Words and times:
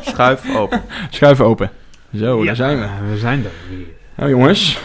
Schuif 0.00 0.56
open. 0.56 0.82
Schuif 1.10 1.40
open. 1.40 1.70
Zo, 2.16 2.38
Ja, 2.38 2.44
daar 2.44 2.56
zijn 2.56 2.78
we. 2.78 3.10
We 3.10 3.18
zijn 3.18 3.44
er 3.44 3.50
weer. 3.76 3.86
Nou 4.14 4.30
jongens, 4.30 4.78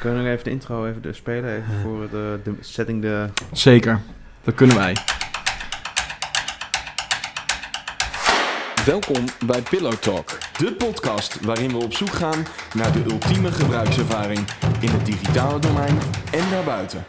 Kunnen 0.00 0.24
we 0.24 0.30
even 0.30 0.44
de 0.44 0.50
intro 0.50 0.86
even 0.86 1.02
de 1.02 1.12
spelen? 1.12 1.50
Even 1.50 1.80
voor 1.82 2.08
de, 2.10 2.38
de 2.44 2.54
setting 2.60 3.02
de... 3.02 3.28
zeker. 3.52 4.00
Dat 4.44 4.54
kunnen 4.54 4.76
wij. 4.76 4.96
Welkom 8.84 9.24
bij 9.46 9.62
Pillow 9.62 9.92
Talk, 9.92 10.38
de 10.58 10.72
podcast 10.72 11.40
waarin 11.40 11.70
we 11.70 11.76
op 11.76 11.92
zoek 11.92 12.12
gaan 12.12 12.46
naar 12.74 12.92
de 12.92 13.02
ultieme 13.10 13.52
gebruikservaring 13.52 14.40
in 14.80 14.88
het 14.88 15.06
digitale 15.06 15.58
domein 15.58 15.98
en 16.30 16.50
daarbuiten. 16.50 17.04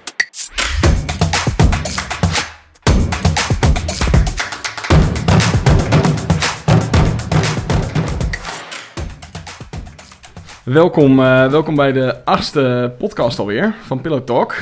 Welkom, 10.66 11.20
eh, 11.20 11.50
welkom 11.50 11.76
bij 11.76 11.92
de 11.92 12.26
achtste 12.26 12.94
podcast 12.98 13.40
alweer 13.40 13.76
van 13.82 14.02
Pillow 14.02 14.24
Talk. 14.24 14.56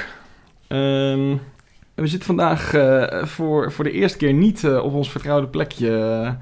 Ehm, 0.67 1.37
we 1.93 2.07
zitten 2.07 2.25
vandaag 2.25 2.73
eh, 2.73 3.25
voor, 3.25 3.71
voor 3.71 3.83
de 3.83 3.91
eerste 3.91 4.17
keer 4.17 4.33
niet 4.33 4.63
eh, 4.63 4.83
op 4.83 4.93
ons 4.93 5.11
vertrouwde 5.11 5.47
plekje 5.47 6.37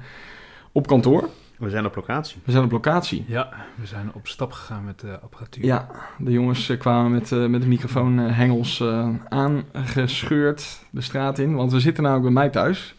op 0.72 0.86
kantoor. 0.86 1.28
We 1.58 1.70
zijn 1.70 1.86
op 1.86 1.94
locatie. 1.94 2.40
We 2.44 2.52
zijn 2.52 2.64
op 2.64 2.70
locatie. 2.70 3.24
Ja, 3.26 3.48
we 3.74 3.86
zijn 3.86 4.10
op 4.14 4.26
stap 4.26 4.52
gegaan 4.52 4.84
met 4.84 5.00
de 5.00 5.20
apparatuur. 5.20 5.64
Ja, 5.64 5.88
de 6.18 6.30
jongens 6.30 6.76
kwamen 6.78 7.10
met, 7.10 7.30
met 7.30 7.62
de 7.62 7.68
microfoonhengels 7.68 8.80
eh 8.80 9.08
aangescheurd 9.28 10.78
de 10.90 11.00
straat 11.00 11.38
in. 11.38 11.54
Want 11.54 11.72
we 11.72 11.80
zitten 11.80 12.02
namelijk 12.02 12.34
bij 12.34 12.42
mij 12.42 12.50
thuis. 12.50 12.94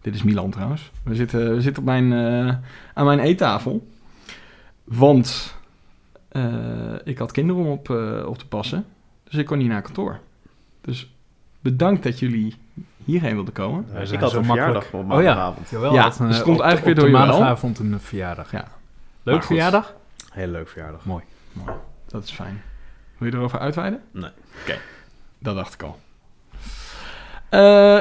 Dit 0.00 0.14
is 0.14 0.22
Milan 0.22 0.50
trouwens. 0.50 0.90
We 1.02 1.14
zitten, 1.14 1.54
we 1.54 1.60
zitten 1.60 1.82
op 1.82 1.88
mijn, 1.88 2.12
eh, 2.12 2.54
aan 2.94 3.06
mijn 3.06 3.18
eettafel. 3.18 3.86
Want 4.84 5.56
ik 7.04 7.18
had 7.18 7.32
kinderen 7.32 7.62
om 7.62 7.68
op, 7.70 7.90
eh, 7.90 8.26
op 8.26 8.38
te 8.38 8.46
passen. 8.46 8.86
Dus 9.24 9.34
ik 9.34 9.46
kon 9.46 9.58
niet 9.58 9.68
naar 9.68 9.82
kantoor. 9.82 10.18
Dus 10.80 11.14
bedankt 11.60 12.02
dat 12.02 12.18
jullie 12.18 12.56
hierheen 13.04 13.34
wilden 13.34 13.54
komen. 13.54 13.84
Ik 13.88 13.90
had 13.94 14.02
een 14.02 14.10
makkelijk. 14.18 14.46
verjaardag 14.46 14.86
op 14.92 14.94
Oh 14.94 15.00
ja. 15.00 15.06
maandagavond. 15.06 15.68
Jawel, 15.70 15.92
Ja, 15.94 16.04
dus 16.08 16.18
het 16.18 16.30
eh, 16.36 16.42
komt 16.42 16.58
op- 16.58 16.62
eigenlijk 16.64 16.78
op 16.78 16.84
weer 16.84 16.94
door 16.94 17.10
wel. 17.20 17.26
maandagavond 17.28 17.78
een 17.78 18.00
verjaardag. 18.00 18.50
Ja. 18.50 18.58
Leuk 18.58 18.68
Maar 19.22 19.34
goed. 19.34 19.44
verjaardag? 19.46 19.94
Heel 20.32 20.46
leuk 20.48 20.68
verjaardag. 20.68 21.04
Mooi. 21.04 21.22
Dat 22.06 22.24
is 22.24 22.30
fijn. 22.30 22.62
Wil 23.18 23.28
je 23.30 23.34
erover 23.36 23.58
uitweiden? 23.58 24.02
Nee. 24.10 24.30
Oké, 24.62 24.78
dat 25.38 25.54
dacht 25.54 25.74
ik 25.74 25.82
al. 25.82 25.98
Eh, 27.48 28.00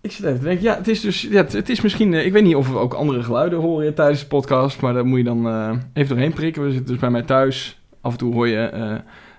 ik 0.00 0.12
zit 0.12 0.24
even 0.24 0.38
te 0.38 0.44
denken. 0.44 0.64
Ja, 0.64 0.76
het 0.76 0.88
is 0.88 1.00
dus. 1.00 1.22
Ja, 1.22 1.44
het, 1.44 1.68
is 1.68 1.80
misschien. 1.80 2.14
eh, 2.14 2.26
ik 2.26 2.32
weet 2.32 2.42
niet 2.44 2.54
of 2.54 2.68
we 2.70 2.76
ook 2.78 2.94
andere 2.94 3.22
geluiden 3.22 3.58
horen 3.58 3.94
tijdens 3.94 4.20
de 4.20 4.26
podcast. 4.26 4.80
Maar 4.80 4.92
daar 4.94 5.06
moet 5.06 5.18
je 5.18 5.24
dan 5.24 5.48
eh, 5.48 5.70
even 5.92 6.14
doorheen 6.14 6.32
prikken. 6.32 6.62
We 6.62 6.70
zitten 6.70 6.86
dus 6.92 7.00
bij 7.00 7.10
mij 7.10 7.22
thuis. 7.22 7.80
Af 8.00 8.12
en 8.12 8.18
toe 8.18 8.32
hoor 8.34 8.48
je 8.48 8.58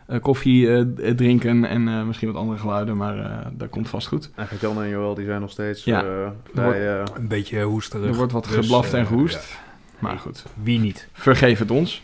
eh, 0.08 0.20
koffie 0.22 0.73
eh, 0.76 0.82
drinken 1.16 1.66
en 1.66 1.88
eh, 1.88 2.04
misschien 2.04 2.32
wat 2.32 2.42
andere 2.42 2.59
geluiden. 2.59 2.98
Maar 2.98 3.17
eh, 3.20 3.45
dat 3.52 3.70
komt 3.70 3.89
vast 3.89 4.08
goed. 4.08 4.30
Eigenlijk 4.36 4.73
Jan 4.73 4.84
en 4.84 4.89
Joël 4.89 5.16
die 5.16 5.26
zijn 5.26 5.42
nog 5.42 5.52
steeds 5.52 5.84
Ja. 5.84 6.04
eh, 6.04 6.09
wordt- 6.17 6.38
vrij... 6.54 7.00
eh, 7.00 7.04
Een 7.16 7.28
beetje 7.28 7.62
hoesterig. 7.64 8.09
Er 8.09 8.16
wordt 8.16 8.32
wat 8.32 8.44
Dus, 8.45 8.54
geblaft 8.56 8.94
en 8.94 9.00
eh, 9.02 9.08
gehoest. 9.08 9.50
ja. 9.52 9.70
Maar 10.00 10.17
goed. 10.17 10.44
Wie 10.64 10.80
niet? 10.80 11.08
vergeef 11.14 11.59
het 11.59 11.72
ons. 11.72 12.02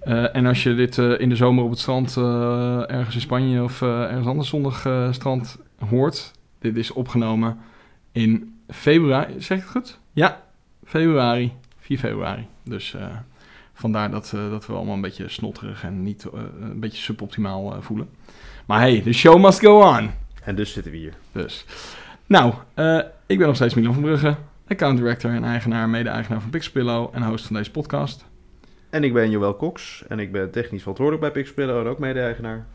Eh, 0.00 0.36
en 0.36 0.46
als 0.46 0.62
je 0.62 0.74
dit 0.74 0.98
eh, 0.98 1.20
in 1.20 1.28
de 1.28 1.36
zomer 1.36 1.64
op 1.64 1.70
het 1.70 1.78
strand 1.78 2.16
eh, 2.16 2.90
ergens 2.90 3.14
in 3.14 3.20
Spanje 3.20 3.62
of 3.62 3.82
eh, 3.82 4.02
ergens 4.02 4.26
anders 4.26 4.48
zonnig 4.48 4.86
eh, 4.86 5.12
strand 5.12 5.58
hoort, 5.88 6.32
dit 6.58 6.76
is 6.76 6.92
opgenomen 6.92 7.58
in 8.12 8.60
februari. 8.68 9.40
Zeg 9.40 9.58
ik 9.58 9.64
het 9.64 9.72
goed? 9.72 9.98
Ja, 10.12 10.42
februari. 10.84 11.52
4 11.78 11.98
februari. 11.98 12.46
Dus 12.62 12.94
eh, 12.94 13.06
vandaar 13.72 14.10
dat, 14.10 14.32
eh, 14.34 14.50
dat 14.50 14.66
we 14.66 14.72
allemaal 14.72 14.94
een 14.94 15.00
beetje 15.00 15.28
snotterig 15.28 15.84
en 15.84 16.02
niet 16.02 16.24
eh, 16.24 16.40
een 16.60 16.80
beetje 16.80 17.02
suboptimaal 17.02 17.74
eh, 17.74 17.80
voelen. 17.80 18.08
Maar 18.66 18.80
hey, 18.80 19.00
the 19.00 19.12
show 19.12 19.42
must 19.44 19.60
go 19.60 19.80
on. 19.96 20.10
en 20.44 20.54
dus 20.54 20.72
zitten 20.72 20.92
we 20.92 20.98
hier. 20.98 21.14
Dus. 21.32 21.64
Nou, 22.26 22.54
eh, 22.74 22.98
ik 23.26 23.38
ben 23.38 23.46
nog 23.46 23.56
steeds 23.56 23.74
Milan 23.74 23.92
van 23.94 24.02
Brugge, 24.02 24.36
account 24.68 24.98
director 24.98 25.30
en 25.30 25.44
eigenaar, 25.44 25.88
mede-eigenaar 25.88 26.40
van 26.40 26.50
Pixpillow 26.50 27.10
en 27.12 27.22
host 27.22 27.46
van 27.46 27.56
deze 27.56 27.70
podcast. 27.70 28.24
En 28.90 29.04
ik 29.04 29.12
ben 29.12 29.30
Joël 29.30 29.56
Cox. 29.56 30.04
En 30.08 30.18
ik 30.18 30.32
ben 30.32 30.50
technisch 30.50 30.80
verantwoordelijk 30.80 31.32
bij 31.32 31.42
Pixpillow 31.42 31.80
en 31.80 31.86
ook 31.86 31.98
mede-eigenaar. 31.98 32.66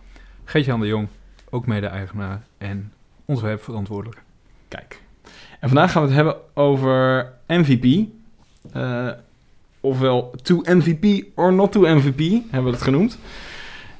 Geert-Jan 0.44 0.80
de 0.80 0.88
Jong, 0.88 1.08
ook 1.50 1.66
mede-eigenaar 1.66 2.42
en 2.58 2.94
ontwerpverantwoordelijk. 3.26 4.22
Kijk. 4.68 5.02
En 5.60 5.68
vandaag 5.70 5.92
gaan 5.92 6.02
we 6.02 6.08
het 6.08 6.18
hebben 6.18 6.36
over 6.54 7.28
MVP. 7.48 8.08
Eh, 8.72 9.08
ofwel 9.80 10.34
to 10.44 10.62
MVP 10.66 11.26
or 11.36 11.54
not 11.54 11.72
to 11.72 11.82
MVP, 11.82 12.20
hebben 12.52 12.64
we 12.64 12.70
het 12.78 12.82
genoemd. 12.82 13.18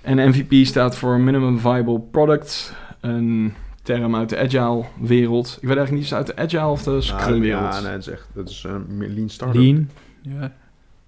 En 0.02 0.30
MVP 0.30 0.66
staat 0.66 0.98
voor 0.98 1.20
Minimum 1.20 1.60
Viable 1.60 2.00
Product. 2.00 2.74
Een 3.00 3.54
term 3.84 4.16
uit 4.16 4.30
de 4.30 4.38
agile 4.40 4.84
wereld. 5.00 5.58
Ik 5.62 5.68
weet 5.68 5.78
eigenlijk 5.78 5.92
niet, 5.92 6.04
is 6.04 6.10
het 6.10 6.18
uit 6.18 6.28
de 6.28 6.58
agile 6.58 6.72
of 6.72 6.84
de 6.84 7.02
scrum 7.02 7.30
Nou, 7.30 7.42
wereld? 7.42 7.74
ja, 7.74 7.80
nee, 7.80 7.92
het 7.92 8.02
is 8.02 8.08
echt 8.08 8.28
dat 8.34 8.50
is 8.50 8.64
een 8.68 9.14
lean 9.16 9.30
startup. 9.30 9.62
Lean. 9.62 9.90
Ja, 10.22 10.52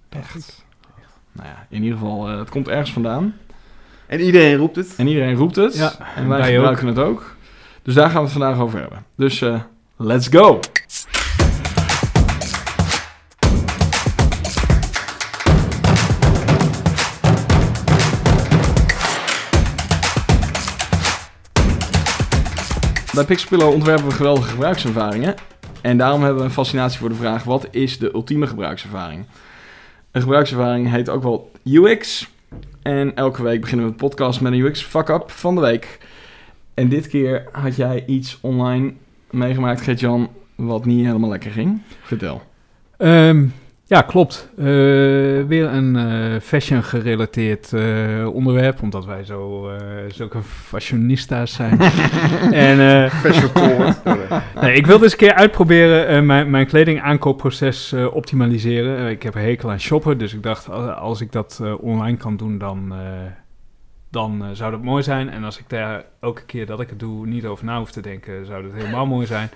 Echt. 0.08 0.64
Nou 1.32 1.48
ja, 1.48 1.66
in 1.68 1.82
ieder 1.82 1.98
geval, 1.98 2.28
eh, 2.28 2.38
het 2.38 2.48
komt 2.50 2.68
ergens 2.68 2.92
vandaan. 2.92 3.34
En 4.06 4.20
iedereen 4.20 4.56
roept 4.56 4.76
het. 4.76 4.94
En 4.96 5.06
iedereen 5.06 5.34
roept 5.34 5.56
het. 5.56 5.76
Ja, 5.76 5.92
en 6.16 6.28
wij 6.28 6.38
wij 6.38 6.52
gebruiken 6.54 6.86
het 6.86 6.98
ook. 6.98 7.36
Dus 7.82 7.94
daar 7.94 8.06
gaan 8.10 8.18
we 8.18 8.28
het 8.28 8.32
vandaag 8.32 8.58
over 8.58 8.80
hebben. 8.80 9.04
Dus 9.16 9.40
eh, 9.42 9.60
let's 10.00 10.28
go! 10.28 10.60
Bij 23.14 23.24
Pixpillow 23.24 23.72
ontwerpen 23.72 24.08
we 24.08 24.14
geweldige 24.14 24.48
gebruikservaringen. 24.48 25.34
En 25.80 25.96
daarom 25.96 26.22
hebben 26.22 26.38
we 26.38 26.44
een 26.44 26.54
fascinatie 26.54 26.98
voor 26.98 27.08
de 27.08 27.14
vraag: 27.14 27.44
wat 27.44 27.68
is 27.70 27.98
de 27.98 28.14
ultieme 28.14 28.46
gebruikservaring? 28.46 29.24
Een 30.10 30.20
gebruikservaring 30.20 30.90
heet 30.90 31.08
ook 31.08 31.22
wel 31.22 31.50
UX. 31.64 32.28
En 32.82 33.16
elke 33.16 33.42
week 33.42 33.60
beginnen 33.60 33.86
we 33.86 33.92
een 33.92 33.98
podcast 33.98 34.40
met 34.40 34.52
een 34.52 34.58
UX 34.58 34.82
fuck-up 34.82 35.30
van 35.30 35.54
de 35.54 35.60
week. 35.60 35.98
En 36.74 36.88
dit 36.88 37.08
keer 37.08 37.48
had 37.52 37.76
jij 37.76 38.04
iets 38.06 38.38
online 38.40 38.92
meegemaakt, 39.30 39.80
Gert-Jan, 39.80 40.28
wat 40.54 40.84
niet 40.84 41.06
helemaal 41.06 41.30
lekker 41.30 41.50
ging. 41.50 41.80
Vertel. 42.02 42.42
Ehm, 42.96 43.44
ja, 43.86 44.02
klopt. 44.02 44.48
Eh, 44.56 44.64
weer 45.46 45.64
een 45.72 45.96
eh, 45.96 46.40
fashion 46.40 46.82
gerelateerd 46.82 47.72
eh, 47.72 47.82
onderwerp, 48.32 48.82
omdat 48.82 49.04
wij 49.04 49.24
zo, 49.24 49.68
eh, 49.70 49.76
zulke 50.08 50.42
fashionistas 50.42 51.52
zijn. 51.52 51.80
en 52.52 52.80
eh, 52.80 53.10
forward. 53.10 54.04
nee, 54.60 54.74
ik 54.74 54.86
wilde 54.86 55.02
eens 55.04 55.12
een 55.12 55.18
keer 55.18 55.34
uitproberen 55.34 56.06
eh, 56.08 56.22
mijn, 56.22 56.50
mijn 56.50 56.66
kledingaankoopproces 56.66 57.92
eh, 57.92 58.14
optimaliseren. 58.14 59.10
Ik 59.10 59.22
heb 59.22 59.34
een 59.34 59.42
hekel 59.42 59.70
aan 59.70 59.80
shoppen, 59.80 60.18
dus 60.18 60.34
ik 60.34 60.42
dacht 60.42 60.70
als, 60.70 60.96
als 60.96 61.20
ik 61.20 61.32
dat 61.32 61.60
eh, 61.62 61.82
online 61.82 62.16
kan 62.16 62.36
doen, 62.36 62.58
dan, 62.58 62.92
eh, 62.92 62.98
dan 64.10 64.44
eh, 64.44 64.50
zou 64.52 64.70
dat 64.70 64.82
mooi 64.82 65.02
zijn. 65.02 65.30
En 65.30 65.44
als 65.44 65.58
ik 65.58 65.68
daar 65.68 66.04
elke 66.20 66.44
keer 66.44 66.66
dat 66.66 66.80
ik 66.80 66.88
het 66.88 66.98
doe 66.98 67.26
niet 67.26 67.46
over 67.46 67.64
na 67.64 67.78
hoef 67.78 67.90
te 67.90 68.00
denken, 68.00 68.46
zou 68.46 68.62
dat 68.62 68.72
helemaal 68.72 69.06
mooi 69.06 69.26
zijn. 69.26 69.50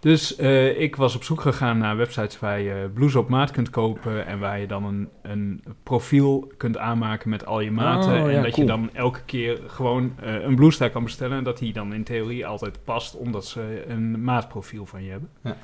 Dus 0.00 0.36
eh, 0.36 0.80
ik 0.80 0.96
was 0.96 1.16
op 1.16 1.24
zoek 1.24 1.40
gegaan 1.40 1.78
naar 1.78 1.96
websites 1.96 2.38
waar 2.38 2.60
je 2.60 2.90
blouses 2.94 3.20
op 3.20 3.28
maat 3.28 3.50
kunt 3.50 3.70
kopen 3.70 4.26
en 4.26 4.38
waar 4.38 4.60
je 4.60 4.66
dan 4.66 4.84
een, 4.84 5.08
een 5.22 5.62
profiel 5.82 6.52
kunt 6.56 6.76
aanmaken 6.76 7.30
met 7.30 7.46
al 7.46 7.60
je 7.60 7.70
maten. 7.70 8.12
Oh, 8.12 8.30
ja, 8.30 8.36
en 8.36 8.42
dat 8.42 8.52
cool. 8.52 8.66
je 8.66 8.72
dan 8.72 8.90
elke 8.92 9.22
keer 9.24 9.60
gewoon 9.66 10.12
eh, 10.20 10.42
een 10.42 10.54
blouse 10.54 10.78
daar 10.78 10.90
kan 10.90 11.04
bestellen 11.04 11.38
en 11.38 11.44
dat 11.44 11.58
die 11.58 11.72
dan 11.72 11.94
in 11.94 12.04
theorie 12.04 12.46
altijd 12.46 12.78
past 12.84 13.16
omdat 13.16 13.46
ze 13.46 13.84
een 13.88 14.24
maatprofiel 14.24 14.86
van 14.86 15.04
je 15.04 15.10
hebben. 15.10 15.28
Ja. 15.42 15.56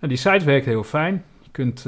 Nou, 0.00 0.12
die 0.12 0.16
site 0.16 0.44
werkt 0.44 0.66
heel 0.66 0.84
fijn. 0.84 1.24
Je 1.42 1.50
kunt 1.50 1.86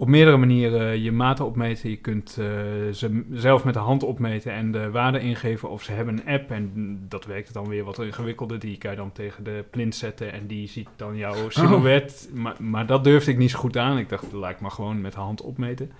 op 0.00 0.08
meerdere 0.08 0.36
manieren 0.36 1.02
je 1.02 1.12
maten 1.12 1.44
opmeten. 1.44 1.90
Je 1.90 1.96
kunt 1.96 2.28
eh, 2.38 2.46
ze 2.92 3.24
zelf 3.32 3.64
met 3.64 3.74
de 3.74 3.80
hand 3.80 4.02
opmeten 4.02 4.52
en 4.52 4.72
de 4.72 4.90
waarde 4.90 5.20
ingeven. 5.20 5.70
Of 5.70 5.82
ze 5.82 5.92
hebben 5.92 6.18
een 6.18 6.34
app 6.34 6.50
en 6.50 6.98
dat 7.08 7.26
werkt 7.26 7.52
dan 7.52 7.68
weer 7.68 7.84
wat 7.84 7.98
ingewikkelder. 7.98 8.58
Die 8.58 8.78
kan 8.78 8.90
je 8.90 8.96
dan 8.96 9.12
tegen 9.12 9.44
de 9.44 9.64
plint 9.70 9.94
zetten 9.94 10.32
en 10.32 10.46
die 10.46 10.68
ziet 10.68 10.88
dan 10.96 11.16
jouw 11.16 11.50
silhouet. 11.50 12.30
Maar, 12.34 12.56
maar 12.58 12.86
dat 12.86 13.04
durfde 13.04 13.30
ik 13.30 13.38
niet 13.38 13.50
zo 13.50 13.58
goed 13.58 13.76
aan. 13.76 13.98
Ik 13.98 14.08
dacht, 14.08 14.32
laat 14.32 14.50
ik 14.50 14.60
maar 14.60 14.70
gewoon 14.70 15.00
met 15.00 15.12
de 15.12 15.20
hand 15.20 15.42
opmeten. 15.42 15.90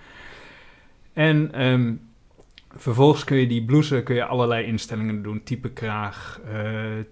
En 1.12 1.53
ehm, 1.53 1.95
vervolgens 2.77 3.25
kun 3.25 3.37
je 3.37 3.47
die 3.47 3.65
blouse 3.65 4.03
kun 4.03 4.15
je 4.15 4.25
allerlei 4.25 4.67
instellingen 4.67 5.23
doen. 5.23 5.43
Type 5.43 5.71
kraag, 5.71 6.41
eh, 6.53 6.62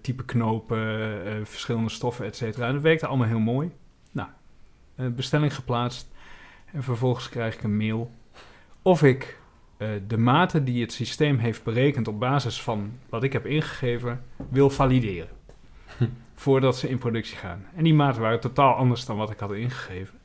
type 0.01 0.25
knopen, 0.25 1.25
eh, 1.25 1.31
verschillende 1.43 1.89
stoffen, 1.89 2.25
et 2.25 2.35
cetera. 2.35 2.67
En 2.67 2.73
dat 2.73 2.81
werkte 2.81 3.07
allemaal 3.07 3.27
heel 3.27 3.39
mooi. 3.39 3.71
Nou, 4.11 4.29
bestelling 4.95 5.55
geplaatst. 5.55 6.15
En 6.71 6.83
vervolgens 6.83 7.29
krijg 7.29 7.53
ik 7.55 7.63
een 7.63 7.77
mail 7.77 8.11
of 8.81 9.03
ik 9.03 9.39
eh, 9.77 9.87
de 10.07 10.17
maten 10.17 10.63
die 10.63 10.81
het 10.81 10.91
systeem 10.93 11.37
heeft 11.37 11.63
berekend 11.63 12.07
op 12.07 12.19
basis 12.19 12.61
van 12.61 12.91
wat 13.09 13.23
ik 13.23 13.33
heb 13.33 13.45
ingegeven, 13.45 14.23
wil 14.49 14.69
valideren. 14.69 15.29
voordat 16.35 16.77
ze 16.77 16.89
in 16.89 16.97
productie 16.97 17.37
gaan. 17.37 17.65
En 17.75 17.83
die 17.83 17.93
maten 17.93 18.21
waren 18.21 18.39
totaal 18.39 18.73
anders 18.75 19.05
dan 19.05 19.17
wat 19.17 19.29
ik 19.31 19.39
had 19.39 19.51
ingegeven. 19.53 20.15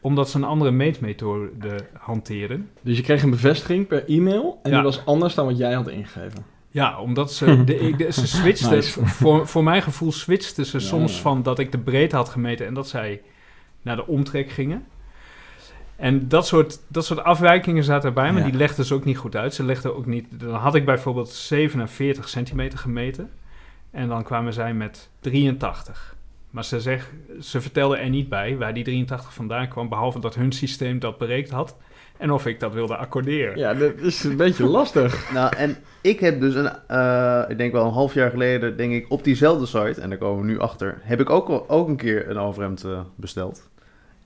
Omdat 0.00 0.30
ze 0.30 0.36
een 0.36 0.44
andere 0.44 0.70
meetmethode 0.70 1.86
hanteerden. 1.98 2.70
Dus 2.82 2.96
je 2.96 3.02
kreeg 3.02 3.22
een 3.22 3.30
bevestiging 3.30 3.86
per 3.86 4.04
e-mail 4.08 4.60
en 4.62 4.70
Ja. 4.70 4.76
die 4.76 4.84
was 4.84 5.04
anders 5.06 5.34
dan 5.34 5.46
wat 5.46 5.58
jij 5.58 5.72
had 5.72 5.88
ingegeven. 5.88 6.44
Ja, 6.70 7.00
omdat 7.00 7.32
ze, 7.32 7.64
de, 7.64 8.06
ze 8.10 8.26
switchten, 8.26 8.70
Nice. 8.70 9.06
voor, 9.06 9.46
voor 9.46 9.64
mijn 9.64 9.82
gevoel 9.82 10.12
switchten 10.12 10.66
ze 10.66 10.78
Ja, 10.78 10.84
soms 10.84 11.14
ja. 11.16 11.20
van 11.22 11.42
dat 11.42 11.58
ik 11.58 11.72
de 11.72 11.78
breedte 11.78 12.16
had 12.16 12.28
gemeten 12.28 12.66
en 12.66 12.74
dat 12.74 12.88
zij 12.88 13.22
naar 13.82 13.96
de 13.96 14.06
omtrek 14.06 14.50
gingen. 14.50 14.86
En 15.98 16.28
dat 16.28 16.46
soort, 16.46 16.78
dat 16.88 17.04
soort 17.04 17.22
afwijkingen 17.24 17.84
zaten 17.84 18.08
erbij, 18.08 18.32
maar 18.32 18.42
Ja. 18.42 18.48
die 18.48 18.58
legden 18.58 18.84
ze 18.84 18.94
ook 18.94 19.04
niet 19.04 19.16
goed 19.18 19.36
uit. 19.36 19.54
Ze 19.54 19.64
legden 19.64 19.96
ook 19.96 20.06
niet, 20.06 20.26
dan 20.30 20.54
had 20.54 20.74
ik 20.74 20.84
bijvoorbeeld 20.84 21.28
47 21.28 22.28
centimeter 22.28 22.78
gemeten 22.78 23.30
en 23.90 24.08
dan 24.08 24.22
kwamen 24.22 24.52
zij 24.52 24.74
met 24.74 25.08
83. 25.20 26.16
Maar 26.50 26.64
ze, 26.64 26.80
zeg, 26.80 27.10
ze 27.40 27.60
vertelden 27.60 27.98
er 28.00 28.08
niet 28.08 28.28
bij 28.28 28.56
waar 28.56 28.74
die 28.74 28.84
83 28.84 29.34
vandaan 29.34 29.68
kwam, 29.68 29.88
behalve 29.88 30.20
dat 30.20 30.34
hun 30.34 30.52
systeem 30.52 30.98
dat 30.98 31.18
bereikt 31.18 31.50
had 31.50 31.76
en 32.16 32.30
of 32.32 32.46
ik 32.46 32.60
dat 32.60 32.72
wilde 32.72 32.96
accorderen. 32.96 33.58
Ja, 33.58 33.74
dat 33.74 33.92
is 33.96 34.24
een 34.24 34.36
beetje 34.36 34.64
lastig. 34.78 35.32
Nou, 35.32 35.56
en 35.56 35.76
ik 36.00 36.20
heb 36.20 36.40
dus 36.40 36.54
een, 36.54 36.70
eh, 36.86 37.42
ik 37.48 37.58
denk 37.58 37.72
wel 37.72 37.84
een 37.86 37.92
half 37.92 38.14
jaar 38.14 38.30
geleden, 38.30 38.76
denk 38.76 38.92
ik, 38.92 39.06
op 39.08 39.24
diezelfde 39.24 39.66
site, 39.66 40.00
en 40.00 40.08
daar 40.08 40.18
komen 40.18 40.40
we 40.46 40.50
nu 40.52 40.58
achter, 40.58 40.98
heb 41.02 41.20
ik 41.20 41.30
ook, 41.30 41.48
al- 41.48 41.68
ook 41.68 41.88
een 41.88 41.96
keer 41.96 42.30
een 42.30 42.38
overhemd 42.38 42.84
eh, 42.84 43.00
besteld. 43.14 43.68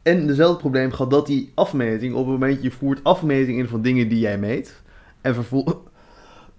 En 0.03 0.27
dezelfde 0.27 0.57
probleem 0.59 0.91
gehad 0.93 1.11
dat 1.11 1.27
die 1.27 1.53
afmeting, 1.55 2.13
op 2.15 2.19
het 2.27 2.33
moment 2.33 2.63
je 2.63 2.71
voert 2.71 3.05
afmeting 3.05 3.59
in 3.59 3.69
van 3.69 3.83
dingen 3.83 4.09
die 4.09 4.19
jij 4.19 4.39
meet, 4.39 4.83
en 5.21 5.35
vervolgens... 5.35 5.77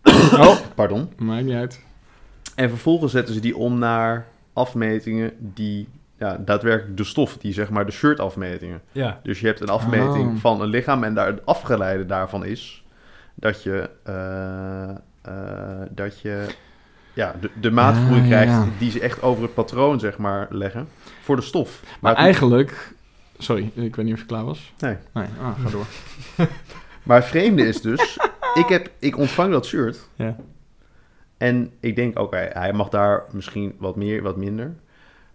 oh, 0.33 0.57
pardon. 0.75 1.09
Maakt 1.17 1.43
niet 1.45 1.55
uit. 1.55 1.81
En 2.55 2.69
vervolgens 2.69 3.11
zetten 3.11 3.33
ze 3.33 3.39
die 3.39 3.57
om 3.57 3.79
naar 3.79 4.25
afmetingen 4.53 5.31
die, 5.39 5.87
ja, 6.17 6.37
daadwerkelijk 6.45 6.97
de 6.97 7.03
stof, 7.03 7.37
die 7.37 7.53
zeg 7.53 7.69
maar 7.69 7.85
de 7.85 7.91
shirtafmetingen. 7.91 8.81
Ja, 8.91 9.19
Dus 9.23 9.39
je 9.39 9.47
hebt 9.47 9.59
een 9.61 9.69
afmeting 9.69 10.27
Oh. 10.35 10.39
van 10.39 10.61
een 10.61 10.67
lichaam 10.69 11.03
en 11.03 11.13
daar 11.13 11.27
het 11.27 11.45
afgeleide 11.45 12.05
daarvan 12.05 12.45
is 12.45 12.83
dat 13.35 13.63
je, 13.63 13.89
eh, 14.03 14.89
eh, 15.21 15.87
dat 15.89 16.19
je 16.19 16.45
ja, 17.13 17.35
de, 17.41 17.49
de 17.61 17.71
maatvoering 17.71 18.21
Ah, 18.21 18.27
krijgt 18.27 18.51
ja. 18.51 18.65
die 18.77 18.91
ze 18.91 18.99
echt 18.99 19.21
over 19.21 19.43
het 19.43 19.53
patroon 19.53 19.99
zeg 19.99 20.17
maar 20.17 20.47
leggen 20.49 20.87
voor 21.21 21.35
de 21.35 21.41
stof. 21.41 21.83
Maar 21.99 22.15
eigenlijk... 22.15 22.93
Sorry, 23.43 23.71
ik 23.73 23.95
weet 23.95 24.05
niet 24.05 24.13
of 24.13 24.19
je 24.19 24.25
klaar 24.25 24.45
was. 24.45 24.73
Nee. 24.79 24.95
Nee, 25.13 25.27
ah, 25.41 25.59
ga 25.59 25.69
door. 25.69 25.85
Maar 27.03 27.17
het 27.17 27.25
vreemde 27.25 27.67
is 27.67 27.81
dus, 27.81 28.19
ik, 28.53 28.65
heb, 28.67 28.89
ik 28.99 29.17
ontvang 29.17 29.51
dat 29.51 29.65
shirt 29.65 30.07
Ja. 30.15 30.35
en 31.37 31.71
ik 31.79 31.95
denk, 31.95 32.19
oké, 32.19 32.49
hij 32.53 32.73
mag 32.73 32.89
daar 32.89 33.23
misschien 33.31 33.75
wat 33.77 33.95
meer, 33.95 34.21
wat 34.21 34.37
minder. 34.37 34.73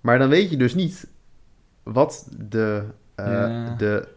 Maar 0.00 0.18
dan 0.18 0.28
weet 0.28 0.50
je 0.50 0.56
dus 0.56 0.74
niet 0.74 1.08
wat 1.82 2.28
de, 2.48 2.82
eh, 3.14 3.26
Ja. 3.26 3.74
de... 3.78 4.08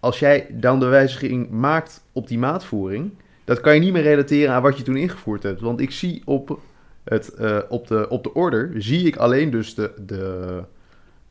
Als 0.00 0.18
jij 0.18 0.46
dan 0.50 0.80
de 0.80 0.86
wijziging 0.86 1.50
maakt 1.50 2.04
op 2.12 2.28
die 2.28 2.38
maatvoering... 2.38 3.10
dat 3.44 3.60
kan 3.60 3.74
je 3.74 3.80
niet 3.80 3.92
meer 3.92 4.02
relateren 4.02 4.54
aan 4.54 4.62
wat 4.62 4.76
je 4.78 4.82
toen 4.82 4.96
ingevoerd 4.96 5.42
hebt. 5.42 5.60
Want 5.60 5.80
ik 5.80 5.90
zie 5.90 6.22
op, 6.24 6.58
het, 7.04 7.34
eh, 7.34 7.58
op, 7.68 7.86
de, 7.88 8.08
op 8.08 8.22
de 8.22 8.34
order... 8.34 8.72
zie 8.76 9.06
ik 9.06 9.16
alleen 9.16 9.50
dus 9.50 9.74
de, 9.74 9.92
de, 10.06 10.64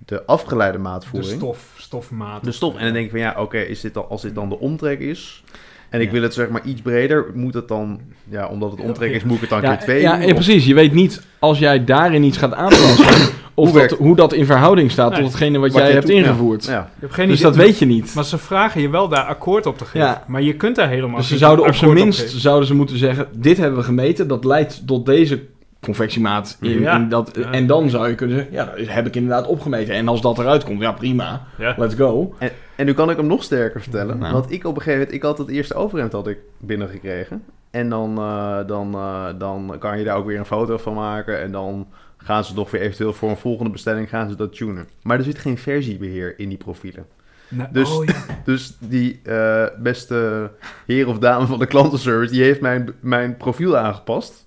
de 0.06 0.26
afgeleide 0.26 0.78
de 0.78 0.84
maatvoering. 0.84 1.34
stof, 1.40 1.74
stofmaat. 1.78 2.44
De 2.44 2.52
stof. 2.52 2.76
En 2.76 2.84
dan 2.84 2.94
denk 2.94 3.06
ik 3.06 3.12
van 3.12 3.20
ja, 3.20 3.36
oké, 3.38 3.58
is 3.58 3.82
dit 3.82 3.94
dan, 3.94 4.06
als 4.10 4.22
dit 4.22 4.36
dan 4.36 4.50
de 4.50 4.60
omtrek 4.60 5.00
is... 5.00 5.44
en 5.90 6.00
ik 6.02 6.06
Ja. 6.08 6.14
wil 6.14 6.22
het 6.22 6.34
zeg 6.34 6.50
maar 6.50 6.66
iets 6.66 6.82
breder, 6.82 7.26
moet 7.34 7.54
het 7.54 7.68
dan... 7.68 8.00
Ja, 8.30 8.48
omdat 8.48 8.72
het 8.72 8.80
omtrek 8.80 9.12
is, 9.14 9.24
moet 9.24 9.36
ik 9.36 9.42
het 9.42 9.50
dan 9.50 9.62
Ja, 9.62 9.76
keer 9.76 9.80
twee 9.86 10.02
ja, 10.02 10.18
doen? 10.18 10.28
ja, 10.28 10.34
precies. 10.34 10.66
Je 10.66 10.74
weet 10.74 10.94
niet 10.94 11.22
als 11.40 11.60
jij 11.60 11.84
daarin 11.84 12.24
iets 12.24 12.38
gaat 12.38 12.54
aanpassen... 12.54 13.30
of 13.56 13.72
Hoe 13.72 13.88
dat, 13.88 13.98
hoe 13.98 14.16
dat 14.16 14.34
in 14.34 14.46
verhouding 14.46 14.92
staat 14.92 15.10
Nee. 15.12 15.20
tot 15.22 15.28
hetgene 15.28 15.58
wat, 15.60 15.72
Wat 15.72 15.82
jij 15.82 15.92
hebt 15.92 16.10
ingevoerd. 16.10 16.66
Ja. 16.66 16.72
Je 16.72 17.00
hebt 17.00 17.14
geen 17.14 17.28
Dus 17.28 17.40
idee, 17.40 17.52
dat 17.52 17.60
weet 17.66 17.80
je 17.80 17.86
niet. 17.86 18.16
Maar 18.16 18.26
ze 18.26 18.38
vragen 18.38 18.82
je 18.82 18.90
wel 18.90 19.08
daar 19.08 19.24
akkoord 19.24 19.66
op 19.66 19.78
te 19.78 19.86
geven. 19.86 20.00
Ja. 20.08 20.24
Maar 20.28 20.42
je 20.42 20.54
kunt 20.56 20.76
daar 20.76 20.90
helemaal 20.90 21.18
Dus 21.18 21.28
ze 21.28 21.38
zouden 21.38 21.66
op 21.66 21.76
zijn 21.76 21.94
minst 21.94 22.30
zouden 22.32 22.68
ze 22.68 22.74
moeten 22.76 22.98
zeggen: 22.98 23.28
dit 23.36 23.58
hebben 23.58 23.80
we 23.80 23.86
gemeten, 23.86 24.28
dat 24.28 24.46
leidt 24.46 24.88
tot 24.88 25.06
deze 25.06 25.44
confectiemaat. 25.84 26.58
In, 26.62 26.80
Ja. 26.80 26.96
in 26.96 27.10
dat, 27.10 27.32
Ja. 27.36 27.52
En 27.52 27.68
dan 27.68 27.90
zou 27.90 28.10
je 28.10 28.16
kunnen 28.16 28.36
zeggen: 28.38 28.54
ja, 28.56 28.66
dat 28.66 28.88
heb 28.88 29.06
ik 29.08 29.16
inderdaad 29.16 29.48
opgemeten. 29.48 29.96
En 29.96 30.08
als 30.08 30.22
dat 30.22 30.40
eruit 30.40 30.64
komt, 30.64 30.82
ja 30.82 30.92
prima, 30.92 31.42
Ja. 31.58 31.74
let's 31.78 31.96
go. 31.96 32.36
En 32.76 32.86
nu 32.86 32.94
kan 32.94 33.10
ik 33.10 33.18
hem 33.18 33.28
nog 33.28 33.44
sterker 33.44 33.82
vertellen. 33.82 34.18
Nou. 34.18 34.34
Want 34.34 34.52
ik 34.52 34.66
op 34.66 34.76
een 34.76 34.82
gegeven 34.82 35.00
moment, 35.00 35.16
ik 35.16 35.22
had 35.24 35.38
het 35.38 35.50
eerste 35.50 35.74
overhemd 35.74 36.12
had 36.12 36.28
ik 36.28 36.38
binnengekregen. 36.60 37.44
En 37.72 37.90
dan, 37.90 38.18
eh, 38.18 38.58
dan, 38.68 38.94
eh, 38.94 39.26
dan 39.38 39.76
kan 39.80 39.98
je 39.98 40.04
daar 40.04 40.16
ook 40.18 40.26
weer 40.26 40.40
een 40.40 40.46
foto 40.46 40.78
van 40.78 40.94
maken. 40.94 41.42
En 41.42 41.52
dan 41.52 41.88
gaan 42.18 42.44
ze 42.44 42.54
toch 42.54 42.72
weer 42.72 42.82
eventueel 42.82 43.14
voor 43.14 43.30
een 43.30 43.38
volgende 43.38 43.72
bestelling 43.72 44.10
gaan 44.10 44.30
ze 44.30 44.36
dat 44.36 44.56
tunen. 44.56 44.88
Maar 45.02 45.18
er 45.18 45.24
zit 45.24 45.38
geen 45.40 45.58
versiebeheer 45.58 46.40
in 46.40 46.50
die 46.50 46.58
profielen. 46.58 47.06
Nou, 47.50 47.70
Dus- 47.72 47.98
oh, 47.98 48.06
ja. 48.06 48.14
Dus 48.46 48.78
die 48.80 49.20
eh, 49.24 49.66
beste 49.80 50.50
heer 50.86 51.08
of 51.08 51.20
dame 51.20 51.46
van 51.46 51.60
de 51.60 51.66
klantenservice, 51.66 52.34
die 52.34 52.44
heeft 52.44 52.62
mijn, 52.62 52.90
mijn 53.00 53.38
profiel 53.38 53.78
aangepast. 53.78 54.44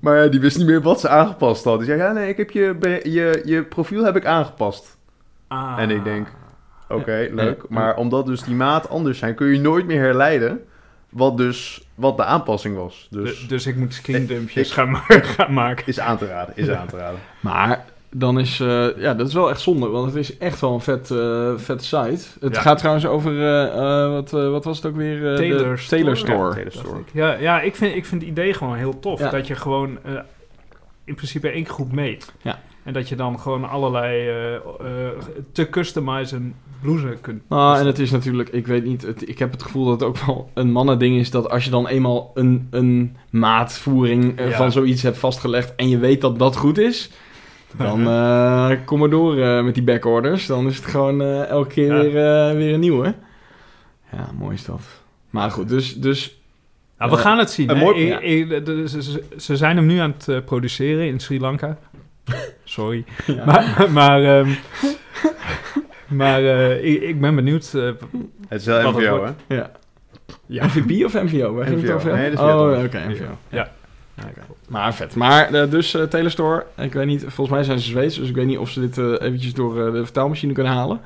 Maar 0.00 0.22
ja, 0.22 0.28
die 0.28 0.40
wist 0.40 0.56
niet 0.58 0.66
meer 0.66 0.82
wat 0.82 1.00
ze 1.00 1.08
aangepast 1.08 1.64
had. 1.64 1.78
Die 1.78 1.86
zei, 1.88 1.98
ja 2.00 2.12
nee, 2.12 2.28
ik 2.28 2.36
heb 2.36 2.50
je, 2.50 2.76
je, 3.02 3.42
je 3.44 3.62
profiel 3.62 4.04
heb 4.04 4.16
ik 4.16 4.26
aangepast. 4.26 4.96
Ah. 5.48 5.74
En 5.78 5.90
ik 5.90 6.04
denk, 6.04 6.28
Oké, 6.88 7.28
leuk. 7.32 7.62
Maar 7.68 7.96
omdat 7.96 8.26
dus 8.26 8.42
die 8.42 8.54
maat 8.54 8.88
anders 8.88 9.18
zijn, 9.18 9.34
kun 9.34 9.46
je 9.46 9.60
nooit 9.60 9.86
meer 9.86 10.00
herleiden 10.00 10.60
wat 11.08 11.36
dus 11.36 11.88
wat 11.94 12.16
de 12.16 12.24
aanpassing 12.24 12.76
was. 12.76 13.08
Dus, 13.10 13.22
Dus 13.38 13.48
dus 13.48 13.66
ik 13.66 13.76
moet 13.76 13.94
screendumpjes 13.94 14.68
Ik- 14.68 14.74
gaan, 14.74 14.96
gaan 15.36 15.52
maken. 15.52 15.86
is 15.86 16.00
aan 16.00 16.18
te 16.18 16.26
raden, 16.26 16.56
is 16.56 16.70
aan 16.70 16.86
te 16.86 16.96
raden. 16.96 17.20
Maar 17.40 17.84
dan 18.10 18.38
is, 18.38 18.60
eh, 18.60 18.86
ja, 18.98 19.14
dat 19.14 19.28
is 19.28 19.34
wel 19.34 19.50
echt 19.50 19.60
zonde, 19.60 19.88
want 19.88 20.06
het 20.06 20.14
is 20.14 20.38
echt 20.38 20.60
wel 20.60 20.74
een 20.74 20.80
vet, 20.80 21.10
eh 21.10 21.52
vet 21.56 21.84
site. 21.84 22.24
Het 22.40 22.54
Ja. 22.54 22.60
gaat 22.60 22.78
trouwens 22.78 23.06
over, 23.06 23.32
eh, 23.40 23.66
eh, 24.04 24.10
wat, 24.12 24.32
eh, 24.32 24.50
wat 24.50 24.64
was 24.64 24.76
het 24.76 24.86
ook 24.86 24.96
weer? 24.96 25.16
Eh, 25.32 25.36
de 25.36 25.36
Taylor 25.36 25.78
Store. 25.78 26.02
Taylor 26.16 26.16
Ja. 26.48 26.52
Taylor 26.54 26.72
Store. 26.72 26.98
ik. 26.98 27.06
Ja, 27.12 27.32
ja 27.34 27.60
ik, 27.60 27.76
vind, 27.76 27.94
ik 27.96 28.04
vind 28.06 28.20
het 28.22 28.30
idee 28.30 28.52
gewoon 28.54 28.76
heel 28.76 28.98
tof. 28.98 29.18
Ja. 29.18 29.30
Dat 29.30 29.46
je 29.46 29.54
gewoon 29.54 29.98
eh, 30.04 30.12
in 31.04 31.14
principe 31.14 31.48
één 31.48 31.66
goed 31.66 31.92
meet. 31.92 32.32
Ja. 32.42 32.58
En 32.84 32.92
dat 32.92 33.08
je 33.08 33.16
dan 33.16 33.40
gewoon 33.40 33.68
allerlei 33.68 34.30
te 35.52 35.68
customizen 35.70 36.54
blouse 36.82 37.16
kunt. 37.20 37.42
Nou, 37.48 37.78
en 37.78 37.86
het 37.86 37.98
is 37.98 38.10
natuurlijk, 38.10 38.48
ik 38.48 38.66
weet 38.66 38.84
niet, 38.84 39.02
het, 39.02 39.28
ik 39.28 39.38
heb 39.38 39.52
het 39.52 39.62
gevoel 39.62 39.84
dat 39.84 40.00
het 40.00 40.08
ook 40.08 40.18
wel 40.26 40.50
een 40.54 40.72
mannending 40.72 41.16
is 41.18 41.30
dat 41.30 41.50
als 41.50 41.64
je 41.64 41.70
dan 41.70 41.86
eenmaal 41.88 42.30
een, 42.34 42.66
een 42.70 43.16
maatvoering 43.30 44.40
Ja. 44.40 44.50
van 44.50 44.72
zoiets 44.72 45.02
hebt 45.02 45.18
vastgelegd 45.18 45.74
en 45.74 45.88
je 45.88 45.98
weet 45.98 46.20
dat 46.20 46.38
dat 46.38 46.56
goed 46.56 46.78
is, 46.78 47.10
dan 47.76 48.06
eh, 48.06 48.70
kom 48.84 48.98
maar 48.98 49.10
door 49.10 49.38
eh, 49.38 49.64
met 49.64 49.74
die 49.74 49.82
backorders. 49.82 50.46
Dan 50.46 50.66
is 50.66 50.76
het 50.76 50.84
gewoon 50.86 51.22
eh, 51.22 51.46
elke 51.46 51.68
keer 51.68 51.86
Ja. 51.94 52.00
weer, 52.00 52.48
eh, 52.48 52.56
weer 52.56 52.74
een 52.74 52.80
nieuwe. 52.80 53.14
Ja, 54.12 54.30
mooi 54.38 54.54
is 54.54 54.64
dat. 54.64 54.80
Maar 55.30 55.50
goed, 55.50 55.68
dus, 55.68 55.94
dus 55.96 56.40
Nou, 56.98 57.10
we 57.10 57.16
gaan 57.16 57.38
het 57.38 57.50
zien. 57.50 57.76
mooi- 57.76 58.18
de- 58.62 59.20
ze, 59.36 59.56
zijn 59.56 59.76
hem 59.76 59.86
nu 59.86 59.98
aan 59.98 60.14
het 60.16 60.28
eh, 60.28 60.36
produceren 60.44 61.06
in 61.06 61.20
Sri 61.20 61.40
Lanka. 61.40 61.78
Sorry. 62.64 63.04
ja. 63.26 63.44
Maar, 63.44 63.86
maar, 63.92 64.22
ehm, 64.38 64.50
maar 66.08 66.42
eh, 66.44 66.84
ik, 66.84 67.02
ik 67.02 67.20
ben 67.20 67.34
benieuwd. 67.34 67.72
eh, 67.74 67.82
Het 68.48 68.60
is 68.60 68.66
wel 68.66 68.90
MVO, 68.92 69.24
hè? 69.24 69.54
ja. 69.56 69.70
ja. 70.46 70.66
MVP 70.66 71.04
of 71.04 71.14
MVO? 71.14 71.52
Waar 71.54 71.66
ging 71.66 71.76
het 71.80 71.86
MVO. 71.86 71.94
over? 71.96 72.12
Nee, 72.14 72.30
dat 72.30 72.38
is 72.38 72.44
oh, 72.44 72.60
oké, 72.84 73.00
anders. 73.00 73.20
MVO. 73.20 73.38
Ja. 73.48 73.72
Maar 74.68 74.94
vet. 74.94 75.14
Maar 75.14 75.52
eh, 75.54 75.70
dus 75.70 75.94
eh 75.94 76.02
Taylor 76.02 76.30
Store, 76.30 76.66
ik 76.76 76.92
weet 76.92 77.06
niet, 77.06 77.20
volgens 77.20 77.50
mij 77.50 77.64
zijn 77.64 77.78
ze 77.78 77.88
Zweeds, 77.88 78.16
dus 78.16 78.28
ik 78.28 78.34
weet 78.34 78.46
niet 78.46 78.58
of 78.58 78.70
ze 78.70 78.80
dit 78.80 78.98
eh, 78.98 79.04
eventjes 79.26 79.54
door 79.54 79.86
eh, 79.86 79.92
de 79.92 80.04
vertaalmachine 80.04 80.52
kunnen 80.52 80.72
halen. 80.72 81.00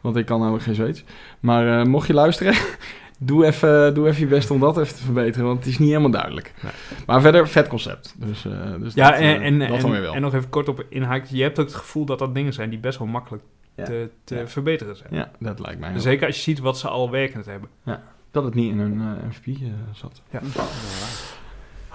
Want 0.00 0.16
ik 0.16 0.26
kan 0.26 0.38
namelijk 0.40 0.64
geen 0.64 0.74
Zweeds. 0.74 1.04
Maar 1.40 1.80
eh, 1.80 1.86
mocht 1.86 2.06
je 2.06 2.14
luisteren, 2.14 2.54
doe 3.18 3.46
even, 3.46 3.94
doe 3.94 4.08
even 4.08 4.20
je 4.20 4.26
best 4.26 4.50
om 4.50 4.60
dat 4.60 4.78
even 4.78 4.94
te 4.96 5.02
verbeteren, 5.02 5.46
want 5.46 5.58
het 5.58 5.68
is 5.68 5.78
niet 5.78 5.88
helemaal 5.88 6.10
duidelijk. 6.10 6.54
Nee. 6.62 6.72
Maar 7.06 7.20
verder, 7.20 7.48
vet 7.48 7.68
concept. 7.68 8.14
Dus, 8.16 8.44
eh, 8.44 8.52
dus 8.80 8.94
Ja, 8.94 9.10
dat, 9.10 9.20
eh, 9.20 9.30
en, 9.32 9.42
en, 9.42 9.58
dat 9.58 9.80
dan 9.80 9.90
weer 9.90 9.98
en, 9.98 10.04
wel. 10.04 10.14
en 10.14 10.20
nog 10.20 10.34
even 10.34 10.48
kort 10.48 10.68
op 10.68 10.84
inhaakt. 10.88 11.30
Je 11.30 11.42
hebt 11.42 11.58
ook 11.58 11.66
het 11.66 11.74
gevoel 11.74 12.04
dat 12.04 12.18
dat 12.18 12.34
dingen 12.34 12.52
zijn 12.52 12.70
die 12.70 12.78
best 12.78 12.98
wel 12.98 13.08
makkelijk 13.08 13.42
Ja. 13.76 13.84
te, 13.84 14.10
te 14.24 14.34
Ja. 14.36 14.46
verbeteren 14.48 14.96
zijn. 14.96 15.08
ja, 15.14 15.30
dat 15.38 15.58
lijkt 15.60 15.80
mij. 15.80 15.98
Zeker 15.98 16.26
als 16.26 16.36
je 16.36 16.42
ziet 16.42 16.58
wat 16.58 16.78
ze 16.78 16.88
al 16.88 17.10
werkend 17.10 17.46
hebben. 17.46 17.68
Dat 18.30 18.44
het 18.44 18.54
niet 18.54 18.70
in 18.72 18.78
een 18.78 19.00
eh, 19.00 19.28
MVP 19.28 19.46
eh, 19.62 19.68
zat. 19.92 20.22
Ja. 20.30 20.40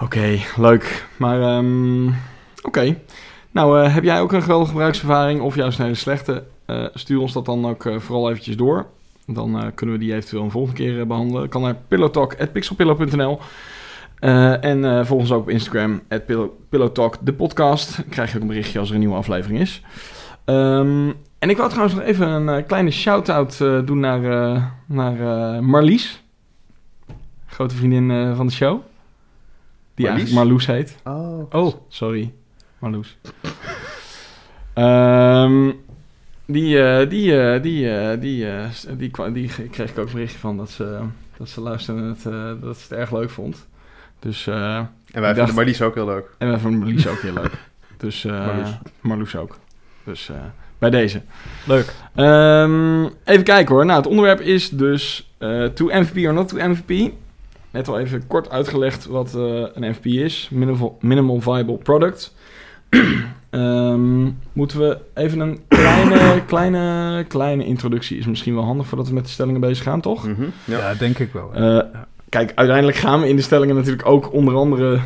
Oké, 0.00 0.38
leuk. 0.56 1.08
Maar, 1.16 1.40
ehm, 1.40 2.06
oké. 2.62 2.96
Nou, 3.50 3.82
eh, 3.82 3.94
heb 3.94 4.04
jij 4.04 4.20
ook 4.20 4.32
een 4.32 4.42
geweldige 4.42 4.70
gebruikservaring 4.70 5.40
of 5.40 5.54
juist 5.54 5.78
een 5.78 5.84
hele 5.84 5.96
slechte? 5.96 6.44
Eh, 6.68 6.84
stuur 6.94 7.20
ons 7.20 7.32
dat 7.32 7.44
dan 7.44 7.66
ook 7.66 7.86
eh, 7.86 7.98
vooral 7.98 8.30
eventjes 8.30 8.56
door. 8.56 8.86
Dan 9.26 9.72
kunnen 9.74 9.98
we 9.98 10.04
die 10.04 10.14
eventueel 10.14 10.42
een 10.42 10.50
volgende 10.50 10.76
keer 10.76 11.00
eh, 11.00 11.06
behandelen. 11.06 11.48
Kan 11.48 11.62
naar 11.62 11.76
pillowtalk.pixelpillow.nl 11.88 13.38
En 14.60 15.06
volg 15.06 15.20
ons 15.20 15.32
ook 15.32 15.42
op 15.42 15.48
Instagram, 15.48 16.02
Pillowtalk, 16.68 17.16
de 17.20 17.32
podcast. 17.32 18.04
Krijg 18.08 18.30
je 18.30 18.36
ook 18.36 18.42
een 18.42 18.48
berichtje 18.48 18.78
als 18.78 18.88
er 18.88 18.94
een 18.94 19.00
nieuwe 19.00 19.16
aflevering 19.16 19.60
is. 19.60 19.82
Ehm, 20.44 21.12
en 21.38 21.50
ik 21.50 21.56
wou 21.56 21.68
trouwens 21.68 21.98
nog 21.98 22.04
even 22.04 22.28
een 22.28 22.66
kleine 22.66 22.90
shout-out 22.90 23.58
doen 23.58 24.00
naar, 24.00 24.20
naar 24.86 25.64
Marlies. 25.64 26.22
Grote 27.46 27.74
vriendin 27.74 28.34
van 28.36 28.46
de 28.46 28.52
show. 28.52 28.80
Die 29.98 30.06
Marlies? 30.06 30.24
eigenlijk 30.24 30.32
Marloes 30.34 30.66
heet. 30.66 30.96
Oh, 31.04 31.54
Oh, 31.64 31.74
Sorry, 31.88 32.32
Marloes. 32.78 33.16
Ehm, 34.74 35.70
die, 36.46 36.82
eh, 36.82 37.08
die, 37.10 37.40
eh, 37.40 37.62
die, 37.62 37.90
eh, 37.90 38.20
die, 38.20 38.46
die, 38.96 39.10
die 39.32 39.48
kreeg 39.70 39.90
ik 39.90 39.98
ook 39.98 40.06
een 40.06 40.12
berichtje 40.12 40.38
van 40.38 40.56
dat 40.56 40.70
ze, 40.70 40.98
dat 41.36 41.48
ze 41.48 41.60
luisterde 41.60 42.00
en 42.00 42.08
het, 42.08 42.26
eh, 42.26 42.52
dat 42.66 42.76
ze 42.76 42.82
het 42.88 42.92
erg 42.98 43.12
leuk 43.12 43.30
vond. 43.30 43.66
Dus, 44.18 44.46
eh, 44.46 44.54
En 44.76 44.90
wij 45.12 45.22
vinden 45.22 45.34
dacht- 45.36 45.54
Marlies 45.54 45.82
ook 45.82 45.94
heel 45.94 46.06
leuk. 46.06 46.30
en 46.38 46.48
wij 46.48 46.58
vonden 46.58 46.80
Marlies 46.80 47.06
ook 47.06 47.20
heel 47.20 47.32
leuk. 47.32 47.52
Dus, 47.96 48.24
eh 48.24 48.46
Marloes. 48.46 48.68
Marloes 49.00 49.36
ook. 49.36 49.56
Dus 50.04 50.28
eh, 50.28 50.36
bij 50.78 50.90
deze. 50.90 51.22
Leuk. 51.66 51.94
Ehm, 52.14 53.04
even 53.24 53.42
kijken 53.44 53.74
hoor. 53.74 53.84
Nou, 53.84 53.98
het 53.98 54.06
onderwerp 54.08 54.40
is 54.40 54.70
dus 54.70 55.32
eh 55.38 55.64
to 55.64 55.84
MVP 55.86 56.16
or 56.26 56.32
not 56.32 56.48
to 56.48 56.56
MVP. 56.68 57.12
Net 57.70 57.88
al 57.88 57.98
even 57.98 58.26
kort 58.26 58.50
uitgelegd 58.50 59.06
wat 59.06 59.34
eh, 59.34 59.42
een 59.74 59.90
MVP 59.90 60.04
is. 60.04 60.48
Minimal, 60.52 60.98
minimal 61.00 61.40
Viable 61.40 61.76
Product. 61.76 62.34
Ehm, 63.50 64.24
moeten 64.52 64.78
we 64.78 64.98
even 65.14 65.40
een 65.40 65.58
kleine, 65.68 66.42
kleine, 66.46 67.24
kleine 67.28 67.64
introductie. 67.64 68.18
Is 68.18 68.26
misschien 68.26 68.54
wel 68.54 68.64
handig 68.64 68.86
voordat 68.86 69.08
we 69.08 69.14
met 69.14 69.24
de 69.24 69.30
stellingen 69.30 69.60
bezig 69.60 69.84
gaan, 69.84 70.00
toch? 70.00 70.26
Mhm, 70.26 70.42
Ja, 70.64 70.78
ja. 70.78 70.94
denk 70.94 71.18
ik 71.18 71.32
wel. 71.32 71.54
Eh, 71.54 71.80
Kijk, 72.28 72.52
uiteindelijk 72.54 72.96
gaan 72.98 73.20
we 73.20 73.28
in 73.28 73.36
de 73.36 73.42
stellingen 73.42 73.74
natuurlijk 73.74 74.06
ook 74.08 74.32
onder 74.32 74.54
andere 74.54 75.00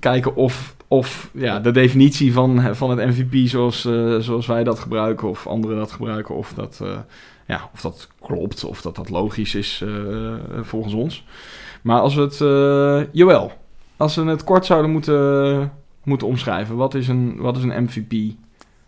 kijken 0.00 0.36
of, 0.36 0.74
of 0.88 1.30
ja, 1.32 1.60
de 1.60 1.70
definitie 1.70 2.32
van, 2.32 2.74
van 2.76 2.90
het 2.98 3.08
MVP 3.08 3.48
zoals, 3.48 3.84
eh, 3.84 4.16
zoals 4.18 4.46
wij 4.46 4.64
dat 4.64 4.78
gebruiken 4.78 5.28
of 5.28 5.46
anderen 5.46 5.76
dat 5.76 5.92
gebruiken, 5.92 6.34
of 6.34 6.52
dat, 6.54 6.80
eh, 6.82 6.98
ja, 7.46 7.70
of 7.72 7.80
dat 7.80 8.08
klopt, 8.20 8.64
of 8.64 8.80
dat 8.82 8.96
dat 8.96 9.08
logisch 9.10 9.54
is 9.54 9.82
eh, 9.84 10.34
volgens 10.62 10.94
ons. 10.94 11.24
Maar 11.84 12.00
als 12.00 12.14
we 12.14 12.20
het, 12.20 12.40
eh 12.40 13.12
Joël, 13.12 13.52
als 13.96 14.14
we 14.14 14.24
het 14.24 14.44
kort 14.44 14.66
zouden 14.66 14.90
moeten, 14.90 15.72
moeten 16.04 16.26
omschrijven, 16.26 16.76
wat 16.76 16.94
is 16.94 17.08
een, 17.08 17.36
wat 17.36 17.56
is 17.56 17.62
een 17.62 17.82
MVP? 17.82 18.34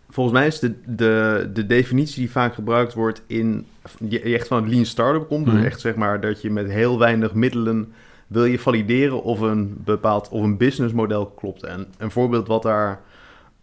Volgens 0.09 0.37
mij 0.37 0.47
is 0.47 0.59
de, 0.59 0.75
de, 0.85 1.49
de 1.53 1.65
definitie 1.65 2.19
die 2.19 2.31
vaak 2.31 2.53
gebruikt 2.53 2.93
wordt 2.93 3.21
in... 3.27 3.65
Je 4.09 4.19
echt 4.19 4.47
van 4.47 4.63
het 4.63 4.73
lean 4.73 4.85
startup 4.85 5.27
komt. 5.27 5.45
Mhm. 5.45 5.55
Dus 5.55 5.65
echt 5.65 5.79
zeg 5.79 5.95
maar 5.95 6.21
dat 6.21 6.41
je 6.41 6.49
met 6.49 6.69
heel 6.69 6.99
weinig 6.99 7.33
middelen... 7.33 7.93
wil 8.27 8.45
je 8.45 8.59
valideren 8.59 9.23
of 9.23 9.39
een 9.39 9.81
bepaald 9.83 10.29
of 10.29 10.43
een 10.43 10.57
businessmodel 10.57 11.25
klopt. 11.25 11.63
En 11.63 11.87
een 11.97 12.11
voorbeeld 12.11 12.47
wat 12.47 12.63
daar 12.63 13.01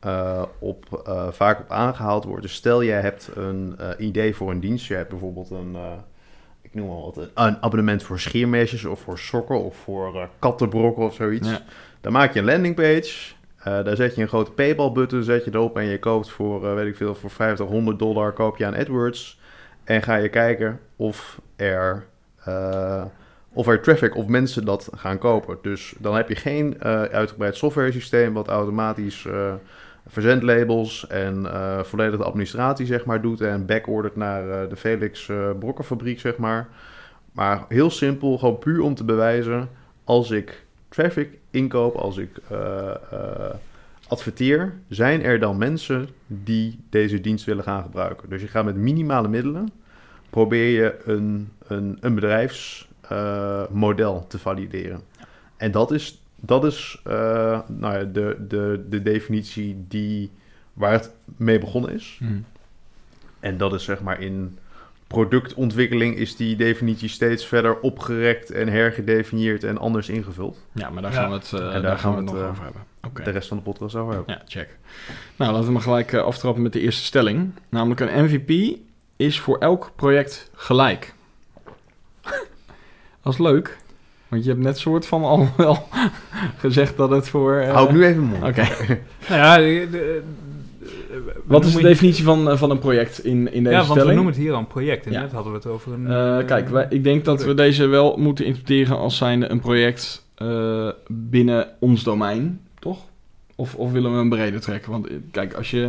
eh, 0.00 0.42
op, 0.58 1.02
eh, 1.06 1.28
vaak 1.30 1.60
op 1.60 1.70
aangehaald 1.70 2.24
wordt... 2.24 2.44
is 2.44 2.54
stel 2.54 2.84
jij 2.84 3.00
hebt 3.00 3.30
een 3.34 3.76
idee 3.98 4.34
voor 4.34 4.50
een 4.50 4.60
dienst. 4.60 4.86
Je 4.86 4.94
hebt 4.94 5.10
bijvoorbeeld 5.10 5.50
een... 5.50 5.76
eh, 6.74 6.80
ik 6.80 6.86
noem 6.86 6.86
maar 6.94 7.04
wat, 7.04 7.16
een, 7.16 7.30
een 7.34 7.62
abonnement 7.62 8.02
voor 8.02 8.20
scheermesjes 8.20 8.84
of 8.84 9.00
voor 9.00 9.18
sokken 9.18 9.64
of 9.64 9.76
voor 9.76 10.14
eh, 10.14 10.26
kattenbrokken 10.38 11.04
of 11.04 11.14
zoiets. 11.14 11.48
Ja. 11.48 11.60
Dan 12.00 12.12
maak 12.12 12.32
je 12.32 12.38
een 12.38 12.44
landingpage. 12.44 13.32
eh 13.58 13.84
daar 13.84 13.96
zet 13.96 14.14
je 14.14 14.22
een 14.22 14.28
grote 14.28 14.50
PayPal-button, 14.50 15.22
zet 15.22 15.44
je 15.44 15.50
erop 15.54 15.76
en 15.76 15.84
je 15.84 15.98
koopt 15.98 16.30
voor, 16.30 16.68
eh, 16.68 16.74
weet 16.74 16.86
ik 16.86 16.96
veel, 16.96 17.14
voor 17.14 17.30
50, 17.30 17.66
100 17.66 17.98
dollar 17.98 18.32
koop 18.32 18.56
je 18.56 18.66
aan 18.66 18.74
AdWords. 18.76 19.40
En 19.84 20.02
ga 20.02 20.14
je 20.16 20.28
kijken 20.28 20.80
of 20.96 21.40
er, 21.56 22.06
eh, 22.44 23.04
of 23.52 23.66
er 23.66 23.80
traffic 23.80 24.16
of 24.16 24.26
mensen 24.26 24.64
dat 24.64 24.88
gaan 24.96 25.18
kopen. 25.18 25.58
Dus 25.62 25.94
dan 25.98 26.14
heb 26.16 26.28
je 26.28 26.36
geen 26.36 26.80
eh, 26.80 27.02
uitgebreid 27.02 27.56
software 27.56 27.92
systeem 27.92 28.32
wat 28.32 28.48
automatisch 28.48 29.26
eh, 29.26 29.52
verzendlabels 30.06 31.06
en 31.06 31.46
eh 31.46 31.82
volledig 31.82 32.18
de 32.18 32.24
administratie 32.24 32.86
zeg 32.86 33.04
maar 33.04 33.20
doet 33.20 33.40
en 33.40 33.66
backordert 33.66 34.16
naar 34.16 34.50
eh, 34.50 34.68
de 34.68 34.76
Felix 34.76 35.28
eh 35.28 35.50
Brokkenfabriek 35.58 36.20
zeg 36.20 36.36
maar. 36.36 36.68
Maar 37.32 37.64
heel 37.68 37.90
simpel, 37.90 38.38
gewoon 38.38 38.58
puur 38.58 38.80
om 38.80 38.94
te 38.94 39.04
bewijzen, 39.04 39.68
als 40.04 40.30
ik 40.30 40.64
traffic 40.88 41.38
inkoop, 41.50 41.94
als 41.94 42.16
ik 42.16 42.30
adverteer, 44.08 44.74
zijn 44.88 45.22
er 45.22 45.38
dan 45.38 45.58
mensen 45.58 46.08
die 46.26 46.80
deze 46.90 47.20
dienst 47.20 47.44
willen 47.44 47.64
gaan 47.64 47.82
gebruiken. 47.82 48.28
Dus 48.28 48.42
je 48.42 48.48
gaat 48.48 48.64
met 48.64 48.76
minimale 48.76 49.28
middelen, 49.28 49.72
probeer 50.30 50.82
je 50.82 50.96
een, 51.04 51.52
een, 51.66 51.98
een 52.00 52.14
bedrijfsmodel 52.14 54.26
te 54.26 54.38
valideren. 54.38 55.00
En 55.56 55.70
dat 55.70 55.90
is, 55.90 56.22
dat 56.46 56.64
is 56.64 57.00
eh, 57.04 57.60
nou 57.66 57.98
ja, 57.98 58.04
de, 58.04 58.36
de, 58.48 58.84
de 58.88 59.02
definitie 59.02 59.84
die, 59.88 60.30
waar 60.72 60.92
het 60.92 61.10
mee 61.36 61.58
begonnen 61.58 61.92
is. 61.94 62.20
En 63.40 63.56
dat 63.56 63.74
is 63.74 63.84
zeg 63.84 64.00
maar 64.00 64.20
in 64.20 64.58
productontwikkeling 65.06 66.16
is 66.16 66.36
die 66.36 66.56
definitie 66.56 67.08
steeds 67.08 67.46
verder 67.46 67.80
opgerekt 67.80 68.50
en 68.50 68.68
hergedefinieerd 68.68 69.64
en 69.64 69.78
anders 69.78 70.08
ingevuld. 70.08 70.58
Ja, 70.72 70.90
maar 70.90 71.02
daar 71.02 71.12
gaan 71.12 71.28
we 71.28 71.34
het, 71.34 71.52
eh, 71.52 71.60
En 71.60 71.72
daar 71.72 71.82
daar 71.82 71.98
gaan 71.98 72.10
we 72.10 72.16
het 72.16 72.32
nog 72.32 72.34
over 72.34 72.64
hebben. 72.64 72.82
Oké. 73.06 73.22
De 73.22 73.30
rest 73.30 73.48
van 73.48 73.56
de 73.56 73.62
podcast 73.62 73.94
over 73.94 74.14
hebben. 74.14 74.34
Ja, 74.34 74.42
check. 74.46 74.78
Nou, 75.36 75.52
laten 75.52 75.66
we 75.66 75.72
maar 75.72 75.82
gelijk 75.82 76.12
eh, 76.12 76.22
aftrappen 76.22 76.62
met 76.62 76.72
de 76.72 76.80
eerste 76.80 77.04
stelling. 77.04 77.52
Namelijk 77.68 78.00
een 78.00 78.24
MVP 78.24 78.78
is 79.16 79.40
voor 79.40 79.58
elk 79.58 79.92
project 79.96 80.50
gelijk. 80.54 81.14
dat 83.22 83.32
is 83.32 83.38
leuk. 83.38 83.78
Want 84.34 84.46
je 84.46 84.52
hebt 84.52 84.62
net 84.62 84.78
soort 84.78 85.06
van 85.06 85.22
al 85.24 85.48
wel 85.56 85.88
gezegd 86.58 86.96
dat 86.96 87.10
het 87.10 87.28
voor... 87.28 87.54
eh, 87.56 87.72
Hou 87.72 87.86
ik 87.88 87.94
nu 87.94 88.04
even 88.04 88.22
mond. 88.22 88.42
Oké. 88.44 88.66
Nou 89.28 89.40
ja, 89.40 89.56
de- 89.56 89.88
de- 89.90 90.22
we 91.08 91.32
Wat 91.44 91.64
is 91.64 91.72
de 91.74 91.82
definitie 91.82 92.24
van, 92.24 92.50
eh, 92.50 92.56
van 92.56 92.70
een 92.70 92.78
project 92.78 93.24
in, 93.24 93.52
in 93.52 93.62
deze 93.64 93.74
Ja, 93.76 93.80
want 93.80 93.86
we 93.86 93.92
stelling? 93.94 94.14
noemen 94.14 94.32
het 94.32 94.42
hier 94.42 94.52
al 94.52 94.58
een 94.58 94.66
project. 94.66 95.06
En 95.06 95.12
Ja. 95.12 95.20
net 95.20 95.32
hadden 95.32 95.52
we 95.52 95.58
het 95.58 95.66
over 95.66 95.92
een... 95.92 96.06
Eh, 96.06 96.46
kijk, 96.46 96.68
wij, 96.68 96.86
ik 96.90 97.04
denk 97.04 97.24
dat 97.24 97.44
we 97.44 97.54
deze 97.54 97.86
wel 97.86 98.16
moeten 98.16 98.44
interpreteren 98.44 98.96
als 98.98 99.16
zijnde 99.16 99.50
een 99.50 99.60
project 99.60 100.26
eh, 100.34 100.88
binnen 101.08 101.68
ons 101.78 102.02
domein, 102.02 102.60
toch? 102.78 102.98
Of, 103.56 103.74
of 103.74 103.92
willen 103.92 104.10
we 104.12 104.16
hem 104.18 104.28
breder 104.28 104.60
trekken? 104.60 104.90
Want 104.90 105.08
kijk, 105.30 105.54
als 105.54 105.70
je, 105.70 105.88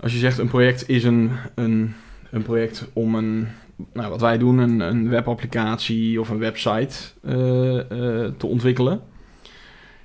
als 0.00 0.12
je 0.12 0.18
zegt 0.18 0.38
een 0.38 0.48
project 0.48 0.88
is 0.88 1.04
een, 1.04 1.30
een, 1.54 1.94
een 2.30 2.42
project 2.42 2.88
om 2.92 3.14
een, 3.14 3.48
nou, 3.92 4.10
wat 4.10 4.20
wij 4.20 4.38
doen, 4.38 4.58
een, 4.58 4.80
een 4.80 5.08
webapplicatie 5.08 6.20
of 6.20 6.28
een 6.28 6.38
website 6.38 6.96
eh, 7.22 7.78
eh, 7.78 8.32
te 8.36 8.46
ontwikkelen. 8.46 9.02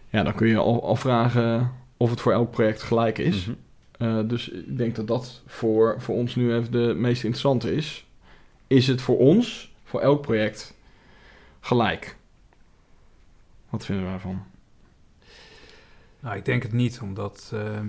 Ja, 0.09 0.23
dan 0.23 0.35
kun 0.35 0.47
je 0.47 0.57
al, 0.57 0.83
al 0.83 0.95
vragen 0.95 1.71
of 1.97 2.09
het 2.09 2.21
voor 2.21 2.31
elk 2.31 2.51
project 2.51 2.81
gelijk 2.81 3.17
is. 3.17 3.45
Mhm. 3.45 3.55
Eh, 3.97 4.19
dus 4.27 4.49
ik 4.49 4.77
denk 4.77 4.95
dat 4.95 5.07
dat 5.07 5.41
voor, 5.45 5.95
voor 6.01 6.15
ons 6.15 6.35
nu 6.35 6.53
even 6.53 6.71
de 6.71 6.93
meest 6.97 7.23
interessante 7.23 7.75
is. 7.75 8.05
Is 8.67 8.87
het 8.87 9.01
voor 9.01 9.17
ons, 9.17 9.73
voor 9.83 10.01
elk 10.01 10.21
project, 10.21 10.73
gelijk? 11.59 12.17
Wat 13.69 13.85
vinden 13.85 14.05
we 14.05 14.09
daarvan? 14.09 14.43
Nou, 16.19 16.37
ik 16.37 16.45
denk 16.45 16.63
het 16.63 16.73
niet, 16.73 16.99
omdat... 17.01 17.51
ehm, 17.53 17.87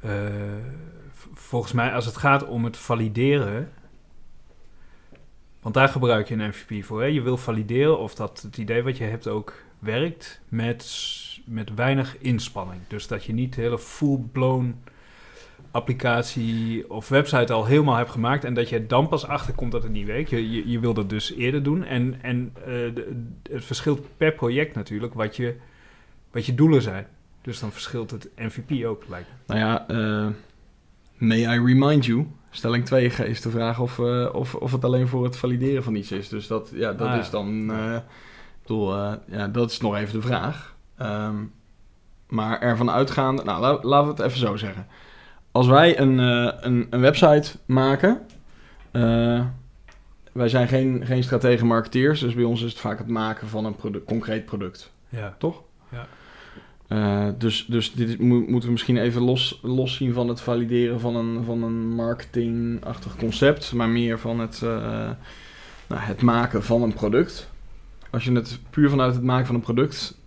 eh, 0.00 0.10
volgens 1.40 1.72
mij, 1.72 1.92
als 1.92 2.06
het 2.06 2.16
gaat 2.16 2.46
om 2.46 2.64
het 2.64 2.76
valideren... 2.76 3.72
Want 5.60 5.74
daar 5.74 5.88
gebruik 5.88 6.28
je 6.28 6.34
een 6.34 6.48
MVP 6.48 6.84
voor. 6.84 7.00
Hè? 7.00 7.06
Je 7.06 7.22
wil 7.22 7.36
valideren 7.36 7.98
of 7.98 8.14
dat 8.14 8.42
het 8.42 8.56
idee 8.56 8.82
wat 8.82 8.96
je 8.96 9.04
hebt 9.04 9.28
ook 9.28 9.64
werkt 9.78 10.40
met, 10.48 11.40
met 11.44 11.74
weinig 11.74 12.18
inspanning. 12.18 12.80
Dus 12.88 13.06
dat 13.06 13.24
je 13.24 13.32
niet 13.32 13.54
de 13.54 13.60
hele 13.60 13.78
full-blown 13.78 14.82
applicatie 15.70 16.90
of 16.90 17.08
website 17.08 17.52
al 17.52 17.64
helemaal 17.64 17.96
hebt 17.96 18.10
gemaakt... 18.10 18.44
en 18.44 18.54
dat 18.54 18.68
je 18.68 18.86
dan 18.86 19.08
pas 19.08 19.26
achterkomt 19.26 19.72
dat 19.72 19.82
het 19.82 19.92
niet 19.92 20.06
werkt. 20.06 20.30
Je, 20.30 20.68
je, 20.70 20.78
wil 20.78 20.94
dat 20.94 21.10
dus 21.10 21.34
eerder 21.34 21.62
doen. 21.62 21.84
En, 21.84 22.18
en 22.22 22.52
eh, 22.66 23.04
het 23.50 23.64
verschilt 23.64 24.16
per 24.16 24.32
project 24.32 24.74
natuurlijk 24.74 25.14
wat 25.14 25.36
je, 25.36 25.56
wat 26.30 26.46
je 26.46 26.54
doelen 26.54 26.82
zijn. 26.82 27.06
Dus 27.40 27.60
dan 27.60 27.72
verschilt 27.72 28.10
het 28.10 28.28
MVP 28.36 28.84
ook, 28.84 29.04
lijkt 29.08 29.28
me. 29.28 29.54
Nou 29.54 29.60
ja, 29.60 29.88
eh, 29.88 30.32
may 31.20 31.40
I 31.40 31.58
remind 31.64 32.04
you? 32.06 32.26
Stelling 32.50 32.84
2 32.84 33.06
is 33.06 33.40
de 33.40 33.50
vraag 33.50 33.80
of, 33.80 33.98
eh, 33.98 34.28
of, 34.32 34.54
of 34.54 34.72
het 34.72 34.84
alleen 34.84 35.08
voor 35.08 35.24
het 35.24 35.36
valideren 35.36 35.82
van 35.82 35.94
iets 35.94 36.12
is. 36.12 36.28
Dus 36.28 36.46
dat, 36.46 36.70
ja, 36.74 36.92
dat 36.92 37.06
Ah, 37.08 37.14
ja. 37.14 37.20
is 37.20 37.30
dan... 37.30 37.70
ik 37.74 38.02
bedoel, 38.62 38.94
eh, 38.96 39.12
ja, 39.26 39.48
dat 39.48 39.70
is 39.70 39.80
nog 39.80 39.96
even 39.96 40.20
de 40.20 40.26
vraag. 40.26 40.74
Ehm, 40.96 41.34
maar 42.28 42.60
ervan 42.60 42.90
uitgaande... 42.90 43.44
Nou, 43.44 43.60
la- 43.60 43.78
laten 43.82 44.06
we 44.16 44.22
het 44.22 44.26
even 44.32 44.38
zo 44.38 44.56
zeggen. 44.56 44.86
Als 45.52 45.66
wij 45.66 45.98
een, 45.98 46.18
een, 46.18 46.86
een 46.90 47.00
website 47.00 47.50
maken... 47.66 48.20
wij 50.32 50.48
zijn 50.48 50.68
geen, 50.68 51.02
geen 51.06 51.22
stratege 51.22 51.64
marketeers, 51.64 52.20
dus 52.20 52.34
bij 52.34 52.44
ons 52.44 52.62
is 52.62 52.70
het 52.70 52.80
vaak 52.80 52.98
het 52.98 53.08
maken 53.08 53.48
van 53.48 53.64
een 53.64 54.04
concreet 54.04 54.44
product. 54.44 54.92
Ja. 55.08 55.34
Toch? 55.38 55.62
Ja. 55.88 56.06
Eh, 56.90 57.28
dus 57.38 57.66
dus 57.66 57.92
dit 57.92 58.18
moeten 58.18 58.62
we 58.62 58.70
misschien 58.70 58.96
even 58.96 59.22
los, 59.22 59.60
los 59.62 59.94
zien 59.94 60.12
van 60.12 60.28
het 60.28 60.40
valideren 60.40 61.00
van 61.00 61.16
een, 61.16 61.44
van 61.44 61.62
een 61.62 61.88
marketingachtig 61.88 63.16
concept, 63.16 63.72
maar 63.72 63.88
meer 63.88 64.18
van 64.18 64.40
het, 64.40 64.62
eh, 64.62 65.10
nou, 65.86 66.00
het 66.00 66.22
maken 66.22 66.62
van 66.62 66.82
een 66.82 66.92
product. 66.92 67.50
Als 68.10 68.24
je 68.24 68.32
het 68.32 68.58
puur 68.70 68.90
vanuit 68.90 69.14
het 69.14 69.22
maken 69.22 69.46
van 69.46 69.54
een 69.54 69.60
product 69.60 70.18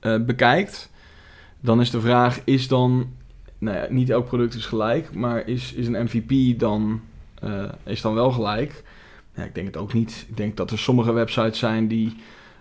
eh, 0.00 0.16
bekijkt, 0.24 0.90
dan 1.60 1.80
is 1.80 1.90
de 1.90 2.00
vraag: 2.00 2.40
is 2.44 2.68
dan, 2.68 3.12
nou 3.58 3.76
ja, 3.76 3.86
niet 3.90 4.10
elk 4.10 4.26
product 4.26 4.54
is 4.54 4.66
gelijk, 4.66 5.14
maar 5.14 5.48
is, 5.48 5.72
is 5.72 5.86
een 5.86 6.04
MVP 6.04 6.58
dan, 6.58 7.00
is 7.84 8.00
dan 8.00 8.14
wel 8.14 8.30
gelijk? 8.32 8.84
Ja, 9.34 9.42
ik 9.42 9.54
denk 9.54 9.66
het 9.66 9.76
ook 9.76 9.92
niet. 9.92 10.26
Ik 10.28 10.36
denk 10.36 10.56
dat 10.56 10.70
er 10.70 10.78
sommige 10.78 11.12
websites 11.12 11.58
zijn 11.58 11.88
die 11.88 12.16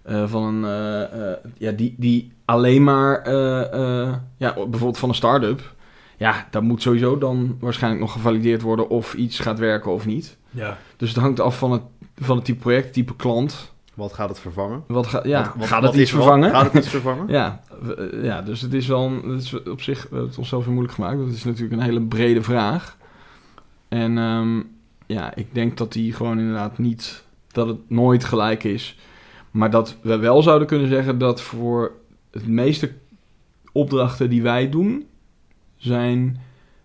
eh, 0.10 0.28
van 0.28 0.44
een, 0.44 0.63
eh, 0.66 1.30
eh, 1.32 1.38
ja, 1.58 1.72
die, 1.72 1.96
die 1.98 2.32
alleen 2.46 2.84
maar, 2.84 3.22
eh, 3.22 3.74
eh, 4.04 4.13
ja, 4.38 4.54
bijvoorbeeld 4.54 4.98
van 4.98 5.10
een 5.10 5.16
start-up. 5.16 5.74
Ja, 6.18 6.48
dat 6.51 6.62
moet 6.63 6.82
sowieso 6.82 7.18
dan 7.18 7.58
waarschijnlijk 7.60 8.01
nog 8.04 8.12
gevalideerd 8.12 8.62
worden 8.62 8.89
of 8.89 9.13
iets 9.13 9.39
gaat 9.39 9.60
werken 9.60 9.92
of 9.92 10.06
niet. 10.06 10.38
Ja. 10.50 10.78
Dus 10.98 11.10
het 11.10 11.18
hangt 11.18 11.39
af 11.39 11.58
van 11.58 11.72
het, 11.72 11.82
van 12.16 12.36
het 12.36 12.46
type 12.46 12.60
project, 12.60 12.94
type 12.94 13.16
klant. 13.16 13.72
Wat 13.94 14.13
gaat 14.13 14.30
het 14.30 14.39
vervangen? 14.39 14.84
Wat 14.88 15.08
ga, 15.08 15.20
ja, 15.24 15.42
Wat- 15.44 15.54
wat- 15.56 15.68
gaat 15.68 15.82
wat 15.82 15.92
het 15.92 16.01
iets 16.01 16.12
vervangen? 16.12 16.50
Gaat 16.50 16.66
het 16.66 16.74
iets 16.74 16.88
vervangen? 16.88 17.28
Ja, 17.38 17.62
we- 17.82 18.20
ja, 18.24 18.42
dus 18.42 18.62
het 18.62 18.74
is 18.74 18.88
wel 18.88 19.06
een, 19.06 19.30
het 19.30 19.44
is 19.44 19.63
op 19.63 19.82
zich 19.82 20.01
we 20.01 20.08
hebben 20.10 20.28
het 20.28 20.38
onszelf 20.38 20.63
weer 20.63 20.74
moeilijk 20.74 20.96
gemaakt. 20.96 21.18
Dat 21.18 21.28
is 21.28 21.44
natuurlijk 21.44 21.74
een 21.74 21.86
hele 21.88 22.01
brede 22.01 22.42
vraag. 22.44 22.98
En 23.88 24.18
ehm, 24.18 24.62
ja, 25.06 25.36
ik 25.36 25.48
denk 25.54 25.78
dat 25.78 25.94
die 25.94 26.13
gewoon 26.13 26.39
inderdaad 26.39 26.78
niet, 26.78 27.24
dat 27.51 27.68
het 27.68 27.89
nooit 27.89 28.24
gelijk 28.24 28.63
is. 28.63 28.98
Maar 29.51 29.70
dat 29.70 29.96
we 30.01 30.18
wel 30.18 30.41
zouden 30.41 30.68
kunnen 30.68 30.88
zeggen 30.88 31.18
dat 31.18 31.41
voor 31.41 31.91
het 32.32 32.48
meeste 32.48 32.91
opdrachten 33.72 34.29
die 34.29 34.41
wij 34.41 34.70
doen, 34.70 35.08
zijn 35.77 36.41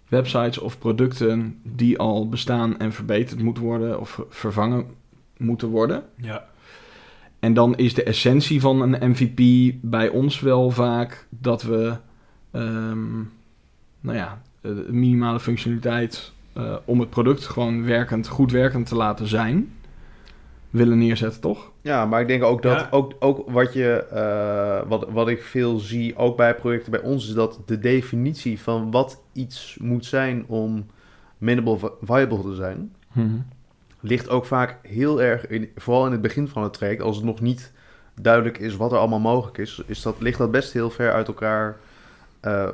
websites 0.09 0.59
of 0.59 0.79
producten 0.79 1.61
die 1.63 1.99
al 1.99 2.29
bestaan 2.29 2.79
en 2.79 2.93
verbeterd 2.93 3.43
moeten 3.43 3.63
worden 3.63 4.01
of 4.01 4.25
vervangen 4.29 4.87
moeten 5.37 5.69
worden. 5.69 6.05
Ja. 6.17 6.49
En 7.39 7.55
dan 7.55 7.77
is 7.77 7.95
de 7.95 8.03
essentie 8.03 8.61
van 8.61 8.81
een 8.81 9.11
MVP 9.11 9.75
bij 9.81 10.09
ons 10.09 10.41
wel 10.41 10.71
vaak 10.71 11.27
dat 11.29 11.63
we, 11.63 11.97
ehm, 12.51 13.17
nou 14.01 14.17
ja, 14.17 14.43
minimale 14.89 15.41
functionaliteit 15.41 16.33
eh, 16.53 16.77
om 16.85 17.01
het 17.01 17.11
product 17.11 17.47
gewoon 17.47 17.85
werkend, 17.85 18.29
goed 18.29 18.53
werkend 18.53 18.87
te 18.87 18.95
laten 18.95 19.27
zijn, 19.27 19.73
willen 20.75 20.99
neerzetten, 20.99 21.41
toch? 21.41 21.71
Ja, 21.81 22.07
maar 22.07 22.21
ik 22.21 22.27
denk 22.27 22.43
ook 22.43 22.63
dat 22.63 22.81
Ja. 22.81 22.89
ook, 22.91 23.13
ook 23.19 23.51
wat 23.51 23.73
je 23.73 24.05
eh, 24.11 24.89
wat, 24.89 25.07
wat 25.11 25.29
ik 25.29 25.43
veel 25.43 25.79
zie, 25.79 26.17
ook 26.17 26.37
bij 26.37 26.55
projecten 26.55 26.91
bij 26.91 27.01
ons, 27.01 27.29
is 27.29 27.35
dat 27.35 27.61
de 27.67 27.79
definitie 27.79 28.61
van 28.61 28.91
wat 28.91 29.21
iets 29.33 29.77
moet 29.81 30.05
zijn 30.07 30.45
om 30.47 30.87
minimal 31.39 31.79
vi- 31.79 31.89
viable 32.03 32.43
te 32.43 32.55
zijn, 32.55 32.95
ligt 34.01 34.29
ook 34.29 34.45
vaak 34.47 34.79
heel 34.83 35.23
erg, 35.23 35.47
in, 35.47 35.71
vooral 35.77 36.07
in 36.07 36.13
het 36.13 36.21
begin 36.21 36.49
van 36.49 36.63
het 36.63 36.73
traject, 36.73 37.03
als 37.03 37.17
het 37.17 37.25
nog 37.25 37.41
niet 37.41 37.73
duidelijk 38.21 38.59
is 38.59 38.77
wat 38.77 38.93
er 38.93 38.99
allemaal 38.99 39.21
mogelijk 39.21 39.59
is, 39.59 39.83
is 39.87 40.03
dat, 40.03 40.17
ligt 40.21 40.39
dat 40.39 40.51
best 40.51 40.73
heel 40.73 40.91
ver 40.91 41.13
uit 41.13 41.27
elkaar. 41.29 41.77
eh, 42.41 42.69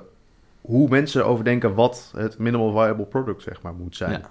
hoe 0.61 0.89
mensen 0.89 1.27
overdenken 1.27 1.75
wat 1.75 2.13
het 2.17 2.39
minimal 2.39 2.73
viable 2.73 3.05
product 3.05 3.43
zeg 3.43 3.63
maar 3.63 3.75
moet 3.75 3.97
zijn. 3.97 4.11
Ja. 4.11 4.29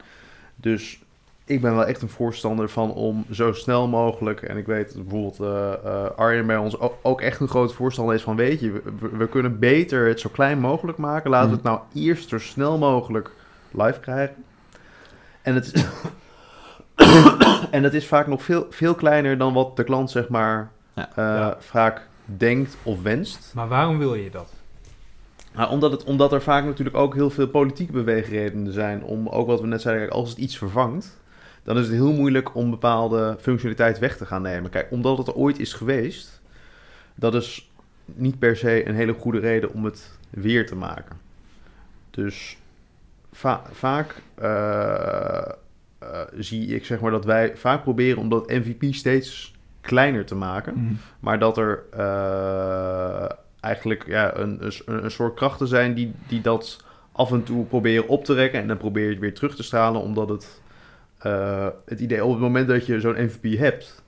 Dus 0.56 1.02
ik 1.50 1.62
ben 1.62 1.76
wel 1.76 1.86
echt 1.86 2.02
een 2.02 2.10
voorstander 2.10 2.70
van 2.70 2.94
om 2.94 3.26
zo 3.32 3.54
snel 3.54 3.88
mogelijk, 3.88 4.42
en 4.42 4.58
ik 4.58 4.66
weet 4.66 4.94
dat 4.94 5.04
bijvoorbeeld 5.08 5.40
eh 5.40 5.74
eh, 5.86 6.10
Arjen 6.16 6.46
bij 6.48 6.58
ons 6.58 6.80
ook, 6.80 6.94
ook 7.02 7.22
echt 7.22 7.40
een 7.40 7.48
groot 7.48 7.74
voorstander 7.74 8.16
is 8.16 8.22
van, 8.22 8.36
weet 8.36 8.60
je, 8.60 8.82
we, 9.12 9.28
kunnen 9.28 9.60
beter 9.60 10.08
het 10.08 10.20
zo 10.20 10.30
klein 10.30 10.60
mogelijk 10.60 10.98
maken. 10.98 11.30
Laten 11.30 11.50
we 11.50 11.56
het 11.56 11.64
nou 11.64 11.80
eerst 11.94 12.30
zo 12.30 12.40
snel 12.40 12.78
mogelijk 12.78 13.32
live 13.72 14.00
krijgen. 14.00 14.36
En 15.42 15.56
het 15.56 15.74
is, 15.74 15.86
en 17.72 17.84
het 17.84 17.94
is 17.94 18.08
vaak 18.08 18.28
nog 18.28 18.44
veel, 18.44 18.68
veel 18.70 18.96
kleiner 18.96 19.38
dan 19.38 19.54
wat 19.54 19.76
de 19.76 19.84
klant 19.84 20.12
zeg 20.12 20.30
maar 20.30 20.72
Ja. 20.94 21.10
eh, 21.16 21.24
Ja. 21.26 21.56
vaak 21.60 22.08
denkt 22.26 22.78
of 22.84 23.02
wenst. 23.02 23.52
Maar 23.56 23.68
waarom 23.68 23.98
wil 23.98 24.14
je 24.16 24.30
dat? 24.30 24.54
Nou, 25.54 25.72
omdat, 25.72 25.92
het, 25.92 26.04
omdat 26.04 26.34
er 26.34 26.42
vaak 26.42 26.66
natuurlijk 26.66 26.98
ook 26.98 27.14
heel 27.14 27.30
veel 27.30 27.48
politieke 27.48 27.92
beweegredenen 27.92 28.74
zijn 28.74 29.04
om, 29.04 29.28
ook 29.28 29.48
wat 29.48 29.62
we 29.62 29.68
net 29.68 29.82
zeiden, 29.82 30.10
als 30.10 30.30
het 30.30 30.38
iets 30.38 30.58
vervangt, 30.58 31.18
dan 31.70 31.78
is 31.78 31.86
het 31.86 31.96
heel 31.96 32.14
moeilijk 32.14 32.56
om 32.56 32.70
bepaalde 32.70 33.38
functionaliteit 33.40 34.00
weg 34.00 34.18
te 34.18 34.26
gaan 34.26 34.42
nemen. 34.42 34.70
Kijk, 34.70 34.88
omdat 34.92 35.18
het 35.18 35.28
er 35.28 35.34
ooit 35.34 35.60
is 35.60 35.74
geweest, 35.74 36.42
dat 37.16 37.36
is 37.36 37.70
niet 38.06 38.40
per 38.40 38.56
se 38.58 38.88
een 38.88 38.96
hele 38.96 39.14
goede 39.14 39.40
reden 39.40 39.74
om 39.74 39.86
het 39.86 40.18
weer 40.30 40.66
te 40.68 40.76
maken. 40.76 41.18
Dus 42.12 42.58
va- 43.32 43.64
vaak 43.72 44.22
eh, 44.36 45.52
eh, 46.00 46.22
zie 46.38 46.76
ik 46.76 46.86
zeg 46.86 47.00
maar 47.00 47.12
dat 47.12 47.26
wij 47.26 47.58
vaak 47.58 47.84
proberen 47.84 48.18
om 48.18 48.30
dat 48.30 48.50
MVP 48.50 48.94
steeds 48.94 49.54
kleiner 49.82 50.26
te 50.26 50.36
maken. 50.36 50.74
Maar 51.20 51.40
dat 51.40 51.58
er 51.58 51.84
eh, 51.92 53.30
eigenlijk 53.60 54.08
ja, 54.08 54.38
een, 54.38 54.66
een, 54.66 55.04
een 55.04 55.12
soort 55.12 55.36
krachten 55.36 55.68
zijn 55.68 55.94
die, 55.94 56.14
die 56.28 56.42
dat 56.42 56.84
af 57.12 57.32
en 57.32 57.44
toe 57.44 57.66
proberen 57.66 58.08
op 58.08 58.26
te 58.26 58.34
rekken. 58.34 58.62
En 58.62 58.68
dan 58.68 58.78
probeer 58.78 59.04
je 59.04 59.10
het 59.10 59.20
weer 59.20 59.34
terug 59.34 59.56
te 59.56 59.64
stralen, 59.64 60.02
omdat 60.02 60.30
het, 60.30 60.62
eh, 61.20 61.68
het 61.86 62.00
idee 62.00 62.24
op 62.26 62.32
het 62.32 62.40
moment 62.40 62.68
dat 62.68 62.86
je 62.86 63.00
zo'n 63.00 63.16
MVP 63.24 63.58
hebt, 63.58 64.04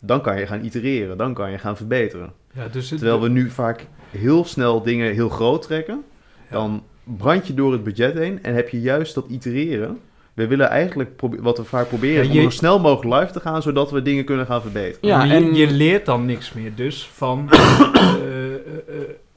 dan 0.00 0.20
kan 0.20 0.38
je 0.38 0.46
gaan 0.46 0.64
itereren, 0.64 1.16
dan 1.18 1.34
kan 1.34 1.50
je 1.50 1.58
gaan 1.58 1.76
verbeteren. 1.76 2.32
Ja, 2.52 2.68
dus 2.68 2.90
het, 2.90 2.98
Terwijl 2.98 3.20
we 3.20 3.28
nu 3.28 3.50
vaak 3.50 3.86
heel 4.10 4.44
snel 4.44 4.82
dingen 4.82 5.12
heel 5.12 5.28
groot 5.28 5.62
trekken, 5.62 6.02
Ja. 6.50 6.56
dan 6.56 6.82
brand 7.04 7.46
je 7.46 7.54
door 7.54 7.72
het 7.72 7.84
budget 7.84 8.14
heen 8.14 8.42
en 8.42 8.54
heb 8.54 8.68
je 8.68 8.80
juist 8.80 9.14
dat 9.14 9.24
itereren. 9.28 9.98
We 10.34 10.46
willen 10.46 10.68
eigenlijk, 10.68 11.20
wat 11.20 11.58
we 11.58 11.64
vaak 11.64 11.88
proberen, 11.88 12.20
is 12.20 12.26
Ja, 12.26 12.32
je- 12.32 12.38
om 12.38 12.50
zo 12.50 12.56
snel 12.56 12.80
mogelijk 12.80 13.20
live 13.20 13.32
te 13.32 13.40
gaan, 13.40 13.62
zodat 13.62 13.90
we 13.90 14.02
dingen 14.02 14.24
kunnen 14.24 14.46
gaan 14.46 14.60
verbeteren. 14.62 15.08
Ja, 15.08 15.24
je, 15.24 15.32
en- 15.32 15.54
je 15.54 15.70
leert 15.70 16.06
dan 16.06 16.24
niks 16.26 16.52
meer 16.52 16.74
dus 16.74 17.08
van 17.12 17.48
eh, 17.50 18.54
eh, 18.54 18.60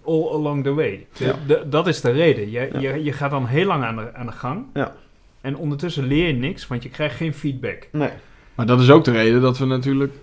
all 0.06 0.28
along 0.32 0.64
the 0.64 0.74
way. 0.74 1.06
De- 1.18 1.26
Ja. 1.26 1.34
de- 1.48 1.64
dat 1.70 1.88
is 1.88 2.02
de 2.02 2.12
reden. 2.12 2.52
Je, 2.52 2.70
Ja. 2.74 2.80
je, 2.80 3.04
je 3.04 3.12
gaat 3.12 3.32
dan 3.32 3.46
heel 3.46 3.66
lang 3.66 3.84
aan 3.84 3.96
de, 3.96 4.14
aan 4.14 4.26
de 4.26 4.32
gang. 4.32 4.66
Ja. 4.74 4.96
En 5.44 5.58
ondertussen 5.58 6.08
leer 6.08 6.28
je 6.28 6.34
niks, 6.34 6.68
want 6.68 6.84
je 6.84 6.90
krijgt 6.90 7.16
geen 7.16 7.34
feedback. 7.34 7.88
Nee. 7.92 8.10
Maar 8.56 8.66
dat 8.66 8.82
is 8.82 8.90
ook 8.90 9.04
de 9.04 9.12
reden 9.12 9.42
dat 9.42 9.58
we 9.58 9.66
natuurlijk. 9.66 10.14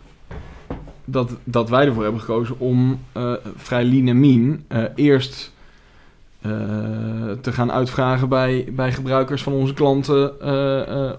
Dat, 1.05 1.31
dat 1.45 1.69
wij 1.69 1.87
ervoor 1.87 2.03
hebben 2.03 2.21
gekozen 2.21 2.59
om 2.59 3.01
eh, 3.13 3.33
vrij 3.57 3.85
lean 3.85 4.07
en 4.09 4.21
mean 4.21 4.65
eh, 4.69 4.85
eerst 4.95 5.53
eh, 6.41 6.51
te 7.41 7.53
gaan 7.53 7.73
uitvragen 7.73 8.29
bij, 8.29 8.69
bij 8.73 8.93
gebruikers 8.93 9.43
van 9.43 9.53
onze 9.53 9.75
klanten. 9.75 10.41
eh, 10.41 11.09
eh, 11.11 11.13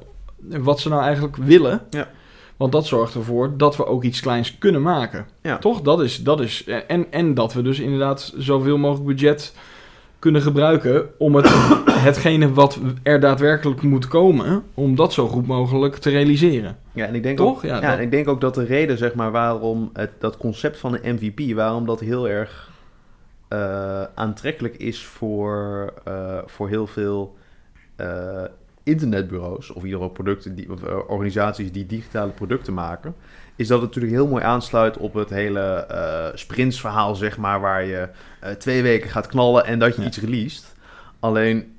wat 0.60 0.80
ze 0.80 0.90
nou 0.90 1.02
eigenlijk 1.04 1.36
willen. 1.36 1.82
Ja. 1.90 2.10
Want 2.58 2.72
dat 2.72 2.86
zorgt 2.86 3.16
ervoor 3.16 3.58
dat 3.58 3.78
we 3.78 3.86
ook 3.86 4.04
iets 4.04 4.20
kleins 4.20 4.58
kunnen 4.58 4.82
maken. 4.82 5.26
Ja. 5.42 5.58
Toch? 5.58 5.82
Dat 5.82 6.02
is, 6.02 6.24
dat 6.24 6.40
is, 6.42 6.64
en, 6.88 7.12
en 7.12 7.34
dat 7.34 7.54
we 7.54 7.62
dus 7.62 7.80
inderdaad 7.80 8.34
zoveel 8.38 8.78
mogelijk 8.78 9.06
budget 9.08 9.56
kunnen 10.22 10.42
gebruiken 10.42 11.10
om 11.18 11.36
het, 11.36 11.48
hetgene 12.10 12.54
wat 12.54 12.80
er 13.04 13.20
daadwerkelijk 13.20 13.82
moet 13.82 14.08
komen, 14.08 14.64
om 14.74 14.96
dat 14.96 15.14
zo 15.14 15.28
goed 15.28 15.48
mogelijk 15.48 15.96
te 15.96 16.10
realiseren. 16.10 16.78
Ja, 16.92 17.06
en 17.06 17.16
ik 17.16 17.24
denk 17.24 17.38
Toch? 17.38 17.56
Ook, 17.56 17.62
Ja, 17.64 17.76
ja, 17.76 17.82
dat- 17.82 17.98
en 17.98 18.00
ik 18.04 18.12
denk 18.12 18.28
ook 18.28 18.42
dat 18.42 18.56
de 18.56 18.64
reden, 18.66 18.98
zeg 18.98 19.14
maar, 19.14 19.32
waarom 19.32 19.90
het, 19.94 20.10
dat 20.20 20.38
concept 20.38 20.78
van 20.78 20.98
een 21.02 21.16
MVP, 21.16 21.56
waarom 21.56 21.86
dat 21.86 22.00
heel 22.00 22.30
erg 22.30 22.70
eh, 23.48 24.04
aantrekkelijk 24.16 24.76
is 24.76 25.06
voor, 25.06 25.94
eh, 26.04 26.38
voor 26.46 26.70
heel 26.70 26.88
veel 26.88 27.36
eh, 27.96 28.44
internetbureaus, 28.84 29.70
of 29.70 29.76
in 29.78 29.86
ieder 29.86 30.00
geval 30.00 30.14
producten 30.14 30.56
die, 30.56 30.72
of, 30.72 30.84
organisaties 31.08 31.72
die 31.72 31.86
digitale 31.86 32.32
producten 32.32 32.74
maken, 32.74 33.16
is 33.56 33.68
dat 33.68 33.82
het 33.82 33.88
natuurlijk 33.88 34.14
heel 34.14 34.28
mooi 34.28 34.44
aansluit 34.44 34.98
op 34.98 35.14
het 35.14 35.30
hele 35.30 35.60
eh 35.90 36.26
sprintsverhaal, 36.34 37.16
zeg 37.16 37.38
maar, 37.38 37.60
waar 37.60 37.84
je 37.86 38.08
eh, 38.40 38.52
twee 38.52 38.82
weken 38.82 39.10
gaat 39.10 39.28
knallen 39.28 39.66
en 39.66 39.80
dat 39.80 39.96
je 39.96 40.02
Ja. 40.02 40.08
iets 40.08 40.20
released. 40.20 40.74
Alleen 41.20 41.76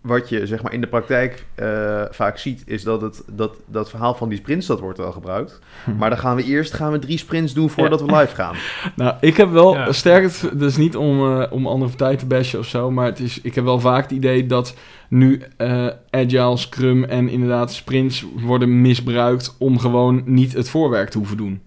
wat 0.00 0.28
je 0.28 0.46
zeg 0.46 0.62
maar 0.62 0.72
in 0.72 0.80
de 0.80 0.86
praktijk 0.86 1.44
eh, 1.54 2.02
vaak 2.10 2.38
ziet, 2.38 2.62
is 2.66 2.82
dat 2.82 3.00
het 3.00 3.22
dat, 3.26 3.56
dat 3.66 3.90
verhaal 3.90 4.14
van 4.14 4.28
die 4.28 4.38
sprints, 4.38 4.66
dat 4.66 4.80
wordt 4.80 4.98
wel 4.98 5.12
gebruikt. 5.12 5.58
Maar 5.98 6.10
dan 6.10 6.18
gaan 6.18 6.36
we 6.36 6.44
eerst 6.44 6.74
gaan 6.74 6.92
we 6.92 6.98
drie 6.98 7.18
sprints 7.18 7.54
doen 7.54 7.70
voordat 7.70 8.00
we 8.02 8.16
live 8.16 8.34
gaan. 8.34 8.54
Nou, 8.96 9.14
ik 9.20 9.36
heb 9.36 9.50
wel 9.50 9.74
Ja. 9.74 9.92
sterk 9.92 10.22
het, 10.24 10.50
dus 10.54 10.76
niet 10.76 10.96
om, 10.96 11.40
eh, 11.40 11.52
om 11.52 11.66
andere 11.66 11.90
partijen 11.90 12.18
te 12.18 12.26
bashen 12.26 12.58
of 12.58 12.66
zo, 12.66 12.90
maar 12.90 13.06
het 13.06 13.20
is, 13.20 13.40
ik 13.40 13.54
heb 13.54 13.64
wel 13.64 13.80
vaak 13.80 14.02
het 14.02 14.10
idee 14.12 14.46
dat 14.46 14.74
nu 15.08 15.42
eh, 15.56 15.86
agile, 16.10 16.56
scrum 16.56 17.04
en 17.04 17.28
inderdaad 17.28 17.72
sprints 17.72 18.24
worden 18.44 18.80
misbruikt 18.80 19.54
om 19.58 19.78
gewoon 19.78 20.22
niet 20.24 20.52
het 20.52 20.70
voorwerk 20.70 21.10
te 21.10 21.18
hoeven 21.18 21.36
doen. 21.36 21.62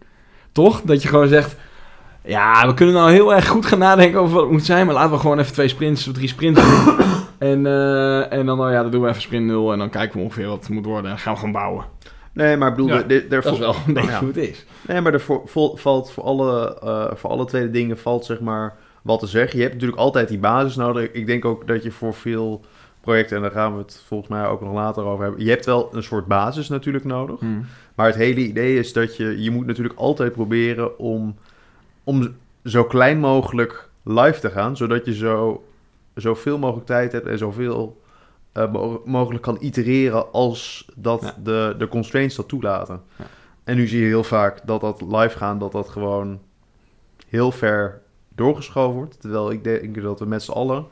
Toch? 0.52 0.82
Dat 0.82 1.02
je 1.02 1.08
gewoon 1.08 1.28
zegt, 1.28 1.56
ja, 2.26 2.68
we 2.68 2.74
kunnen 2.74 2.96
nou 2.96 3.12
heel 3.12 3.34
erg 3.36 3.48
goed 3.48 3.66
gaan 3.66 3.80
nadenken 3.80 4.20
over 4.20 4.34
wat 4.34 4.44
het 4.44 4.52
moet 4.52 4.66
zijn, 4.66 4.86
maar 4.86 4.96
laten 4.96 5.12
we 5.12 5.18
gewoon 5.18 5.40
even 5.40 5.54
twee 5.54 5.68
sprints 5.68 6.08
of 6.08 6.14
drie 6.14 6.28
sprints 6.28 6.62
doen. 6.62 6.96
En, 7.42 7.66
eh, 7.66 8.32
en 8.34 8.46
dan, 8.46 8.58
nou 8.58 8.72
ja, 8.72 8.82
dan 8.82 8.92
doen 8.92 9.02
we 9.02 9.08
even 9.10 9.22
sprint 9.22 9.46
0 9.46 9.72
en 9.72 9.80
dan 9.80 9.90
kijken 9.90 10.18
we 10.18 10.24
ongeveer 10.24 10.48
wat 10.48 10.60
het 10.60 10.70
moet 10.70 10.86
worden 10.86 11.04
en 11.04 11.10
dan 11.10 11.20
gaan 11.20 11.34
we 11.34 11.40
gewoon 11.40 11.54
bouwen. 11.54 11.86
Nee, 12.34 12.58
maar 12.58 12.70
ik 12.70 12.76
bedoel, 12.76 12.90
Ja, 12.92 13.02
de- 13.02 13.28
de- 13.28 13.28
Dat 13.28 13.46
is 13.46 13.60
wel 13.60 13.76
een 13.88 13.94
beetje 13.94 14.18
hoe 14.18 14.28
het 14.28 14.38
is. 14.38 14.66
Nee, 14.88 15.02
maar 15.02 15.14
er 15.14 15.24
valt 15.76 16.12
voor 16.12 16.24
alle, 16.24 16.80
eh, 16.84 17.16
voor 17.16 17.30
alle 17.30 17.46
tweede 17.46 17.70
dingen 17.72 17.98
valt 17.98 18.26
zeg 18.26 18.40
maar 18.40 18.78
wat 19.02 19.20
te 19.20 19.28
zeggen. 19.28 19.56
Je 19.58 19.62
hebt 19.62 19.74
natuurlijk 19.74 20.02
altijd 20.02 20.28
die 20.28 20.40
basis 20.40 20.76
nodig. 20.76 21.12
Ik 21.12 21.26
denk 21.26 21.46
ook 21.46 21.68
dat 21.68 21.84
je 21.84 21.92
voor 21.92 22.14
veel 22.14 22.62
projecten, 23.02 23.36
en 23.36 23.42
daar 23.42 23.52
gaan 23.52 23.74
we 23.74 23.82
het 23.82 24.04
volgens 24.08 24.30
mij 24.30 24.46
ook 24.48 24.62
nog 24.62 24.74
later 24.74 25.04
over 25.04 25.24
hebben. 25.24 25.44
Je 25.44 25.50
hebt 25.50 25.66
wel 25.66 25.90
een 25.92 26.04
soort 26.04 26.26
basis 26.26 26.70
natuurlijk 26.70 27.06
nodig. 27.06 27.40
Hmm. 27.40 27.66
Maar 27.96 28.06
het 28.06 28.16
hele 28.16 28.40
idee 28.40 28.78
is 28.80 28.94
dat 28.94 29.18
je, 29.18 29.42
je 29.44 29.52
moet 29.52 29.66
natuurlijk 29.66 30.00
altijd 30.00 30.32
proberen 30.34 31.00
om, 31.00 31.36
om 32.04 32.36
zo 32.64 32.84
klein 32.84 33.20
mogelijk 33.20 33.90
live 34.04 34.40
te 34.40 34.50
gaan, 34.50 34.78
zodat 34.78 35.06
je 35.06 35.14
zo, 35.14 35.64
zoveel 36.16 36.58
mogelijk 36.58 36.86
tijd 36.88 37.12
hebt 37.12 37.28
en 37.28 37.38
zoveel 37.38 38.02
eh, 38.52 38.72
mo- 38.72 39.02
mogelijk 39.06 39.44
kan 39.44 39.58
itereren 39.60 40.32
als 40.32 40.90
dat 40.96 41.22
Ja. 41.22 41.36
de, 41.44 41.76
de 41.78 41.88
constraints 41.88 42.36
dat 42.36 42.48
toelaten. 42.48 43.02
Ja. 43.16 43.26
En 43.64 43.76
nu 43.76 43.88
zie 43.88 44.00
je 44.02 44.06
heel 44.08 44.24
vaak 44.24 44.68
dat 44.68 44.82
dat 44.82 45.02
live 45.02 45.38
gaan, 45.38 45.60
dat 45.60 45.72
dat 45.72 45.90
gewoon 45.90 46.40
heel 47.28 47.52
ver 47.52 48.02
doorgeschoven 48.36 48.96
wordt. 48.96 49.22
Terwijl 49.22 49.52
ik 49.52 49.64
denk 49.64 50.02
dat 50.02 50.20
we 50.20 50.26
met 50.26 50.44
z'n 50.44 50.52
allen 50.52 50.86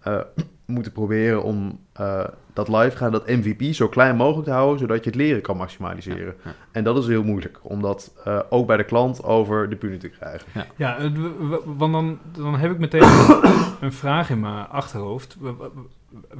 eh, 0.00 0.20
moeten 0.66 0.92
proberen 0.92 1.42
om 1.42 1.80
eh, 1.92 2.24
dat 2.56 2.68
live 2.68 2.96
gaan, 2.96 3.12
dat 3.12 3.26
MVP, 3.26 3.74
zo 3.74 3.88
klein 3.88 4.16
mogelijk 4.16 4.46
te 4.46 4.52
houden, 4.54 4.78
zodat 4.78 5.04
je 5.04 5.10
het 5.10 5.18
leren 5.18 5.42
kan 5.42 5.56
maximaliseren. 5.56 6.34
Ja. 6.44 6.54
En 6.72 6.84
dat 6.84 6.96
is 6.96 7.06
heel 7.06 7.22
moeilijk, 7.22 7.58
om 7.62 7.82
dat 7.82 8.12
eh, 8.24 8.38
ook 8.50 8.66
bij 8.66 8.76
de 8.76 8.84
klant 8.84 9.22
over 9.24 9.68
de 9.68 9.76
bühne 9.76 9.96
te 9.96 10.08
krijgen. 10.08 10.46
Ja, 10.76 11.10
w- 11.12 11.54
want 11.64 11.92
dan, 11.92 12.18
dan 12.32 12.56
heb 12.56 12.70
ik 12.70 12.78
meteen 12.78 13.02
een 13.80 13.92
vraag 13.92 14.30
in 14.30 14.40
mijn 14.40 14.66
achterhoofd. 14.68 15.36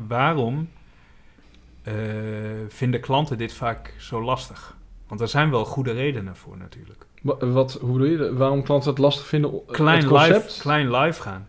Waarom 0.08 0.68
eh, 1.82 1.94
vinden 2.68 3.00
klanten 3.00 3.38
dit 3.38 3.52
vaak 3.52 3.94
zo 3.98 4.22
lastig? 4.22 4.76
Want 5.08 5.20
er 5.20 5.28
zijn 5.28 5.50
wel 5.50 5.64
goede 5.64 5.92
redenen 5.92 6.36
voor 6.36 6.56
natuurlijk. 6.56 7.06
Wa- 7.22 7.46
Wat, 7.46 7.78
hoe 7.80 7.92
bedoel 7.92 8.06
je? 8.26 8.34
Waarom 8.36 8.62
klanten 8.62 8.90
het 8.90 8.98
lastig 8.98 9.26
vinden? 9.26 9.60
Klein, 9.66 9.98
het 9.98 10.06
concept? 10.06 10.44
live, 10.46 10.60
klein 10.60 10.90
live 10.90 11.22
gaan. 11.22 11.46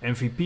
MVP. 0.00 0.40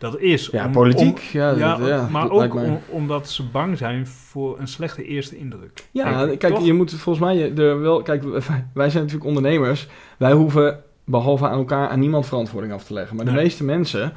Dat 0.00 0.18
is 0.18 0.48
Ja, 0.52 0.66
om- 0.66 0.72
politiek. 0.72 1.16
om- 1.32 1.40
ja, 1.40 1.50
ja, 1.56 1.76
dat- 1.76 1.88
ja, 1.88 2.08
maar 2.10 2.30
ook 2.30 2.54
om- 2.54 2.80
omdat 2.88 3.28
ze 3.28 3.42
bang 3.42 3.78
zijn 3.78 4.06
voor 4.06 4.58
een 4.58 4.68
slechte 4.68 5.04
eerste 5.04 5.36
indruk. 5.38 5.84
Ja, 5.90 6.26
kijk, 6.38 6.58
je 6.58 6.72
moet 6.72 6.94
volgens 6.94 7.24
mij 7.24 7.52
er 7.56 7.80
wel... 7.80 8.02
Kijk, 8.02 8.22
wij 8.74 8.90
zijn 8.90 9.02
natuurlijk 9.04 9.24
ondernemers. 9.24 9.88
Wij 10.18 10.32
hoeven, 10.32 10.80
behalve 11.04 11.46
aan 11.48 11.58
elkaar, 11.58 11.88
aan 11.88 12.00
niemand 12.00 12.26
verantwoording 12.26 12.72
af 12.72 12.84
te 12.84 12.92
leggen. 12.92 13.16
Maar 13.16 13.24
de 13.24 13.30
meeste 13.32 13.64
mensen 13.64 14.12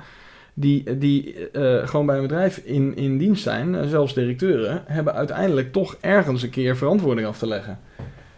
die, 0.53 0.97
die 0.97 1.49
eh, 1.49 1.87
gewoon 1.87 2.05
bij 2.05 2.15
een 2.15 2.21
bedrijf 2.21 2.57
in, 2.57 2.95
in 2.95 3.17
dienst 3.17 3.43
zijn, 3.43 3.75
eh, 3.75 3.87
zelfs 3.87 4.13
directeuren, 4.13 4.83
hebben 4.85 5.13
uiteindelijk 5.13 5.71
toch 5.71 5.97
ergens 6.01 6.43
een 6.43 6.49
keer 6.49 6.77
verantwoording 6.77 7.27
af 7.27 7.37
te 7.37 7.47
leggen. 7.47 7.79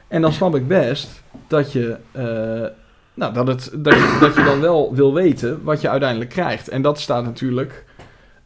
En 0.08 0.22
dan 0.22 0.34
snap 0.34 0.56
ik 0.56 0.68
best 0.68 1.24
dat 1.48 1.72
je, 1.72 1.96
eh, 2.12 2.66
nou, 3.16 3.34
dat, 3.34 3.48
het, 3.48 3.72
dat, 3.84 3.94
je, 3.94 4.18
dat 4.20 4.36
je 4.36 4.44
dan 4.44 4.60
wel 4.60 4.96
wil 4.96 5.14
weten 5.14 5.64
wat 5.64 5.82
je 5.82 5.90
uiteindelijk 5.90 6.30
krijgt. 6.30 6.68
En 6.68 6.82
dat 6.82 7.00
staat 7.00 7.24
natuurlijk... 7.24 7.86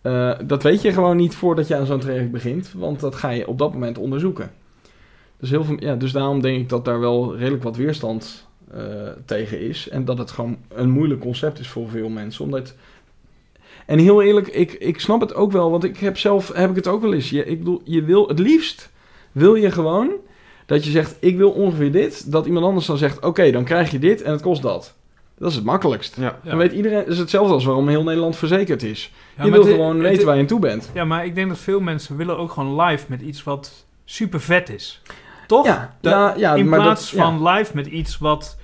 eh, 0.01 0.31
dat 0.45 0.63
weet 0.63 0.81
je 0.81 0.93
gewoon 0.93 1.17
niet 1.17 1.35
voordat 1.35 1.67
je 1.67 1.75
aan 1.75 1.85
zo'n 1.85 1.99
traject 1.99 2.31
begint, 2.31 2.73
want 2.77 2.99
dat 2.99 3.15
ga 3.15 3.29
je 3.29 3.47
op 3.47 3.57
dat 3.57 3.73
moment 3.73 3.97
onderzoeken. 3.97 4.51
Dus, 5.39 5.49
heel 5.49 5.63
veel, 5.63 5.75
ja, 5.79 5.95
dus 5.95 6.11
daarom 6.11 6.41
denk 6.41 6.61
ik 6.61 6.69
dat 6.69 6.85
daar 6.85 6.99
wel 6.99 7.37
redelijk 7.37 7.63
wat 7.63 7.75
weerstand 7.75 8.47
eh, 8.71 8.81
tegen 9.25 9.59
is. 9.59 9.89
En 9.89 10.05
dat 10.05 10.17
het 10.17 10.31
gewoon 10.31 10.57
een 10.67 10.89
moeilijk 10.89 11.21
concept 11.21 11.59
is 11.59 11.67
voor 11.67 11.89
veel 11.89 12.09
mensen. 12.09 12.45
Omdat. 12.45 12.75
En 13.85 13.99
heel 13.99 14.21
eerlijk, 14.21 14.47
ik, 14.47 14.73
ik 14.73 14.99
snap 14.99 15.21
het 15.21 15.33
ook 15.33 15.51
wel, 15.51 15.71
want 15.71 15.83
ik 15.83 15.97
heb 15.97 16.17
zelf 16.17 16.53
heb 16.53 16.69
ik 16.69 16.75
het 16.75 16.87
ook 16.87 17.01
wel 17.01 17.13
eens. 17.13 17.29
Je, 17.29 17.45
ik 17.45 17.57
bedoel, 17.57 17.81
je 17.83 18.03
wil 18.03 18.27
het 18.27 18.39
liefst 18.39 18.91
wil 19.31 19.55
je 19.55 19.71
gewoon 19.71 20.11
dat 20.69 20.83
je 20.85 20.91
zegt: 20.91 21.15
ik 21.19 21.37
wil 21.37 21.49
ongeveer 21.51 21.91
dit. 21.91 22.31
Dat 22.31 22.45
iemand 22.45 22.65
anders 22.65 22.85
dan 22.85 22.97
zegt: 22.97 23.19
oké, 23.19 23.51
dan 23.51 23.63
krijg 23.63 23.91
je 23.91 23.99
dit 23.99 24.21
en 24.21 24.31
het 24.31 24.41
kost 24.41 24.61
dat. 24.61 24.93
Dat 25.37 25.49
is 25.49 25.55
het 25.55 25.65
makkelijkst. 25.65 26.15
Ja. 26.15 26.23
Ja. 26.23 26.49
Dan 26.49 26.57
weet 26.57 26.71
iedereen, 26.71 26.97
het 26.97 27.07
is 27.07 27.17
hetzelfde 27.17 27.53
als 27.53 27.65
waarom 27.65 27.87
heel 27.87 28.03
Nederland 28.03 28.35
verzekerd 28.35 28.83
is. 28.83 29.11
Ja, 29.37 29.43
je 29.43 29.49
maar 29.49 29.59
wil 29.59 29.67
het- 29.67 29.75
gewoon 29.77 29.93
het- 29.99 30.07
weten 30.07 30.25
waar 30.25 30.35
je 30.35 30.41
aan 30.41 30.47
toe 30.47 30.59
bent. 30.59 30.89
Ja, 30.93 31.05
maar 31.05 31.25
ik 31.25 31.35
denk 31.35 31.47
dat 31.49 31.57
veel 31.57 31.79
mensen 31.79 32.15
willen 32.17 32.37
ook 32.37 32.51
gewoon 32.51 32.81
live 32.81 33.05
met 33.07 33.21
iets 33.21 33.43
wat 33.43 33.85
super 34.05 34.41
vet 34.41 34.69
is. 34.69 35.01
Toch? 35.47 35.65
Ja, 35.65 35.95
ja, 36.01 36.33
ja, 36.37 36.55
in 36.55 36.69
maar 36.69 36.79
plaats 36.81 37.01
dat, 37.11 37.19
ja. 37.19 37.25
van 37.25 37.47
live 37.47 37.71
met 37.75 37.85
iets 37.87 38.17
wat 38.17 38.57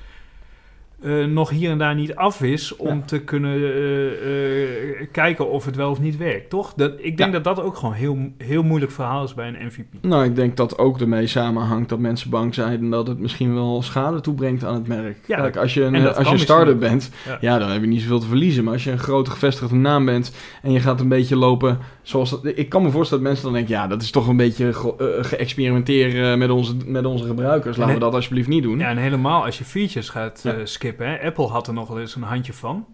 eh, 1.06 1.26
nog 1.26 1.50
hier 1.50 1.72
en 1.72 1.78
daar 1.78 1.96
niet 1.96 2.16
af 2.16 2.42
is 2.42 2.76
om 2.76 2.98
Ja. 2.98 3.04
te 3.06 3.20
kunnen 3.20 3.54
eh, 3.56 4.06
eh, 4.08 5.08
kijken 5.12 5.50
of 5.50 5.66
het 5.66 5.76
wel 5.76 5.90
of 5.90 6.00
niet 6.00 6.18
werkt, 6.18 6.50
toch? 6.50 6.74
Dat, 6.74 6.92
ik 6.98 7.18
denk 7.18 7.34
Ja. 7.34 7.40
dat 7.40 7.56
dat 7.56 7.66
ook 7.66 7.76
gewoon 7.76 7.94
heel, 7.94 8.18
heel 8.38 8.64
moeilijk 8.64 8.92
verhaal 8.92 9.24
is 9.24 9.34
bij 9.34 9.48
een 9.48 9.66
MVP. 9.66 9.86
Nou, 10.02 10.24
ik 10.26 10.36
denk 10.36 10.58
dat 10.58 10.78
ook 10.78 11.00
ermee 11.02 11.28
samenhangt 11.28 11.90
dat 11.90 12.00
mensen 12.00 12.30
bang 12.30 12.54
zijn 12.54 12.90
dat 12.90 13.08
het 13.08 13.20
misschien 13.20 13.54
wel 13.54 13.82
schade 13.82 14.22
toebrengt 14.22 14.64
aan 14.64 14.74
het 14.74 14.88
merk. 14.88 15.18
Ja, 15.28 15.36
Kijk, 15.38 15.58
als 15.58 15.74
je 15.74 15.84
een, 15.84 15.96
en 15.96 16.16
als 16.16 16.28
je 16.28 16.34
een 16.34 16.40
start-up 16.40 16.80
bent, 16.80 17.12
Ja. 17.28 17.38
ja. 17.42 17.58
dan 17.60 17.70
heb 17.70 17.82
je 17.82 17.88
niet 17.88 18.02
zoveel 18.02 18.20
te 18.20 18.28
verliezen. 18.28 18.64
Maar 18.64 18.74
als 18.74 18.84
je 18.84 18.92
een 18.92 19.00
grote 19.00 19.32
gevestigde 19.32 19.76
naam 19.76 20.06
bent 20.06 20.36
en 20.62 20.72
je 20.72 20.80
gaat 20.80 21.00
een 21.00 21.08
beetje 21.10 21.36
lopen 21.36 21.78
zoals 22.02 22.30
dat... 22.30 22.46
Ik 22.56 22.70
kan 22.70 22.84
me 22.84 22.90
voorstellen 22.90 23.24
dat 23.24 23.32
mensen 23.34 23.52
dan 23.52 23.60
denken, 23.62 23.76
ja, 23.82 23.88
dat 23.88 24.02
is 24.02 24.12
toch 24.12 24.28
een 24.28 24.38
beetje 24.38 24.74
ge- 24.74 25.18
geëxperimenteerd 25.22 26.38
met 26.38 26.50
onze, 26.50 26.76
met 26.86 27.06
onze 27.06 27.26
gebruikers. 27.26 27.78
Laten 27.78 27.94
we 27.94 28.00
dat 28.00 28.14
alsjeblieft 28.14 28.48
niet 28.48 28.64
doen. 28.64 28.80
Ja, 28.80 28.90
en 28.90 28.98
helemaal 28.98 29.46
als 29.46 29.58
je 29.58 29.64
features 29.64 30.10
gaat 30.10 30.40
Ja. 30.44 30.66
Hè? 31.00 31.22
Apple 31.22 31.48
had 31.48 31.68
er 31.68 31.74
nog 31.74 31.88
wel 31.88 32.00
eens 32.00 32.16
een 32.16 32.22
handje 32.22 32.54
van. 32.54 32.86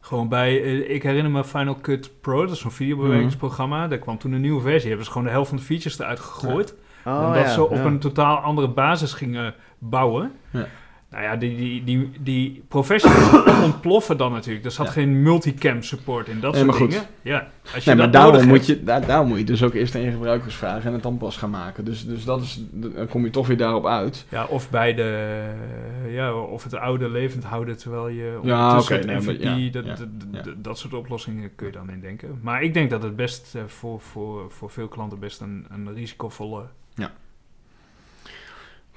Gewoon 0.00 0.28
bij, 0.28 0.62
eh, 0.62 0.90
ik 0.94 1.02
herinner 1.02 1.32
me 1.32 1.44
Final 1.44 1.80
Cut 1.80 2.20
Pro, 2.20 2.40
dat 2.40 2.54
is 2.54 2.60
zo'n 2.60 2.70
videobewerkingsprogramma. 2.70 3.88
Daar 3.88 3.98
kwam 3.98 4.18
toen 4.18 4.32
een 4.32 4.40
nieuwe 4.40 4.60
versie. 4.60 4.88
Hebben 4.88 5.06
ze 5.06 5.12
gewoon 5.12 5.26
de 5.26 5.32
helft 5.32 5.48
van 5.48 5.58
de 5.58 5.64
features 5.64 5.98
eruit 5.98 6.20
gegooid. 6.20 6.74
Oh, 7.04 7.26
omdat 7.26 7.42
ja, 7.42 7.52
ze 7.52 7.62
op 7.62 7.76
ja. 7.76 7.84
een 7.84 7.98
totaal 7.98 8.36
andere 8.36 8.68
basis 8.68 9.12
gingen 9.12 9.54
bouwen. 9.78 10.32
Ja. 11.10 11.16
Nou 11.16 11.22
ja, 11.30 11.36
die, 11.36 11.56
die, 11.56 11.84
die, 11.84 12.10
die 12.20 12.64
professionals 12.68 13.62
ontploffen 13.64 14.16
dan 14.16 14.32
natuurlijk. 14.32 14.64
Er 14.64 14.70
zat 14.70 14.86
Ja. 14.86 14.92
geen 14.92 15.22
multicam 15.22 15.82
support 15.82 16.28
in, 16.28 16.40
dat 16.40 16.52
Nee, 16.52 16.60
soort 16.62 16.70
maar 16.72 16.80
goed. 16.80 16.90
dingen. 16.90 17.06
Ja, 17.22 17.48
als 17.74 17.84
je 17.84 17.90
Nee, 17.90 17.98
maar 17.98 18.10
daarom 18.10 18.46
moet, 18.46 18.66
je, 18.66 18.84
daar, 18.84 19.06
daarom 19.06 19.28
moet 19.28 19.38
je 19.38 19.44
dus 19.44 19.62
ook 19.62 19.74
eerst 19.74 19.94
aan 19.94 20.00
je 20.00 20.10
gebruikers 20.10 20.54
vragen 20.54 20.82
en 20.86 20.92
het 20.92 21.02
dan 21.02 21.16
pas 21.18 21.36
gaan 21.36 21.50
maken. 21.50 21.84
Dus, 21.84 22.06
dus 22.06 22.24
dat 22.24 22.42
is, 22.42 22.62
dan 22.72 23.06
kom 23.08 23.24
je 23.24 23.30
toch 23.30 23.46
weer 23.46 23.56
daarop 23.56 23.86
uit. 23.86 24.26
Ja, 24.28 24.44
of 24.44 24.70
bij 24.70 24.94
de... 24.94 25.40
Ja, 26.08 26.34
of 26.34 26.62
het 26.64 26.74
oude 26.74 27.08
levend 27.10 27.44
houden 27.44 27.76
terwijl 27.76 28.08
je... 28.08 28.38
Ja, 28.42 28.78
oké, 28.78 28.98
nee, 29.04 29.16
MVP, 29.16 29.42
ja, 29.42 29.70
dat, 29.70 29.84
ja, 29.84 29.94
dat, 29.96 30.08
ja. 30.32 30.42
dat- 30.42 30.64
dat 30.64 30.78
soort 30.78 30.94
oplossingen 30.94 31.54
kun 31.54 31.66
je 31.66 31.72
dan 31.72 31.90
in 31.90 32.00
denken. 32.00 32.38
Maar 32.42 32.62
ik 32.62 32.74
denk 32.74 32.90
dat 32.90 33.02
het 33.02 33.16
best 33.16 33.54
eh, 33.54 33.62
voor, 33.66 34.00
voor, 34.00 34.50
voor 34.50 34.70
veel 34.70 34.88
klanten 34.88 35.18
best 35.18 35.40
een, 35.40 35.66
een 35.70 35.94
risicovolle... 35.94 36.62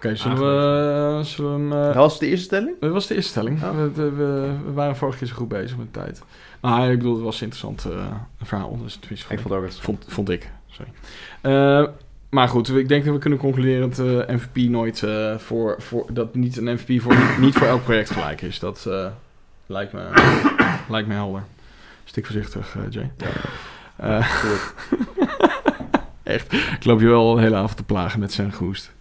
Oké, 0.05 0.15
zullen, 0.15 0.37
we, 0.37 1.23
zullen 1.23 1.53
we 1.69 1.75
hem... 1.75 1.81
eh, 1.81 1.85
Dat 1.85 1.95
was 1.95 2.19
de 2.19 2.27
eerste 2.27 2.45
stelling? 2.45 2.75
Dat 2.79 2.91
was 2.91 3.07
de 3.07 3.15
eerste 3.15 3.29
stelling. 3.31 3.59
Ja. 3.61 3.75
We, 3.75 3.91
we, 3.91 4.09
we- 4.11 4.55
we 4.65 4.71
waren 4.73 4.95
vorige 4.95 5.17
keer 5.17 5.27
zo 5.27 5.35
goed 5.35 5.47
bezig 5.47 5.77
met 5.77 5.93
de 5.93 5.99
tijd. 5.99 6.21
Maar 6.61 6.91
ik 6.91 6.97
bedoel, 6.97 7.13
het 7.15 7.23
was 7.23 7.41
een 7.41 7.47
interessant 7.47 7.85
eh, 7.85 8.05
verhaal. 8.43 8.77
Dus 8.83 8.95
tenminste, 8.95 9.33
Ik 9.33 9.39
vond, 9.39 9.41
vond 9.51 9.53
ook 9.61 9.65
het. 9.69 9.79
vond, 9.79 10.05
vond 10.07 10.29
ik. 10.29 10.51
Sorry. 10.67 10.91
Eh, 11.41 11.87
maar 12.29 12.47
goed, 12.47 12.69
ik 12.69 12.87
denk 12.87 13.05
dat 13.05 13.13
we 13.13 13.19
kunnen 13.19 13.39
concluderen 13.39 13.89
dat 13.89 13.99
eh, 13.99 14.35
MVP 14.35 14.55
nooit 14.69 15.03
eh, 15.03 15.37
voor, 15.37 15.75
voor... 15.81 16.05
Dat 16.13 16.35
niet 16.35 16.57
een 16.57 16.63
MVP 16.73 17.01
voor, 17.01 17.15
niet, 17.17 17.37
niet 17.39 17.53
voor 17.55 17.67
elk 17.67 17.83
project 17.83 18.09
gelijk 18.09 18.41
is. 18.41 18.59
Dat 18.59 18.85
eh, 18.87 19.05
lijkt, 19.65 19.93
me, 19.93 20.01
lijkt 20.89 21.07
me 21.07 21.13
helder. 21.13 21.43
Stik 22.03 22.25
voorzichtig, 22.25 22.75
eh, 22.75 22.81
Jay. 22.89 23.11
Eh, 23.95 24.27
Goed. 24.41 24.73
echt, 26.23 26.53
ik 26.53 26.85
loop 26.85 26.99
je 26.99 27.07
wel 27.07 27.35
de 27.35 27.41
hele 27.41 27.55
avond 27.55 27.77
te 27.77 27.83
plagen 27.83 28.19
met 28.19 28.33
zijn 28.33 28.53
gehoest. 28.53 28.91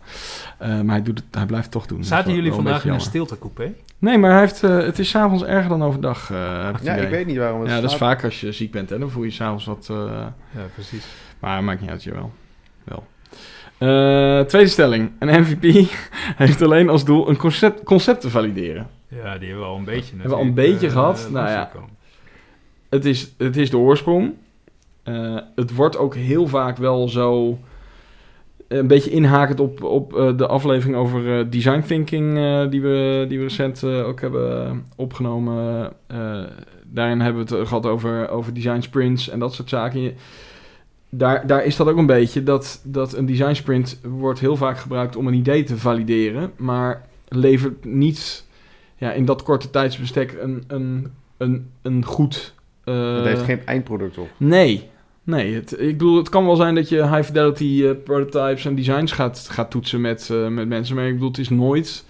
Eh, 0.60 0.68
maar 0.80 0.94
hij, 0.94 1.02
doet 1.02 1.18
het, 1.18 1.26
hij 1.30 1.46
blijft 1.46 1.64
het 1.64 1.74
toch 1.74 1.86
doen. 1.86 2.04
Zaten 2.04 2.26
wel- 2.26 2.34
jullie 2.34 2.50
wel 2.50 2.58
een 2.58 2.64
vandaag 2.64 2.84
in 2.84 2.92
een 2.92 3.00
stiltecoupé? 3.00 3.72
Nee, 3.98 4.18
maar 4.18 4.30
hij 4.30 4.40
heeft, 4.40 4.62
eh, 4.62 4.76
het 4.78 4.98
is 4.98 5.08
s'avonds 5.08 5.44
erger 5.44 5.68
dan 5.68 5.82
overdag. 5.82 6.30
eh, 6.30 6.60
heb 6.64 6.68
ik 6.70 6.76
het 6.76 6.84
Ja, 6.84 6.94
ik 6.94 7.08
weet 7.08 7.26
niet 7.26 7.36
waarom 7.36 7.60
het 7.60 7.70
Ja, 7.70 7.80
dat 7.80 7.90
is 7.90 7.96
vaak 7.96 8.24
als 8.24 8.40
je 8.40 8.52
ziek 8.52 8.70
bent, 8.70 8.90
hè? 8.90 8.98
Dan 8.98 9.10
voel 9.10 9.22
je 9.22 9.30
s'avonds 9.30 9.64
wat... 9.64 9.86
eh, 9.90 9.96
Ja, 10.50 10.66
precies. 10.74 11.06
maar 11.38 11.64
maakt 11.64 11.80
niet 11.80 11.90
uit, 11.90 12.02
jawel. 12.02 12.32
Wel. 12.84 13.06
Eh, 13.78 14.44
tweede 14.44 14.68
stelling. 14.68 15.10
Een 15.18 15.40
MVP 15.42 15.62
heeft 16.36 16.62
alleen 16.62 16.88
als 16.88 17.04
doel 17.04 17.28
een 17.28 17.36
concept, 17.36 17.82
concept 17.84 18.20
te 18.20 18.30
valideren. 18.30 18.88
Ja, 19.08 19.38
die 19.38 19.48
hebben 19.48 19.66
we 19.66 19.72
al 19.72 19.76
een 19.76 19.84
beetje 19.84 20.16
we 20.22 20.34
al 20.34 20.40
een 20.40 20.54
beetje 20.54 20.86
eh, 20.86 20.92
gehad? 20.92 21.24
eh, 21.26 21.32
Nou 21.32 21.48
ja. 21.48 21.70
Het 22.88 23.04
is, 23.04 23.32
het 23.38 23.56
is 23.56 23.70
de 23.70 23.78
oorsprong. 23.78 24.32
Eh, 25.02 25.36
het 25.54 25.74
wordt 25.74 25.96
ook 25.96 26.14
heel 26.14 26.46
vaak 26.46 26.76
wel 26.76 27.08
zo... 27.08 27.58
Een 28.70 28.86
beetje 28.86 29.10
inhakend 29.10 29.60
op, 29.60 29.82
op 29.82 30.16
eh, 30.16 30.36
de 30.36 30.46
aflevering 30.46 30.96
over 30.96 31.38
eh, 31.38 31.46
design 31.50 31.80
thinking... 31.80 32.36
eh, 32.38 32.70
die, 32.70 32.80
we, 32.80 33.24
die 33.28 33.38
we 33.38 33.44
recent 33.44 33.84
ook 33.84 34.20
hebben 34.20 34.84
opgenomen. 34.96 35.92
Daarin 36.86 37.20
hebben 37.20 37.46
we 37.46 37.56
het 37.56 37.68
gehad 37.68 37.86
over, 37.86 38.28
over 38.28 38.54
design 38.54 38.80
sprints 38.80 39.28
en 39.28 39.38
dat 39.38 39.54
soort 39.54 39.68
zaken. 39.68 40.14
Daar, 41.08 41.46
daar 41.46 41.64
is 41.64 41.76
dat 41.76 41.88
ook 41.88 41.96
een 41.96 42.06
beetje, 42.06 42.42
dat, 42.42 42.80
dat 42.84 43.16
een 43.16 43.26
design 43.26 43.54
sprint 43.54 44.00
wordt 44.02 44.40
heel 44.40 44.56
vaak 44.56 44.78
gebruikt 44.78 45.16
om 45.16 45.26
een 45.26 45.34
idee 45.34 45.64
te 45.64 45.76
valideren, 45.76 46.52
maar 46.56 47.06
levert 47.28 47.84
niet 47.84 48.46
ja, 48.96 49.12
in 49.12 49.24
dat 49.24 49.42
korte 49.42 49.70
tijdsbestek 49.70 50.36
een, 50.40 50.64
een, 50.66 51.12
een, 51.36 51.70
een 51.82 52.04
goed... 52.04 52.54
Het 52.84 53.24
heeft 53.24 53.42
geen 53.42 53.66
eindproduct 53.66 54.18
op. 54.18 54.28
Nee, 54.36 54.90
nee. 55.24 55.54
Het, 55.54 55.72
ik 55.80 55.98
bedoel, 55.98 56.16
het 56.16 56.28
kan 56.28 56.46
wel 56.46 56.56
zijn 56.56 56.74
dat 56.74 56.88
je 56.88 57.02
high 57.08 57.22
fidelity 57.22 57.82
eh, 57.84 57.90
prototypes 58.04 58.64
en 58.64 58.74
designs 58.74 59.12
gaat, 59.12 59.48
gaat 59.50 59.70
toetsen 59.70 60.00
met, 60.00 60.28
eh, 60.30 60.48
met 60.48 60.68
mensen, 60.68 60.96
maar 60.96 61.06
ik 61.06 61.12
bedoel, 61.12 61.28
het 61.28 61.38
is 61.38 61.48
nooit... 61.48 62.04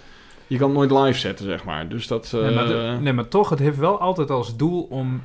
Je 0.46 0.58
kan 0.58 0.68
het 0.76 0.90
nooit 0.90 1.04
live 1.06 1.18
zetten, 1.18 1.44
zeg 1.46 1.64
maar. 1.64 1.88
Dus 1.88 2.06
dat... 2.06 2.30
Nee 2.32 2.54
maar, 2.54 2.66
de- 2.66 2.74
eh, 2.94 2.98
nee, 2.98 3.12
maar 3.12 3.28
toch, 3.28 3.48
het 3.48 3.58
heeft 3.58 3.76
wel 3.78 3.98
altijd 4.00 4.30
als 4.30 4.56
doel 4.56 4.82
om, 4.90 5.22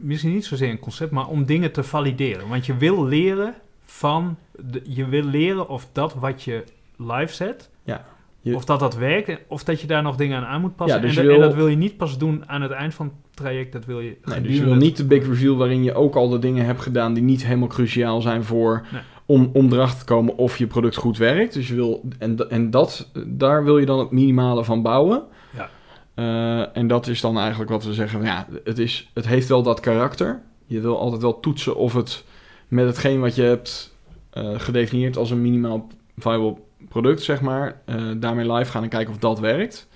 misschien 0.00 0.32
niet 0.32 0.44
zozeer 0.44 0.70
een 0.70 0.78
concept, 0.78 1.10
maar 1.10 1.26
om 1.26 1.44
dingen 1.44 1.72
te 1.72 1.82
valideren. 1.82 2.48
Want 2.48 2.66
je 2.66 2.76
wil 2.76 3.04
leren 3.04 3.54
van, 3.84 4.36
de- 4.60 4.82
je 4.84 5.06
wil 5.08 5.22
leren 5.24 5.68
of 5.68 5.86
dat 5.92 6.14
wat 6.14 6.42
je 6.42 6.64
live 6.96 7.34
zet, 7.34 7.68
Ja, 7.84 8.04
je- 8.50 8.54
of 8.54 8.64
dat 8.64 8.80
dat 8.80 8.96
werkt, 8.96 9.40
of 9.48 9.64
dat 9.64 9.80
je 9.80 9.86
daar 9.86 10.02
nog 10.02 10.16
dingen 10.16 10.38
aan 10.38 10.44
aan 10.44 10.60
moet 10.60 10.76
passen. 10.76 10.96
Ja, 11.00 11.06
dus 11.06 11.16
en, 11.16 11.30
en 11.30 11.40
dat 11.40 11.54
wil 11.54 11.68
je 11.68 11.76
niet 11.76 11.96
pas 11.96 12.18
doen 12.18 12.42
aan 12.48 12.62
het 12.62 12.70
eind 12.70 12.94
van 12.94 13.06
het 13.06 13.36
traject, 13.36 13.72
dat 13.72 13.84
wil 13.84 14.00
je 14.00 14.16
Nee, 14.24 14.40
dus 14.40 14.56
je 14.56 14.64
wil 14.64 14.74
niet 14.74 14.96
de 14.96 15.04
big 15.06 15.26
reveal 15.26 15.56
waarin 15.56 15.82
je 15.82 15.94
ook 15.94 16.14
al 16.14 16.28
de 16.28 16.38
dingen 16.38 16.64
hebt 16.64 16.80
gedaan 16.80 17.14
die 17.14 17.22
niet 17.22 17.44
helemaal 17.44 17.68
cruciaal 17.68 18.20
zijn 18.20 18.44
voor 18.44 18.86
Nee. 18.92 19.00
om, 19.26 19.50
om 19.52 19.72
erachter 19.72 19.98
te 19.98 20.04
komen 20.04 20.36
of 20.36 20.58
je 20.58 20.66
product 20.66 20.96
goed 20.96 21.18
werkt. 21.18 21.54
Dus 21.54 21.68
je 21.68 21.74
wil, 21.74 22.02
en, 22.18 22.50
en 22.50 22.70
dat, 22.70 23.10
daar 23.26 23.64
wil 23.64 23.78
je 23.78 23.86
dan 23.86 23.98
het 23.98 24.10
minimale 24.10 24.64
van 24.64 24.82
bouwen. 24.82 25.22
Ja. 25.56 25.68
Eh, 26.14 26.76
en 26.76 26.86
dat 26.86 27.06
is 27.06 27.20
dan 27.20 27.38
eigenlijk 27.38 27.70
wat 27.70 27.84
we 27.84 27.94
zeggen. 27.94 28.22
Ja, 28.22 28.46
het, 28.64 28.78
is, 28.78 29.10
het 29.14 29.26
heeft 29.26 29.48
wel 29.48 29.62
dat 29.62 29.80
karakter. 29.80 30.42
Je 30.66 30.80
wil 30.80 30.98
altijd 30.98 31.22
wel 31.22 31.40
toetsen 31.40 31.76
of 31.76 31.92
het 31.94 32.24
met 32.68 32.86
hetgeen 32.86 33.20
wat 33.20 33.34
je 33.34 33.42
hebt 33.42 33.94
eh, 34.30 34.50
gedefinieerd 34.56 35.16
als 35.16 35.30
een 35.30 35.42
minimaal 35.42 35.86
viable 36.18 36.56
product, 36.88 37.22
zeg 37.22 37.40
maar, 37.40 37.80
eh, 37.84 38.04
daarmee 38.16 38.52
live 38.52 38.70
gaan 38.70 38.82
en 38.82 38.88
kijken 38.88 39.12
of 39.12 39.18
dat 39.18 39.38
werkt. 39.38 39.88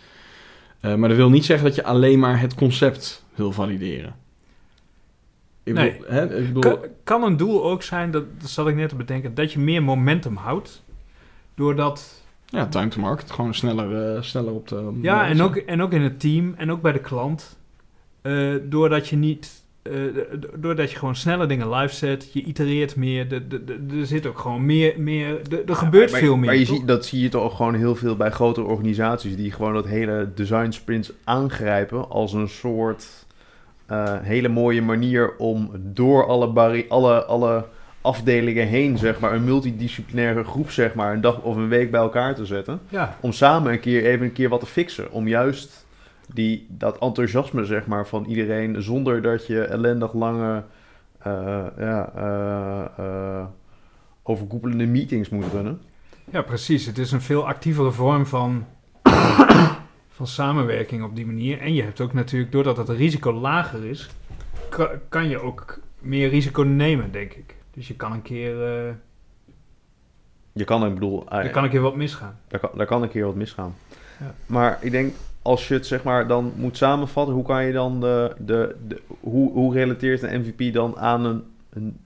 Eh, 0.81 0.95
maar 0.95 1.09
dat 1.09 1.19
wil 1.19 1.31
niet 1.31 1.45
zeggen 1.45 1.67
dat 1.67 1.75
je 1.75 1.85
alleen 1.85 2.19
maar 2.19 2.41
het 2.41 2.55
concept 2.55 3.25
wil 3.35 3.53
valideren. 3.53 4.15
Ik 5.63 5.75
Nee. 5.75 5.91
bedoel, 5.93 6.07
hè, 6.09 6.39
ik 6.39 6.53
bedoel, 6.53 6.61
Kan, 6.79 6.79
kan 7.05 7.23
een 7.23 7.37
doel 7.37 7.65
ook 7.65 7.83
zijn, 7.83 8.11
dat, 8.11 8.25
dat 8.41 8.51
zat 8.51 8.69
ik 8.69 8.75
net 8.75 8.89
te 8.89 8.95
bedenken, 8.97 9.35
dat 9.35 9.53
je 9.53 9.59
meer 9.59 9.83
momentum 9.83 10.37
houdt. 10.37 10.83
Doordat, 11.55 12.23
ja, 12.47 12.67
time 12.67 12.89
to 12.89 13.01
market, 13.01 13.31
gewoon 13.31 13.55
sneller, 13.55 14.15
eh, 14.17 14.23
sneller 14.23 14.53
op 14.53 14.69
de... 14.69 14.79
op 14.81 14.95
ja, 15.01 15.27
en 15.27 15.43
ook, 15.43 15.57
en 15.57 15.83
ook 15.83 15.93
in 15.93 16.03
het 16.03 16.21
team 16.21 16.55
en 16.57 16.71
ook 16.71 16.83
bij 16.83 16.93
de 16.93 17.01
klant. 17.01 17.59
doordat 18.63 19.09
je 19.09 19.17
niet, 19.17 19.60
eh, 19.91 20.39
doordat 20.57 20.91
je 20.91 20.99
gewoon 20.99 21.17
sneller 21.17 21.49
dingen 21.49 21.71
live 21.75 21.95
zet, 21.95 22.33
je 22.33 22.43
itereert 22.43 22.97
meer, 22.97 23.27
er 23.99 24.07
zit 24.07 24.27
ook 24.27 24.39
gewoon 24.39 24.67
meer, 24.67 24.95
meer 24.97 25.41
er 25.67 25.77
gebeurt 25.77 26.11
maar, 26.11 26.21
veel 26.21 26.37
meer. 26.37 26.47
Maar 26.47 26.57
je 26.57 26.67
toch? 26.67 26.77
ziet, 26.77 26.87
dat 26.87 27.07
zie 27.07 27.23
je 27.23 27.29
toch 27.29 27.57
gewoon 27.57 27.75
heel 27.75 27.95
veel 27.95 28.17
bij 28.17 28.31
grotere 28.31 28.67
organisaties 28.67 29.37
die 29.37 29.53
gewoon 29.53 29.75
dat 29.75 29.87
hele 29.87 30.29
design 30.35 30.71
sprints 30.71 31.13
aangrijpen 31.25 32.09
als 32.09 32.33
een 32.33 32.49
soort 32.49 33.27
eh, 33.87 34.15
hele 34.21 34.49
mooie 34.49 34.83
manier 34.83 35.37
om 35.37 35.71
door 35.75 36.27
alle, 36.27 36.85
alle, 36.89 37.25
alle 37.25 37.65
afdelingen 38.01 38.67
heen, 38.67 38.99
zeg 38.99 39.21
maar, 39.21 39.33
een 39.33 39.45
multidisciplinaire 39.45 40.45
groep, 40.45 40.71
zeg 40.71 40.95
maar, 40.95 41.13
een 41.13 41.21
dag 41.21 41.43
of 41.43 41.57
een 41.57 41.69
week 41.69 41.91
bij 41.91 42.01
elkaar 42.01 42.35
te 42.35 42.47
zetten. 42.47 42.81
ja, 42.89 43.17
Om 43.21 43.33
samen 43.33 43.73
een 43.73 43.81
keer 43.81 44.05
even 44.05 44.27
een 44.27 44.33
keer 44.33 44.49
wat 44.49 44.61
te 44.61 44.67
fixen. 44.67 45.13
Om 45.13 45.29
juist 45.29 45.87
die, 46.35 46.67
dat 46.71 46.99
enthousiasme, 46.99 47.65
zeg 47.65 47.87
maar, 47.87 48.07
van 48.07 48.25
iedereen, 48.25 48.83
zonder 48.83 49.23
dat 49.23 49.47
je 49.47 49.61
ellendig 49.65 50.13
lange, 50.13 50.65
eh, 51.19 51.33
ja, 51.79 52.13
eh, 52.15 53.05
eh, 53.05 53.45
overkoepelende 54.23 54.87
meetings 54.87 55.29
moet 55.29 55.53
runnen. 55.53 55.81
ja, 56.31 56.43
precies. 56.43 56.87
Het 56.87 56.99
is 56.99 57.13
een 57.13 57.21
veel 57.21 57.47
actievere 57.47 57.91
vorm 57.91 58.27
van, 58.27 58.67
van 60.17 60.27
samenwerking 60.27 61.05
op 61.05 61.17
die 61.17 61.27
manier. 61.27 61.61
En 61.61 61.75
je 61.75 61.83
hebt 61.83 62.01
ook 62.01 62.13
natuurlijk, 62.13 62.53
doordat 62.53 62.77
het 62.77 62.89
risico 62.89 63.33
lager 63.33 63.85
is, 63.85 64.11
ka- 64.69 65.01
kan 65.09 65.29
je 65.29 65.41
ook 65.43 65.81
meer 65.99 66.29
risico 66.29 66.63
nemen, 66.63 67.13
denk 67.13 67.33
ik. 67.33 67.55
Dus 67.71 67.89
je 67.89 67.95
kan 67.97 68.13
een 68.13 68.23
keer, 68.23 68.55
Je 70.53 70.65
kan, 70.65 70.87
ik 70.87 70.95
bedoel, 70.95 71.31
er 71.31 71.51
kan 71.51 71.65
een 71.65 71.71
keer 71.71 71.81
wat 71.81 71.97
misgaan. 71.97 72.39
daar, 72.49 72.61
kan, 72.61 72.71
daar 72.75 72.87
kan 72.87 73.03
een 73.03 73.09
keer 73.09 73.25
wat 73.25 73.35
misgaan. 73.35 73.75
Ja. 74.21 74.35
Maar 74.47 74.79
ik 74.81 74.91
denk, 74.91 75.15
als 75.43 75.69
je 75.69 75.75
het 75.75 75.87
zeg 75.87 76.03
maar 76.03 76.27
dan 76.27 76.53
moet 76.57 76.77
samenvatten, 76.77 77.35
hoe 77.35 77.45
kan 77.45 77.65
je 77.65 77.73
dan 77.73 78.01
de, 78.01 78.33
de, 78.39 78.77
de 78.89 79.01
hoe, 79.21 79.53
hoe 79.53 79.75
relateert 79.75 80.23
een 80.23 80.41
MVP 80.41 80.75
dan 80.75 80.99
aan 80.99 81.25
een, 81.25 81.43
een 81.73 81.97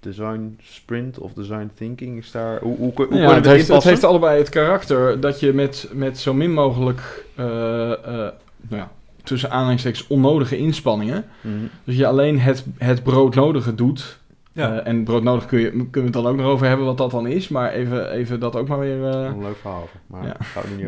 design 0.00 0.58
sprint 0.62 1.18
of 1.18 1.32
design 1.32 1.70
thinking? 1.74 2.18
Is 2.18 2.30
daar, 2.30 2.60
hoe, 2.60 2.76
hoe, 2.76 2.92
hoe, 2.94 3.06
hoe 3.06 3.16
Ja, 3.18 3.26
het, 3.26 3.34
het 3.34 3.46
heeft, 3.46 3.68
het 3.68 3.82
heeft 3.84 4.04
allebei 4.04 4.38
het 4.38 4.48
karakter 4.48 5.20
dat 5.20 5.40
je 5.40 5.52
met, 5.52 5.88
met 5.92 6.18
zo 6.18 6.34
min 6.34 6.52
mogelijk 6.52 7.24
eh, 7.34 7.92
eh, 7.92 7.98
nou 8.08 8.32
ja, 8.68 8.90
tussen 9.22 9.50
aanhalingstekens 9.50 10.06
onnodige 10.06 10.56
inspanningen, 10.56 11.24
Mhm. 11.40 11.54
dus 11.84 11.96
je 11.96 12.06
alleen 12.06 12.38
het, 12.40 12.64
het 12.78 13.02
broodnodige 13.02 13.74
doet. 13.74 14.20
Ja. 14.52 14.78
Eh, 14.80 14.86
en 14.92 15.04
broodnodig 15.04 15.46
kun 15.46 15.60
je, 15.60 15.70
kunnen 15.70 15.90
we 15.92 16.00
het 16.00 16.12
dan 16.12 16.26
ook 16.26 16.36
nog 16.36 16.46
over 16.46 16.66
hebben 16.66 16.86
wat 16.86 16.98
dat 16.98 17.10
dan 17.10 17.26
is, 17.26 17.48
maar 17.48 17.70
even, 17.72 18.10
even 18.10 18.40
dat 18.40 18.56
ook 18.56 18.68
maar 18.68 18.78
weer. 18.78 19.04
eh, 19.08 19.24
Een 19.24 19.42
leuk 19.42 19.56
verhaal, 19.56 19.88
maar 20.06 20.22
Ja. 20.26 20.36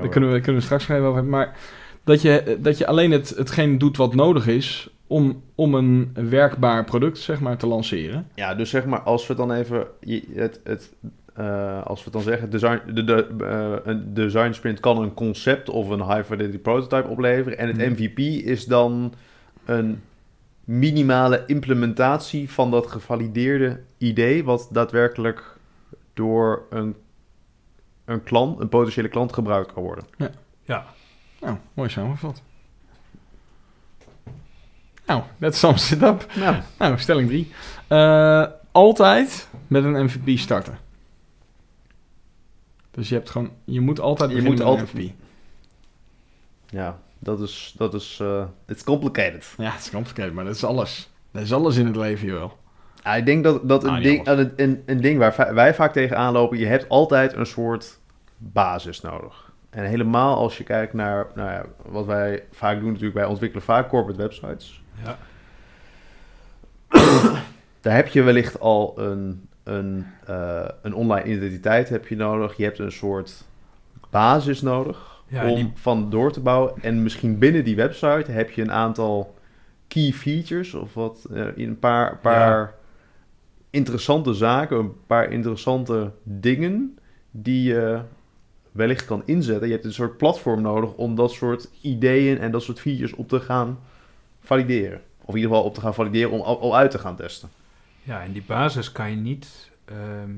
daar 0.00 0.08
kunnen 0.08 0.32
we, 0.32 0.40
kunnen 0.40 0.60
we 0.60 0.66
straks 0.66 0.86
nog 0.86 0.96
even 0.96 1.08
over 1.08 1.20
hebben. 1.20 1.38
Maar 1.38 1.56
dat 2.04 2.22
je, 2.22 2.58
dat 2.60 2.78
je 2.78 2.86
alleen 2.86 3.10
het, 3.10 3.28
hetgeen 3.28 3.78
doet 3.78 3.96
wat 3.96 4.14
nodig 4.14 4.46
is 4.46 4.88
om, 5.06 5.42
om 5.54 5.74
een 5.74 6.10
werkbaar 6.28 6.84
product 6.84 7.18
zeg 7.18 7.40
maar, 7.40 7.56
te 7.56 7.66
lanceren. 7.66 8.28
Ja, 8.34 8.54
dus 8.54 8.70
zeg 8.70 8.86
maar, 8.86 9.00
als 9.00 9.26
we 9.26 9.34
dan 9.34 9.52
even, 9.52 9.86
het, 10.34 10.60
het, 10.64 10.92
eh, 11.34 11.82
als 11.84 12.04
we 12.04 12.10
dan 12.10 12.22
zeggen, 12.22 12.50
design, 12.50 12.80
de, 12.94 13.04
de, 13.04 13.26
eh, 13.40 13.92
een 13.92 14.14
design 14.14 14.52
sprint 14.52 14.80
kan 14.80 15.02
een 15.02 15.14
concept 15.14 15.68
of 15.68 15.88
een 15.88 16.02
high 16.02 16.24
fidelity 16.24 16.58
prototype 16.58 17.08
opleveren. 17.08 17.58
En 17.58 17.66
het. 17.66 17.76
MVP 17.76 18.18
is 18.46 18.64
dan 18.64 19.14
een 19.64 20.02
minimale 20.64 21.42
implementatie 21.46 22.50
van 22.50 22.70
dat 22.70 22.86
gevalideerde 22.86 23.80
idee, 23.98 24.44
wat 24.44 24.68
daadwerkelijk 24.70 25.56
door 26.14 26.62
een, 26.70 26.96
een 28.04 28.22
klant, 28.22 28.60
een 28.60 28.68
potentiële 28.68 29.08
klant 29.08 29.32
gebruikt 29.32 29.72
kan 29.72 29.82
worden. 29.82 30.04
Ja, 30.64 30.84
Nou, 31.44 31.56
mooi 31.74 31.88
samengevat. 31.88 32.42
Nou, 35.06 35.22
that 35.40 35.54
sums 35.56 35.92
it 35.92 36.02
up. 36.02 36.26
Nou, 36.36 36.56
Nou, 36.78 36.98
stelling 36.98 37.28
3. 37.28 37.52
altijd 38.72 39.48
met 39.66 39.84
een 39.84 40.04
MVP 40.04 40.38
starten. 40.38 40.78
Dus 42.90 43.08
je 43.08 43.14
hebt 43.14 43.30
gewoon, 43.30 43.50
je 43.64 43.80
moet 43.80 44.00
altijd 44.00 44.30
Je 44.30 44.42
moet 44.42 44.50
met 44.50 44.60
altijd- 44.60 44.88
een 44.94 45.00
MVP. 45.00 45.12
ja, 46.66 46.98
dat 47.18 47.40
is, 47.40 47.74
dat 47.76 47.94
is, 47.94 48.18
eh 48.20 48.44
it's 48.66 48.84
complicated. 48.84 49.54
Ja, 49.58 49.70
het 49.70 49.80
is 49.80 49.90
complicated, 49.90 50.32
maar 50.34 50.44
dat 50.44 50.54
is 50.54 50.64
alles. 50.64 51.10
Dat 51.30 51.42
is 51.42 51.52
alles 51.52 51.76
in 51.76 51.86
het 51.86 51.96
leven. 51.96 52.50
Ja, 53.02 53.14
ik 53.14 53.26
denk 53.26 53.44
dat, 53.44 53.68
dat 53.68 53.84
een, 53.84 53.90
Ah, 53.90 53.94
niet 53.96 54.04
ding, 54.04 54.26
een, 54.26 54.52
een, 54.56 54.82
een 54.86 55.00
ding 55.00 55.18
waar 55.18 55.54
wij 55.54 55.74
vaak 55.74 55.92
tegenaan 55.92 56.32
lopen, 56.32 56.58
je 56.58 56.66
hebt 56.66 56.88
altijd 56.88 57.32
een 57.32 57.46
soort 57.46 57.98
basis 58.38 59.00
nodig. 59.00 59.52
En 59.74 59.84
helemaal 59.84 60.36
als 60.36 60.58
je 60.58 60.64
kijkt 60.64 60.92
naar 60.92 61.26
nou 61.34 61.50
ja, 61.50 61.64
wat 61.86 62.06
wij 62.06 62.44
vaak 62.50 62.78
doen 62.78 62.88
natuurlijk, 62.88 63.14
wij 63.14 63.24
ontwikkelen 63.24 63.64
vaak 63.64 63.88
corporate 63.88 64.22
websites. 64.22 64.82
ja, 65.04 65.18
Daar 67.80 67.94
heb 67.94 68.08
je 68.08 68.22
wellicht 68.22 68.60
al 68.60 68.94
een, 68.96 69.48
een, 69.62 70.06
eh, 70.26 70.68
een 70.82 70.94
online 70.94 71.28
identiteit 71.28 71.88
heb 71.88 72.06
je 72.06 72.16
nodig. 72.16 72.56
Je 72.56 72.64
hebt 72.64 72.78
een 72.78 72.92
soort 72.92 73.44
basis 74.10 74.60
nodig 74.62 75.22
Ja, 75.26 75.48
om 75.48 75.54
die- 75.56 75.72
van 75.74 76.10
door 76.10 76.32
te 76.32 76.40
bouwen. 76.40 76.72
En 76.82 77.02
misschien 77.02 77.38
binnen 77.38 77.64
die 77.64 77.76
website 77.76 78.30
heb 78.30 78.50
je 78.50 78.62
een 78.62 78.72
aantal 78.72 79.34
key 79.88 80.12
features 80.12 80.74
of 80.74 80.94
wat, 80.94 81.26
eh, 81.32 81.46
een 81.56 81.78
paar, 81.78 82.16
paar 82.18 82.74
interessante 83.70 84.34
zaken, 84.34 84.78
een 84.78 84.94
paar 85.06 85.30
interessante 85.30 86.10
dingen 86.22 86.98
die 87.30 87.62
je 87.62 88.00
wellicht 88.74 89.04
kan 89.04 89.22
inzetten. 89.24 89.66
Je 89.66 89.72
hebt 89.72 89.84
een 89.84 89.92
soort 89.92 90.16
platform 90.16 90.62
nodig 90.62 90.92
om 90.92 91.14
dat 91.14 91.32
soort 91.32 91.68
ideeën 91.80 92.38
en 92.38 92.50
dat 92.50 92.62
soort 92.62 92.80
features 92.80 93.12
op 93.14 93.28
te 93.28 93.40
gaan 93.40 93.78
valideren. 94.40 95.00
Of 95.20 95.28
in 95.28 95.40
ieder 95.40 95.50
geval 95.50 95.64
op 95.64 95.74
te 95.74 95.80
gaan 95.80 95.94
valideren 95.94 96.30
om 96.30 96.40
al, 96.40 96.76
uit 96.76 96.90
te 96.90 96.98
gaan 96.98 97.16
testen. 97.16 97.48
ja, 98.02 98.22
en 98.22 98.32
die 98.32 98.42
basis 98.46 98.92
kan 98.92 99.10
je 99.10 99.16
niet 99.16 99.70
ehm, 99.84 100.30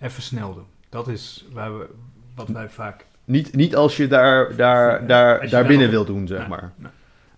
even 0.00 0.22
snel 0.22 0.54
doen. 0.54 0.66
Dat 0.88 1.08
is 1.08 1.46
waar 1.52 1.78
we, 1.78 1.88
wat 2.34 2.48
wij 2.48 2.68
vaak... 2.68 3.06
Niet, 3.24 3.54
niet 3.54 3.76
als 3.76 3.96
je 3.96 4.06
daar, 4.08 4.56
daar, 4.56 5.06
daar, 5.06 5.48
daar 5.48 5.66
binnen 5.66 5.90
wilt 5.90 6.06
doen, 6.06 6.26
zeg 6.26 6.38
Nee, 6.38 6.48
maar. 6.48 6.72
nee. 6.76 6.90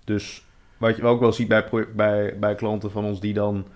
Dus 0.05 0.45
wat 0.77 0.97
je 0.97 1.03
ook 1.05 1.21
wel 1.21 1.33
ziet 1.33 1.49
bij, 1.49 1.69
bij, 1.95 2.39
bij 2.39 2.55
klanten 2.55 2.91
van 2.91 3.05
ons 3.05 3.21
die 3.21 3.35
dan 3.35 3.67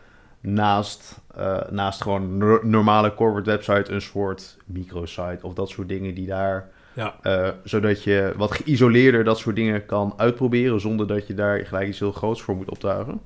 naast, 0.47 1.21
eh, 1.35 1.61
naast 1.71 2.03
gewoon 2.03 2.23
een 2.23 2.37
no- 2.39 2.61
normale 2.63 3.15
corporate 3.15 3.51
website 3.51 3.93
een 3.93 4.01
soort 4.01 4.57
microsite 4.65 5.39
of 5.43 5.55
dat 5.55 5.69
soort 5.69 5.89
dingen 5.89 6.15
die 6.15 6.27
daar, 6.27 6.69
Ja, 6.93 7.15
eh, 7.23 7.49
zodat 7.65 8.03
je 8.03 8.33
wat 8.37 8.53
geïsoleerder 8.53 9.25
dat 9.25 9.39
soort 9.39 9.57
dingen 9.57 9.87
kan 9.87 10.15
uitproberen 10.17 10.81
zonder 10.81 11.07
dat 11.07 11.27
je 11.27 11.35
daar 11.35 11.67
gelijk 11.67 11.89
iets 11.89 11.99
heel 11.99 12.13
groots 12.13 12.43
voor 12.43 12.57
moet 12.57 12.71
optuigen. 12.71 13.21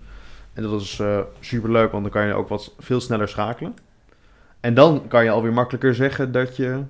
En 0.53 0.63
dat 0.63 0.81
is 0.81 0.99
eh 0.99 1.21
super 1.41 1.71
leuk, 1.71 1.91
want 1.93 2.03
dan 2.03 2.13
kan 2.13 2.27
je 2.27 2.33
ook 2.33 2.49
wat 2.49 2.75
veel 2.79 3.01
sneller 3.01 3.29
schakelen. 3.29 3.75
En 4.61 4.75
dan 4.75 5.05
kan 5.09 5.25
je 5.25 5.31
alweer 5.31 5.53
makkelijker 5.53 5.95
zeggen 5.95 6.33
dat 6.33 6.57
je 6.57 6.83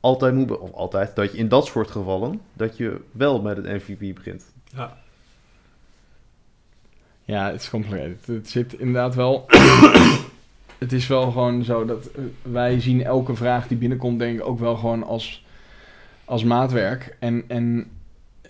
altijd 0.00 0.34
moet, 0.34 0.58
of 0.58 0.72
altijd, 0.72 1.16
dat 1.16 1.32
je 1.32 1.38
in 1.38 1.48
dat 1.48 1.66
soort 1.66 1.90
gevallen, 1.90 2.40
dat 2.52 2.76
je 2.76 3.00
wel 3.12 3.42
met 3.42 3.56
het 3.56 3.66
MVP 3.66 4.14
begint. 4.14 4.52
ja, 4.64 4.96
Ja, 7.24 7.50
het 7.50 7.60
is 7.60 7.70
complicated. 7.70 8.26
Het 8.26 8.48
zit 8.48 8.72
inderdaad 8.72 9.14
wel... 9.14 9.46
het 10.78 10.92
is 10.92 11.06
wel 11.06 11.30
gewoon 11.30 11.64
zo 11.64 11.84
dat 11.84 12.06
eh, 12.06 12.22
wij 12.42 12.80
zien 12.80 13.04
elke 13.04 13.34
vraag 13.34 13.68
die 13.68 13.76
binnenkomt 13.76 14.18
denk 14.18 14.38
ik 14.38 14.46
ook 14.46 14.58
wel 14.58 14.76
gewoon 14.76 15.02
als, 15.02 15.44
als 16.24 16.44
maatwerk. 16.44 17.16
En, 17.18 17.44
en 17.48 17.86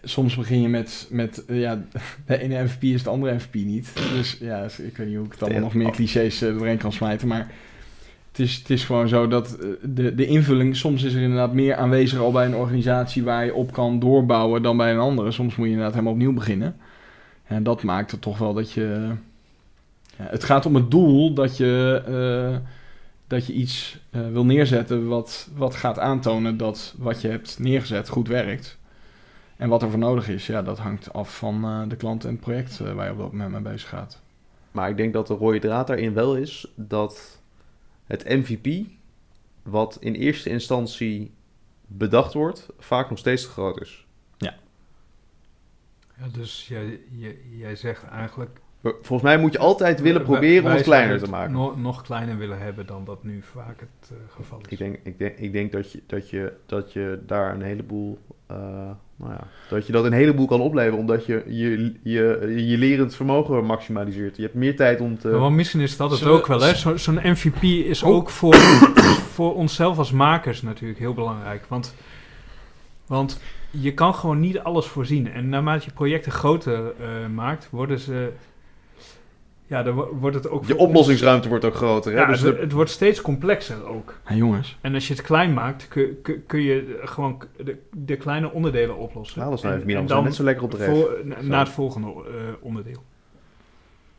soms 0.03 0.37
begin 0.37 0.63
je 0.63 0.69
met, 0.69 1.07
met 1.11 1.45
eh, 1.45 1.61
ja, 1.61 1.83
de 2.27 2.39
ene 2.39 2.63
MVP 2.63 2.83
is 2.83 3.03
de 3.03 3.11
andere 3.11 3.35
MVP 3.35 3.55
niet. 3.55 3.93
Dus 3.95 4.37
ja, 4.41 4.63
ik 4.63 4.97
weet 4.97 5.07
niet 5.07 5.17
hoe 5.17 5.27
ik 5.27 5.33
het 5.33 5.43
allemaal 5.43 5.61
nog 5.61 5.75
meer 5.75 5.91
clichés 5.91 6.43
uh, 6.43 6.57
doorheen 6.59 6.79
kan 6.79 6.93
smijten, 6.93 7.29
maar... 7.29 7.51
Het 8.31 8.39
is, 8.39 8.57
het 8.57 8.71
is 8.71 8.85
gewoon 8.85 9.09
zo 9.09 9.29
dat 9.29 9.59
de, 9.83 10.15
de 10.15 10.27
invulling, 10.27 10.77
soms 10.77 11.03
is 11.03 11.15
er 11.15 11.23
inderdaad 11.23 11.53
meer 11.53 11.75
aanwezig 11.75 12.19
al 12.19 12.33
bij 12.33 12.47
een 12.47 12.55
organisatie 12.55 13.23
waar 13.23 13.45
je 13.45 13.55
op 13.55 13.73
kan 13.73 13.99
doorbouwen 13.99 14.63
dan 14.63 14.77
bij 14.77 14.93
een 14.93 14.99
andere. 14.99 15.31
Soms 15.31 15.57
moet 15.57 15.67
je 15.67 15.71
inderdaad 15.71 15.95
helemaal 15.95 16.15
opnieuw 16.15 16.33
beginnen. 16.33 16.77
En 17.51 17.63
dat 17.63 17.83
maakt 17.83 18.11
het 18.11 18.21
toch 18.21 18.39
wel 18.39 18.55
dat 18.55 18.73
je. 18.73 19.15
Ja, 20.17 20.25
het 20.25 20.45
gaat 20.45 20.67
om 20.67 20.75
het 20.75 20.91
doel 20.91 21.35
dat 21.35 21.57
je, 21.57 22.03
uh, 22.09 22.59
dat 23.27 23.47
je 23.47 23.53
iets 23.53 23.99
uh, 24.11 24.29
wil 24.29 24.45
neerzetten 24.45 25.09
wat, 25.09 25.49
wat 25.55 25.75
gaat 25.75 25.99
aantonen 25.99 26.57
dat 26.57 26.95
wat 26.99 27.21
je 27.21 27.29
hebt 27.29 27.59
neergezet 27.59 28.09
goed 28.09 28.29
werkt. 28.29 28.79
En 29.57 29.69
wat 29.69 29.83
er 29.83 29.91
voor 29.91 29.99
nodig 29.99 30.29
is, 30.29 30.47
ja, 30.47 30.63
dat 30.63 30.79
hangt 30.79 31.13
af 31.13 31.37
van 31.37 31.65
eh, 31.65 31.89
de 31.89 31.97
klant 31.97 32.25
en 32.25 32.31
het 32.31 32.41
project 32.41 32.81
eh, 32.81 32.93
waar 32.93 33.07
je 33.07 33.13
op 33.13 33.19
dat 33.19 33.33
moment 33.33 33.51
mee 33.51 33.73
bezig 33.73 33.89
gaat. 33.89 34.21
Maar 34.71 34.89
ik 34.89 34.97
denk 34.97 35.13
dat 35.13 35.27
de 35.27 35.35
rode 35.35 35.59
draad 35.59 35.87
daarin 35.87 36.15
wel 36.15 36.37
is 36.37 36.73
dat 36.75 37.41
het 38.07 38.25
MVP, 38.25 38.87
wat 39.63 39.97
in 40.01 40.15
eerste 40.15 40.51
instantie 40.51 41.33
bedacht 41.87 42.33
wordt, 42.33 42.69
vaak 42.79 43.09
nog 43.11 43.19
steeds 43.19 43.43
te 43.43 43.49
groot 43.49 43.81
is. 43.81 44.07
Dus 46.33 46.67
jij, 46.69 47.01
jij, 47.11 47.37
jij 47.51 47.77
zegt 47.77 48.05
eigenlijk... 48.09 48.61
Volgens 48.83 49.23
mij 49.23 49.39
moet 49.39 49.53
je 49.53 49.59
altijd 49.59 50.01
willen 50.01 50.17
wij- 50.21 50.31
proberen 50.31 50.65
om 50.65 50.71
het 50.71 50.83
kleiner 50.83 51.19
te 51.19 51.31
maken. 51.31 51.53
Nog, 51.53 51.77
nog 51.81 52.03
kleiner 52.03 52.39
willen 52.39 52.59
hebben 52.59 52.87
dan 52.87 53.05
dat 53.05 53.25
nu 53.25 53.43
vaak 53.53 53.81
het 53.81 54.11
eh, 54.11 54.17
geval 54.35 54.59
is. 54.59 54.67
Ik 54.69 54.79
denk, 54.79 54.99
ik 55.03 55.19
denk, 55.19 55.37
ik 55.39 55.53
denk 55.53 55.73
dat, 55.73 55.93
je, 55.93 56.03
dat, 56.07 56.31
je, 56.31 56.53
dat 56.67 56.93
je 56.93 57.19
daar 57.27 57.55
een 57.55 57.63
heleboel. 57.63 58.19
eh, 58.47 58.57
nou 59.17 59.33
ja, 59.33 59.47
dat 59.69 59.87
je 59.87 59.93
dat 59.93 60.05
een 60.05 60.13
heleboel 60.13 60.47
kan 60.47 60.61
opleveren, 60.61 60.99
omdat 60.99 61.27
je 61.27 61.43
je, 61.47 61.95
je, 62.03 62.53
je 62.67 62.79
lerend 62.79 63.15
vermogen 63.15 63.65
maximaliseert. 63.65 64.37
Je 64.37 64.43
hebt 64.43 64.55
meer 64.55 64.77
tijd 64.77 65.01
om 65.01 65.19
te. 65.19 65.29
Maar 65.29 65.39
wel, 65.41 65.51
misschien 65.51 65.81
is 65.81 65.97
dat 65.97 66.11
het 66.11 66.25
ook 66.25 66.47
wel. 66.47 66.61
hè? 66.61 66.75
Zo- 66.75 66.97
Zo'n 66.97 67.21
MVP 67.23 67.63
is 67.63 68.03
Oh. 68.03 68.11
ook 68.15 68.31
voor, 68.31 68.55
voor 69.35 69.55
onszelf 69.55 69.99
als 69.99 70.13
makers 70.13 70.63
natuurlijk 70.63 70.99
heel 70.99 71.15
belangrijk. 71.15 71.65
Want, 71.69 71.95
want 73.07 73.41
je 73.71 73.95
kan 73.95 74.15
gewoon 74.15 74.41
niet 74.41 74.59
alles 74.59 74.87
voorzien. 74.87 75.33
En 75.33 75.49
naarmate 75.49 75.85
je 75.85 75.93
projecten 75.93 76.33
groter 76.33 76.93
eh, 77.01 77.27
maakt, 77.35 77.71
worden 77.71 77.99
ze... 77.99 78.33
Ja, 79.67 79.83
dan 79.83 79.95
wo- 79.95 80.15
wordt 80.21 80.37
het 80.37 80.49
ook... 80.49 80.65
je 80.67 80.77
oplossingsruimte 80.77 81.49
wordt 81.49 81.65
ook 81.65 81.75
groter. 81.75 82.13
Hè? 82.13 82.19
Ja, 82.21 82.27
dus 82.27 82.41
het, 82.41 82.55
de- 82.57 82.61
het 82.63 82.73
wordt 82.73 82.91
steeds 82.91 83.21
complexer 83.21 83.85
ook. 83.87 84.21
Hé 84.25 84.35
jongens, 84.35 84.79
En 84.81 84.95
als 84.95 85.09
je 85.09 85.15
het 85.15 85.23
klein 85.23 85.55
maakt, 85.55 85.89
kun, 85.89 86.19
kun, 86.23 86.43
kun 86.47 86.61
je 86.61 87.01
gewoon 87.05 87.43
de, 87.65 87.79
de 87.93 88.17
kleine 88.17 88.51
onderdelen 88.53 88.97
oplossen. 88.97 89.39
nou, 89.39 89.51
dat 89.51 89.59
is 89.59 89.65
nou 89.95 90.07
dan 90.07 90.25
net 90.25 90.35
zo 90.35 90.45
lekker 90.45 90.65
op 90.65 90.71
de 90.71 90.77
voor, 90.85 91.21
na 91.41 91.59
het 91.59 91.69
volgende 91.69 92.07
eh, 92.09 92.23
onderdeel. 92.61 93.03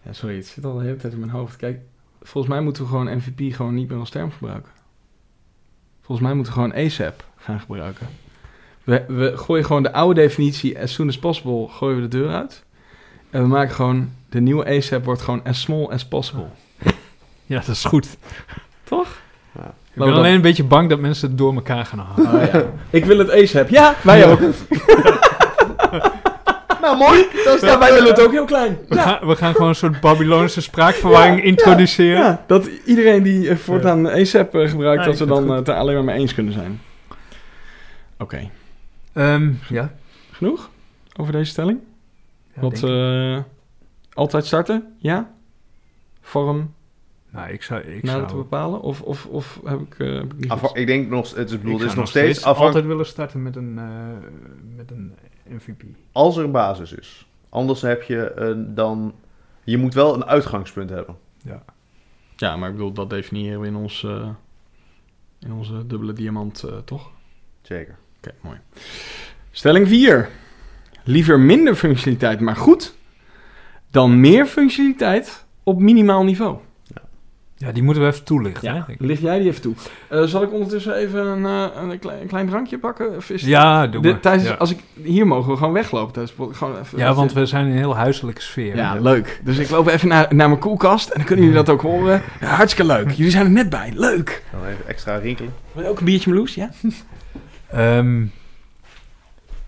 ja, 0.02 0.14
sorry, 0.14 0.36
het 0.36 0.46
zit 0.48 0.66
al 0.66 0.78
de 0.78 0.84
hele 0.84 0.96
tijd 0.98 1.14
in 1.14 1.20
mijn 1.20 1.32
hoofd. 1.32 1.56
Kijk, 1.56 1.80
volgens 2.22 2.54
mij 2.54 2.62
moeten 2.64 2.84
we 2.84 2.90
gewoon 2.90 3.16
MVP 3.18 3.56
gewoon 3.56 3.74
niet 3.74 3.90
meer 3.90 4.00
als 4.00 4.10
term 4.10 4.32
gebruiken. 4.32 4.72
Volgens 6.02 6.28
mij 6.28 6.36
moeten 6.36 6.54
we 6.54 6.60
gewoon 6.60 6.86
ASAP 6.86 7.26
gaan 7.36 7.60
gebruiken. 7.60 8.08
We, 8.92 9.04
we 9.08 9.38
gooien 9.38 9.66
gewoon 9.66 9.84
de 9.84 9.94
oude 9.94 10.22
definitie 10.22 10.80
as 10.80 10.94
soon 10.94 11.08
as 11.08 11.18
possible, 11.18 11.68
gooien 11.70 11.96
we 11.96 12.02
de 12.02 12.18
deur 12.18 12.34
uit. 12.34 12.64
En 13.30 13.42
we 13.42 13.48
maken 13.48 13.76
gewoon, 13.76 14.10
de 14.30 14.42
nieuwe 14.42 14.66
ASAP 14.66 15.06
wordt 15.06 15.22
gewoon 15.22 15.44
as 15.44 15.62
small 15.62 15.88
as 15.90 16.06
possible. 16.06 16.46
Ja, 17.46 17.58
dat 17.58 17.68
is 17.68 17.84
goed. 17.84 18.08
Toch? 18.84 19.08
Ja. 19.56 19.74
Ik 19.94 20.02
ben 20.02 20.14
alleen 20.14 20.34
een 20.34 20.42
beetje 20.42 20.64
bang 20.64 20.90
dat 20.90 21.00
mensen 21.00 21.28
het 21.28 21.38
door 21.38 21.54
elkaar 21.54 21.86
gaan 21.86 22.00
halen. 22.00 22.34
Oh, 22.34 22.54
ja. 22.54 22.66
Ik 23.00 23.06
wil 23.06 23.18
het 23.18 23.32
ASAP. 23.32 23.70
Ja, 23.70 23.96
wij 24.04 24.26
ook. 24.26 24.40
Nou, 26.82 26.98
mooi! 26.98 27.26
Dat 27.44 27.56
is 27.56 27.62
Ja, 27.62 27.80
wij 27.80 27.94
willen 27.94 28.08
het 28.08 28.22
ook 28.22 28.32
heel 28.32 28.46
klein. 28.46 28.78
We, 28.88 28.98
gaan, 28.98 29.28
we 29.28 29.36
gaan 29.36 29.54
gewoon 29.54 29.68
een 29.68 29.76
soort 29.76 30.00
Babylonische 30.00 30.62
spraakverwarring 30.62 31.44
introduceren. 31.44 32.24
Ja, 32.24 32.44
dat 32.48 32.70
iedereen 32.86 33.24
die 33.24 33.50
eh, 33.50 33.56
voortaan 33.56 34.10
ASAP 34.10 34.56
eh, 34.56 34.70
gebruikt, 34.70 35.00
Ja, 35.00 35.08
dat 35.08 35.18
vind 35.18 35.30
dan 35.30 35.42
het 35.42 35.50
eh, 35.50 35.56
het 35.56 35.68
er 35.68 35.74
alleen 35.74 35.96
maar 35.96 36.04
mee 36.04 36.18
eens 36.18 36.34
kunnen 36.34 36.54
zijn. 36.54 36.82
Oké, 38.18 38.50
Ehm, 39.14 39.54
ja. 39.70 39.94
genoeg 40.32 40.70
over 41.18 41.32
deze 41.34 41.52
stelling? 41.52 41.80
Ja, 42.56 42.62
Wat, 42.62 42.72
denk 42.72 42.84
ik. 42.84 42.90
eh, 42.90 43.44
altijd 44.14 44.46
starten? 44.46 44.96
Ja? 44.98 45.34
Vorm 46.22 46.74
nou, 47.30 47.50
ik 47.52 47.64
zou... 47.64 47.82
Ik 47.82 48.04
nader 48.04 48.24
te 48.24 48.30
zou 48.30 48.42
bepalen? 48.42 48.82
Of, 48.82 49.02
of, 49.02 49.26
of 49.26 49.60
heb 49.66 49.80
ik... 49.80 50.00
eh, 50.00 50.14
heb 50.14 50.34
ik 50.34 50.40
niet 50.40 50.50
Afha- 50.50 50.74
ik 50.74 50.88
denk 50.88 51.10
nog, 51.10 51.36
het 51.36 51.50
is, 51.52 51.58
bedoel, 51.58 51.72
ik 51.74 51.78
het 51.80 51.88
is 51.88 51.94
zou 51.94 52.00
nog 52.00 52.08
steeds 52.10 52.38
afhankelijk. 52.38 52.66
altijd 52.68 52.86
willen 52.86 53.06
starten 53.06 53.44
met 53.44 53.56
een, 53.56 53.78
eh, 53.80 54.30
met 54.76 54.92
een 54.92 55.14
MVP. 55.48 55.84
Als 56.12 56.38
er 56.38 56.44
een 56.44 56.52
basis 56.52 56.94
is. 56.94 57.28
Anders 57.50 57.82
heb 57.82 58.04
je 58.04 58.32
een, 58.36 58.76
dan. 58.76 59.14
Je 59.64 59.78
moet 59.78 59.94
wel 59.94 60.14
een 60.14 60.26
uitgangspunt 60.26 60.90
hebben. 60.90 61.18
Ja, 62.36 62.56
maar 62.58 62.70
ik 62.70 62.76
bedoel, 62.76 62.92
dat 62.94 63.10
definiëren 63.10 63.60
we 63.62 63.68
in, 63.68 63.76
ons, 63.76 64.04
eh, 64.04 64.30
in 65.40 65.52
onze 65.52 65.88
dubbele 65.88 66.14
diamant, 66.14 66.64
eh, 66.64 66.78
toch? 66.86 67.12
Zeker. 67.62 67.98
Oké, 68.24 68.36
mooi. 68.42 68.58
Stelling 69.52 69.88
4. 69.88 70.30
Liever 71.04 71.40
minder 71.40 71.76
functionaliteit, 71.76 72.40
maar 72.40 72.56
goed, 72.56 72.96
dan 73.92 74.20
meer 74.20 74.46
functionaliteit 74.46 75.46
op 75.64 75.80
minimaal 75.80 76.24
niveau. 76.24 76.58
Ja, 77.56 77.72
die 77.72 77.84
moeten 77.84 78.04
we 78.04 78.10
even 78.10 78.24
toelichten. 78.24 78.74
Ja, 78.74 78.86
hè, 78.88 78.94
licht 78.98 79.22
jij 79.22 79.40
die 79.40 79.48
even 79.48 79.62
toe. 79.62 79.74
Eh, 80.10 80.24
zal 80.24 80.44
ik 80.44 80.54
ondertussen 80.54 80.96
even 80.96 81.26
een, 81.26 81.46
eh, 81.46 81.90
een, 81.90 82.00
klein, 82.00 82.22
een 82.22 82.28
klein 82.28 82.48
drankje 82.48 82.78
pakken? 82.78 83.16
Of 83.16 83.30
is 83.30 83.42
ja 83.42 83.88
doe 83.88 84.02
de, 84.02 84.10
maar. 84.10 84.20
tijdens, 84.20 84.48
ja. 84.48 84.54
Als 84.54 84.72
ik, 84.72 84.80
hier 85.04 85.28
mogen 85.28 85.52
we 85.52 85.58
gewoon 85.58 85.74
weglopen. 85.74 86.14
Tijdens, 86.14 86.58
gewoon 86.58 86.80
even, 86.80 86.98
ja, 86.98 87.14
want 87.14 87.34
we 87.34 87.46
zijn 87.46 87.66
in 87.66 87.72
een 87.72 87.78
heel 87.78 87.96
huiselijke 87.96 88.42
sfeer. 88.42 88.76
Ja, 88.76 89.00
leuk. 89.00 89.42
Dus 89.44 89.58
ik 89.58 89.70
loop 89.70 89.88
even 89.88 90.08
naar, 90.08 90.36
naar 90.36 90.48
mijn 90.48 90.60
koelkast 90.60 91.10
en 91.10 91.18
dan 91.18 91.26
kunnen 91.26 91.46
jullie 91.46 91.64
dat 91.64 91.70
ook 91.70 91.82
horen. 91.82 92.22
Ja, 92.42 92.48
hartstikke 92.48 92.94
leuk. 92.94 93.12
Jullie 93.12 93.32
zijn 93.32 93.46
er 93.46 93.52
net 93.52 93.70
bij. 93.70 93.92
Leuk. 93.96 94.44
Dan 94.52 94.66
even 94.66 94.88
extra 94.88 95.16
rinkelen. 95.16 95.54
Wil 95.72 95.84
je 95.84 95.90
ook 95.90 96.00
een 96.00 96.06
biertje 96.06 96.30
Meloes? 96.30 96.56
Ja? 96.56 96.70
Ehm, 97.72 98.24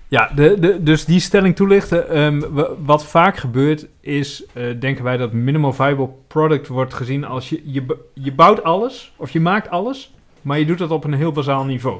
ja, 0.07 0.31
de, 0.35 0.59
de, 0.59 0.83
dus 0.83 1.05
die 1.05 1.19
stelling 1.19 1.55
toelichten. 1.55 2.09
Ehm, 2.09 2.39
wa- 2.49 2.69
wat 2.85 3.05
vaak 3.05 3.37
gebeurt 3.37 3.85
is, 3.99 4.43
eh, 4.53 4.63
denken 4.79 5.03
wij 5.03 5.17
dat 5.17 5.31
minimal 5.31 5.73
viable 5.73 6.09
product 6.27 6.67
wordt 6.67 6.93
gezien 6.93 7.25
als 7.25 7.49
je, 7.49 7.61
je, 7.65 7.85
je 8.13 8.31
bouwt 8.33 8.63
alles 8.63 9.13
of 9.15 9.29
je 9.29 9.39
maakt 9.39 9.69
alles, 9.69 10.13
maar 10.41 10.59
je 10.59 10.65
doet 10.65 10.77
dat 10.77 10.91
op 10.91 11.03
een 11.03 11.13
heel 11.13 11.31
bazaal 11.31 11.63
niveau. 11.65 11.97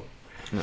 Ja. 0.52 0.58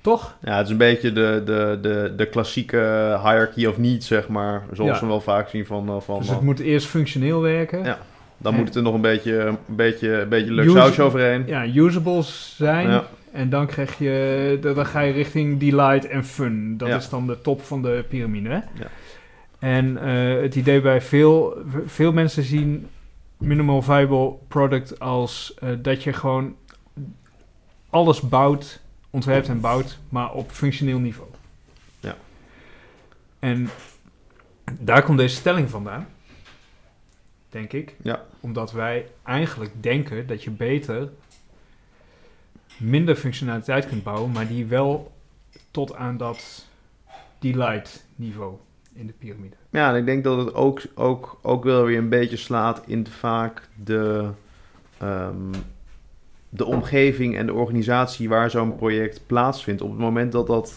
Toch? 0.00 0.36
Ja, 0.42 0.56
het 0.56 0.64
is 0.66 0.72
een 0.72 0.78
beetje 0.78 1.12
de, 1.12 1.42
de, 1.44 1.78
de, 1.82 2.12
de 2.16 2.26
klassieke 2.26 2.76
hierarchy 3.22 3.66
of 3.66 3.78
needs, 3.78 4.06
zeg 4.06 4.28
maar. 4.28 4.62
Zoals 4.72 4.94
Ja. 4.94 5.00
we 5.00 5.06
wel 5.06 5.20
vaak 5.20 5.48
zien 5.48 5.66
van... 5.66 5.88
eh, 5.88 5.94
van 6.00 6.18
Dus 6.18 6.28
het 6.28 6.40
moet 6.40 6.58
eerst 6.60 6.86
functioneel 6.86 7.40
werken. 7.40 7.84
Ja. 7.84 7.98
dan 8.36 8.52
en- 8.52 8.58
moet 8.58 8.68
het 8.68 8.76
er 8.76 8.82
nog 8.82 8.94
een 8.94 9.00
beetje, 9.00 9.38
een 9.38 9.58
beetje, 9.66 10.20
een 10.20 10.28
beetje 10.28 10.52
leuk 10.52 10.70
sausje 10.70 11.02
overheen. 11.02 11.44
Ja, 11.46 11.66
usable 11.66 12.22
zijn. 12.22 12.88
Ja. 12.88 13.04
En 13.38 13.50
dan 13.50 13.66
krijg 13.66 13.98
je, 13.98 14.58
dan 14.60 14.86
ga 14.86 15.00
je 15.00 15.12
richting 15.12 15.58
delight 15.60 16.04
en 16.06 16.24
fun. 16.24 16.76
Dat 16.76 16.88
Ja. 16.88 16.96
is 16.96 17.08
dan 17.08 17.26
de 17.26 17.40
top 17.40 17.62
van 17.62 17.82
de 17.82 18.04
piramide. 18.08 18.48
Hè? 18.48 18.54
Ja. 18.54 18.90
En 19.58 19.96
eh, 19.96 20.42
het 20.42 20.54
idee 20.54 20.80
bij 20.80 21.00
veel, 21.00 21.62
veel 21.86 22.12
mensen 22.12 22.42
zien 22.42 22.88
minimal 23.36 23.82
viable 23.82 24.32
product 24.48 25.00
als 25.00 25.54
eh, 25.54 25.68
dat 25.78 26.02
je 26.02 26.12
gewoon 26.12 26.56
alles 27.90 28.20
bouwt, 28.20 28.80
ontwerpt 29.10 29.48
en 29.48 29.60
bouwt, 29.60 29.98
maar 30.08 30.32
op 30.32 30.50
functioneel 30.50 30.98
niveau. 30.98 31.28
Ja. 32.00 32.16
En 33.38 33.68
daar 34.80 35.02
komt 35.02 35.18
deze 35.18 35.36
stelling 35.36 35.70
vandaan, 35.70 36.06
denk 37.48 37.72
ik. 37.72 37.94
Ja. 38.02 38.22
Omdat 38.40 38.72
wij 38.72 39.06
eigenlijk 39.22 39.70
denken 39.80 40.26
dat 40.26 40.42
je 40.44 40.50
beter 40.50 41.08
minder 42.78 43.16
functionaliteit 43.16 43.86
kunt 43.86 44.02
bouwen, 44.02 44.30
maar 44.30 44.48
die 44.48 44.66
wel 44.66 45.12
tot 45.70 45.94
aan 45.94 46.16
dat 46.16 46.66
delight 47.38 48.06
niveau 48.16 48.54
in 48.92 49.06
de 49.06 49.12
piramide. 49.18 49.56
Ja, 49.70 49.90
en 49.90 49.96
ik 49.96 50.04
denk 50.04 50.24
dat 50.24 50.38
het 50.38 50.54
ook, 50.54 50.82
ook, 50.94 51.38
ook 51.42 51.64
wel 51.64 51.84
weer 51.84 51.98
een 51.98 52.08
beetje 52.08 52.36
slaat 52.36 52.82
in 52.86 53.06
vaak 53.06 53.68
de, 53.84 54.28
ehm, 54.98 55.52
de 56.48 56.64
omgeving 56.64 57.36
en 57.36 57.46
de 57.46 57.52
organisatie 57.52 58.28
waar 58.28 58.50
zo'n 58.50 58.76
project 58.76 59.20
plaatsvindt. 59.26 59.82
Op 59.82 59.90
het 59.90 59.98
moment 59.98 60.32
dat, 60.32 60.46
dat, 60.46 60.74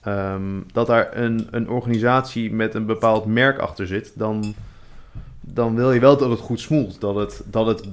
ehm, 0.00 0.60
dat 0.72 0.86
daar 0.86 1.16
een, 1.16 1.48
een 1.50 1.68
organisatie 1.68 2.52
met 2.52 2.74
een 2.74 2.86
bepaald 2.86 3.26
merk 3.26 3.58
achter 3.58 3.86
zit, 3.86 4.12
dan, 4.14 4.54
dan 5.40 5.74
wil 5.74 5.92
je 5.92 6.00
wel 6.00 6.16
dat 6.16 6.30
het 6.30 6.40
goed 6.40 6.60
smoelt. 6.60 7.00
Dat 7.00 7.14
het, 7.14 7.42
dat 7.46 7.66
het 7.66 7.88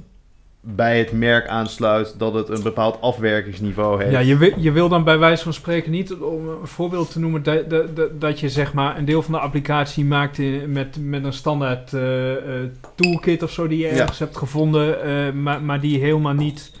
bij 0.62 0.98
het 0.98 1.12
merk 1.12 1.48
aansluit, 1.48 2.14
dat 2.18 2.34
het 2.34 2.48
een 2.48 2.62
bepaald 2.62 3.00
afwerkingsniveau 3.00 3.98
heeft. 4.02 4.12
Ja, 4.12 4.18
je 4.18 4.36
wil, 4.36 4.52
je 4.56 4.70
wil 4.72 4.88
dan 4.88 5.04
bij 5.04 5.18
wijze 5.18 5.42
van 5.42 5.52
spreken 5.52 5.90
niet, 5.90 6.14
om 6.14 6.48
een 6.48 6.66
voorbeeld 6.66 7.12
te 7.12 7.18
noemen, 7.20 7.42
dat, 7.42 7.70
dat, 7.70 8.20
dat, 8.20 8.40
je 8.40 8.48
zeg 8.48 8.72
maar 8.72 8.98
een 8.98 9.04
deel 9.04 9.22
van 9.22 9.32
de 9.32 9.38
applicatie 9.38 10.04
maakt 10.04 10.38
in- 10.38 10.72
met, 10.72 10.96
met 11.00 11.24
een 11.24 11.32
standaard 11.32 11.92
eh, 11.92 12.32
eh, 12.36 12.68
toolkit 12.94 13.42
of 13.42 13.50
zo 13.50 13.68
die 13.68 13.78
je 13.78 13.86
Ja. 13.86 13.90
ergens 14.00 14.18
hebt 14.18 14.36
gevonden, 14.36 15.02
eh, 15.02 15.32
maar, 15.32 15.62
maar 15.62 15.80
die 15.80 15.98
helemaal 16.00 16.34
niet 16.34 16.72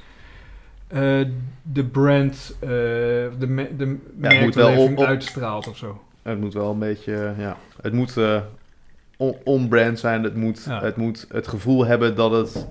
de 1.62 1.84
brand, 1.92 2.56
de, 2.60 3.46
me- 3.48 3.76
de 3.76 3.86
moet 3.86 3.98
wel 4.20 4.30
merkbeleving 4.30 4.90
op- 4.90 4.98
op- 4.98 5.04
uitstraalt 5.04 5.68
of 5.68 5.76
zo. 5.76 6.00
Het 6.22 6.40
moet 6.40 6.54
wel 6.54 6.70
een 6.70 6.78
beetje, 6.78 7.32
ja, 7.38 7.56
het 7.82 7.92
moet 7.92 8.16
on- 9.16 9.36
on-brand 9.44 9.98
zijn. 9.98 10.22
Het 10.22 10.36
moet, 10.36 10.64
Ja. 10.68 10.82
het 10.82 10.96
moet 10.96 11.26
het 11.28 11.48
gevoel 11.48 11.86
hebben 11.86 12.16
dat 12.16 12.30
het, 12.30 12.66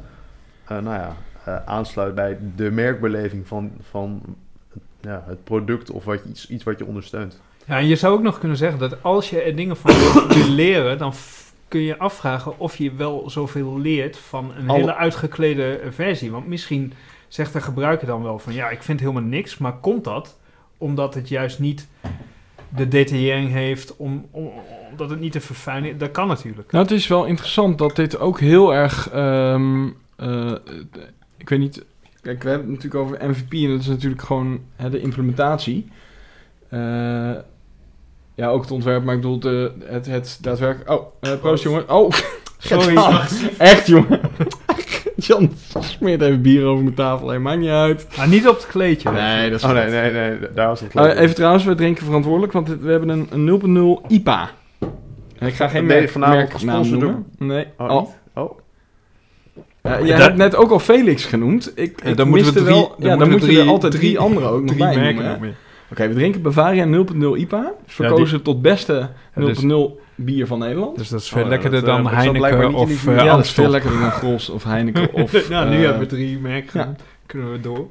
nou 0.69 0.95
ja, 0.99 1.15
eh, 1.43 1.55
aansluit 1.65 2.15
bij 2.15 2.37
de 2.55 2.71
merkbeleving 2.71 3.47
van, 3.47 3.71
van 3.89 4.21
ja, 5.01 5.23
het 5.27 5.43
product 5.43 5.91
of 5.91 6.05
wat 6.05 6.21
je, 6.23 6.29
iets, 6.29 6.49
iets 6.49 6.63
wat 6.63 6.79
je 6.79 6.85
ondersteunt. 6.85 7.41
Ja, 7.65 7.77
en 7.77 7.87
je 7.87 7.95
zou 7.95 8.13
ook 8.13 8.21
nog 8.21 8.39
kunnen 8.39 8.57
zeggen 8.57 8.79
dat 8.79 9.03
als 9.03 9.29
je 9.29 9.41
er 9.41 9.55
dingen 9.55 9.77
van 9.77 9.91
wil- 9.93 10.27
wil 10.37 10.49
leren, 10.49 10.97
dan 10.97 11.13
kun 11.67 11.81
je 11.81 11.97
afvragen 11.97 12.59
of 12.59 12.77
je 12.77 12.93
wel 12.93 13.29
zoveel 13.29 13.79
leert 13.79 14.17
van 14.17 14.51
een 14.57 14.69
hele 14.69 14.95
uitgeklede 14.95 15.77
eh, 15.77 15.91
versie. 15.91 16.31
Want 16.31 16.47
misschien 16.47 16.93
zegt 17.27 17.53
de 17.53 17.61
gebruiker 17.61 18.07
dan 18.07 18.23
wel 18.23 18.39
van 18.39 18.53
ja, 18.53 18.69
ik 18.69 18.83
vind 18.83 18.99
helemaal 18.99 19.21
niks, 19.21 19.57
maar 19.57 19.73
komt 19.73 20.03
dat 20.03 20.37
omdat 20.77 21.13
het 21.13 21.29
juist 21.29 21.59
niet 21.59 21.87
de 22.75 22.87
detaillering 22.87 23.51
heeft, 23.51 23.95
om, 23.97 24.25
om, 24.31 24.51
omdat 24.91 25.09
het 25.09 25.19
niet 25.19 25.31
te 25.31 25.41
verfijnen 25.41 25.97
Dat 25.97 26.11
kan 26.11 26.27
natuurlijk. 26.27 26.71
Nou, 26.71 26.83
het 26.83 26.93
is 26.93 27.07
wel 27.07 27.25
interessant 27.25 27.77
dat 27.77 27.95
dit 27.95 28.19
ook 28.19 28.39
heel 28.39 28.73
erg... 28.73 29.09
ehm, 29.09 29.87
eh, 30.19 30.51
ik 31.37 31.49
weet 31.49 31.59
niet... 31.59 31.85
Kijk, 32.21 32.43
we 32.43 32.49
hebben 32.49 32.67
het 32.67 32.83
natuurlijk 32.83 33.03
over 33.03 33.29
MVP 33.29 33.53
en 33.53 33.69
dat 33.69 33.79
is 33.79 33.87
natuurlijk 33.87 34.21
gewoon 34.21 34.59
hè, 34.75 34.89
de 34.89 35.01
implementatie. 35.01 35.87
Eh, 36.69 37.31
ja, 38.35 38.47
ook 38.47 38.61
het 38.61 38.71
ontwerp, 38.71 39.03
maar 39.03 39.15
ik 39.15 39.21
bedoel 39.21 39.39
de, 39.39 39.71
het, 39.83 40.05
het 40.05 40.37
daadwerkelijk... 40.41 40.89
Oh, 40.89 41.07
eh 41.19 41.39
proost 41.39 41.63
jongen. 41.63 41.89
Oh, 41.89 42.11
sorry. 42.57 42.97
Echt 43.57 43.87
jongen. 43.87 44.19
Jan 45.15 45.51
smeert 45.79 46.21
even 46.21 46.41
bier 46.41 46.65
over 46.65 46.83
mijn 46.83 46.95
tafel 46.95 47.29
heen, 47.29 47.41
maakt 47.41 47.59
niet 47.59 47.69
uit. 47.69 48.07
Maar 48.17 48.27
niet 48.27 48.47
op 48.47 48.55
het 48.55 48.67
kleedje. 48.67 49.11
Nee, 49.11 49.49
dat 49.49 49.59
is 49.59 49.65
Oh 49.65 49.71
nee, 49.73 49.89
nee, 49.89 50.11
nee, 50.11 50.37
daar 50.53 50.67
was 50.67 50.79
het 50.79 50.95
Eh, 50.95 51.19
even 51.19 51.35
trouwens, 51.35 51.63
we 51.63 51.75
drinken 51.75 52.05
verantwoordelijk, 52.05 52.53
want 52.53 52.67
we 52.67 52.91
hebben 52.91 53.09
een, 53.09 53.27
een 53.29 54.01
0.0 54.03 54.07
IPA. 54.07 54.49
En 55.37 55.47
ik 55.47 55.53
ga 55.53 55.67
geen 55.67 55.85
merk, 55.85 56.09
vanavond 56.09 56.37
merknaam 56.37 56.59
gesponsord 56.59 56.99
noemen. 56.99 57.25
Nee. 57.37 57.67
Oh, 57.77 58.09
Oh, 58.33 58.59
Oh. 59.93 59.99
Ja, 59.99 60.05
jij 60.05 60.17
hebt 60.17 60.35
net 60.37 60.55
ook 60.55 60.71
al 60.71 60.79
Felix 60.79 61.25
genoemd. 61.25 61.71
Ik, 61.75 62.03
Ja, 62.03 62.09
ik 62.09 62.17
dan 62.17 62.27
moeten 62.29 62.53
we 62.53 62.59
drie- 62.59 62.65
wel, 62.73 62.95
dan 62.97 63.09
ja, 63.09 63.15
dan 63.17 63.29
moeten 63.29 63.47
we 63.47 63.53
er 63.53 63.59
drie- 63.59 63.71
altijd 63.71 63.91
drie, 63.91 64.03
drie- 64.03 64.19
andere 64.19 64.45
ook 64.47 64.59
nog 64.61 64.65
Drie 64.75 64.77
bij 64.83 64.95
merken 64.95 65.23
noemen. 65.25 65.55
Oké, 65.91 66.07
we 66.07 66.13
drinken 66.13 66.41
Bavaria 66.41 66.85
0.0 66.85 67.35
IPA. 67.35 67.71
Verkozen 67.85 68.41
tot 68.41 68.61
beste 68.61 69.09
0.0 69.35 69.43
dus- 69.45 70.03
bier 70.15 70.47
van 70.47 70.59
Nederland. 70.59 70.97
Dus 70.97 71.09
dat 71.09 71.19
is 71.21 71.31
Oh, 71.31 71.37
veel 71.39 71.47
lekkerder 71.47 71.79
dat, 71.79 71.89
eh, 71.89 71.95
dan 71.95 72.03
dat 72.03 72.11
blijkbaar 72.33 72.51
Heineken 72.51 72.73
of 72.81 72.87
die 73.03 73.11
uh, 73.13 73.23
ja, 73.23 73.35
dat 73.35 73.45
is 73.45 73.51
veel 73.51 73.69
lekkerder 73.69 73.99
dan 73.99 74.11
Gros 74.11 74.49
of 74.49 74.63
Heineken 74.63 75.13
of... 75.23 75.49
nou, 75.49 75.69
nu 75.69 75.75
eh, 75.75 75.81
hebben 75.81 75.99
we 75.99 76.05
drie 76.05 76.37
merken. 76.39 76.79
ja. 76.79 76.95
Kunnen 77.25 77.51
we 77.51 77.59
door. 77.59 77.87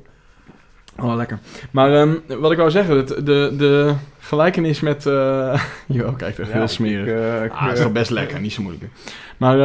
Oh, 1.00 1.16
lekker. 1.16 1.38
Maar 1.70 1.92
ehm, 1.94 2.14
wat 2.40 2.50
ik 2.50 2.56
wou 2.58 2.70
zeggen, 2.70 2.96
het, 2.96 3.08
de, 3.08 3.54
de 3.58 3.92
gelijkenis 4.18 4.80
met... 4.80 5.06
eh 5.06 5.60
Jawel, 5.86 6.12
kijk, 6.12 6.38
echt 6.38 6.52
heel 6.52 6.68
smerig. 6.68 7.06
Ik, 7.06 7.12
eh, 7.14 7.44
ik, 7.44 7.52
ah, 7.52 7.62
het 7.62 7.72
is 7.72 7.78
eh, 7.78 7.84
toch 7.84 7.92
best 7.94 8.10
lekker, 8.10 8.40
niet 8.40 8.52
zo 8.52 8.62
moeilijk. 8.62 8.90
Maar 9.36 9.58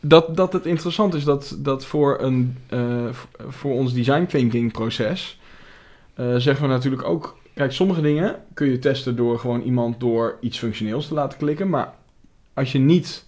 dat, 0.00 0.36
dat 0.36 0.52
het 0.52 0.66
interessant 0.66 1.14
is 1.14 1.24
dat, 1.24 1.56
dat 1.58 1.84
voor, 1.84 2.20
een, 2.20 2.56
eh, 2.66 3.08
voor 3.48 3.72
ons 3.72 3.92
design 3.92 4.26
thinking 4.26 4.72
proces 4.72 5.38
eh, 6.14 6.34
zeggen 6.36 6.66
we 6.66 6.72
natuurlijk 6.72 7.04
ook... 7.04 7.36
Kijk, 7.54 7.72
sommige 7.72 8.00
dingen 8.00 8.36
kun 8.54 8.70
je 8.70 8.78
testen 8.78 9.16
door 9.16 9.38
gewoon 9.38 9.62
iemand 9.62 10.00
door 10.00 10.36
iets 10.40 10.58
functioneels 10.58 11.08
te 11.08 11.14
laten 11.14 11.38
klikken. 11.38 11.68
Maar 11.68 11.94
als 12.54 12.72
je 12.72 12.78
niet 12.78 13.26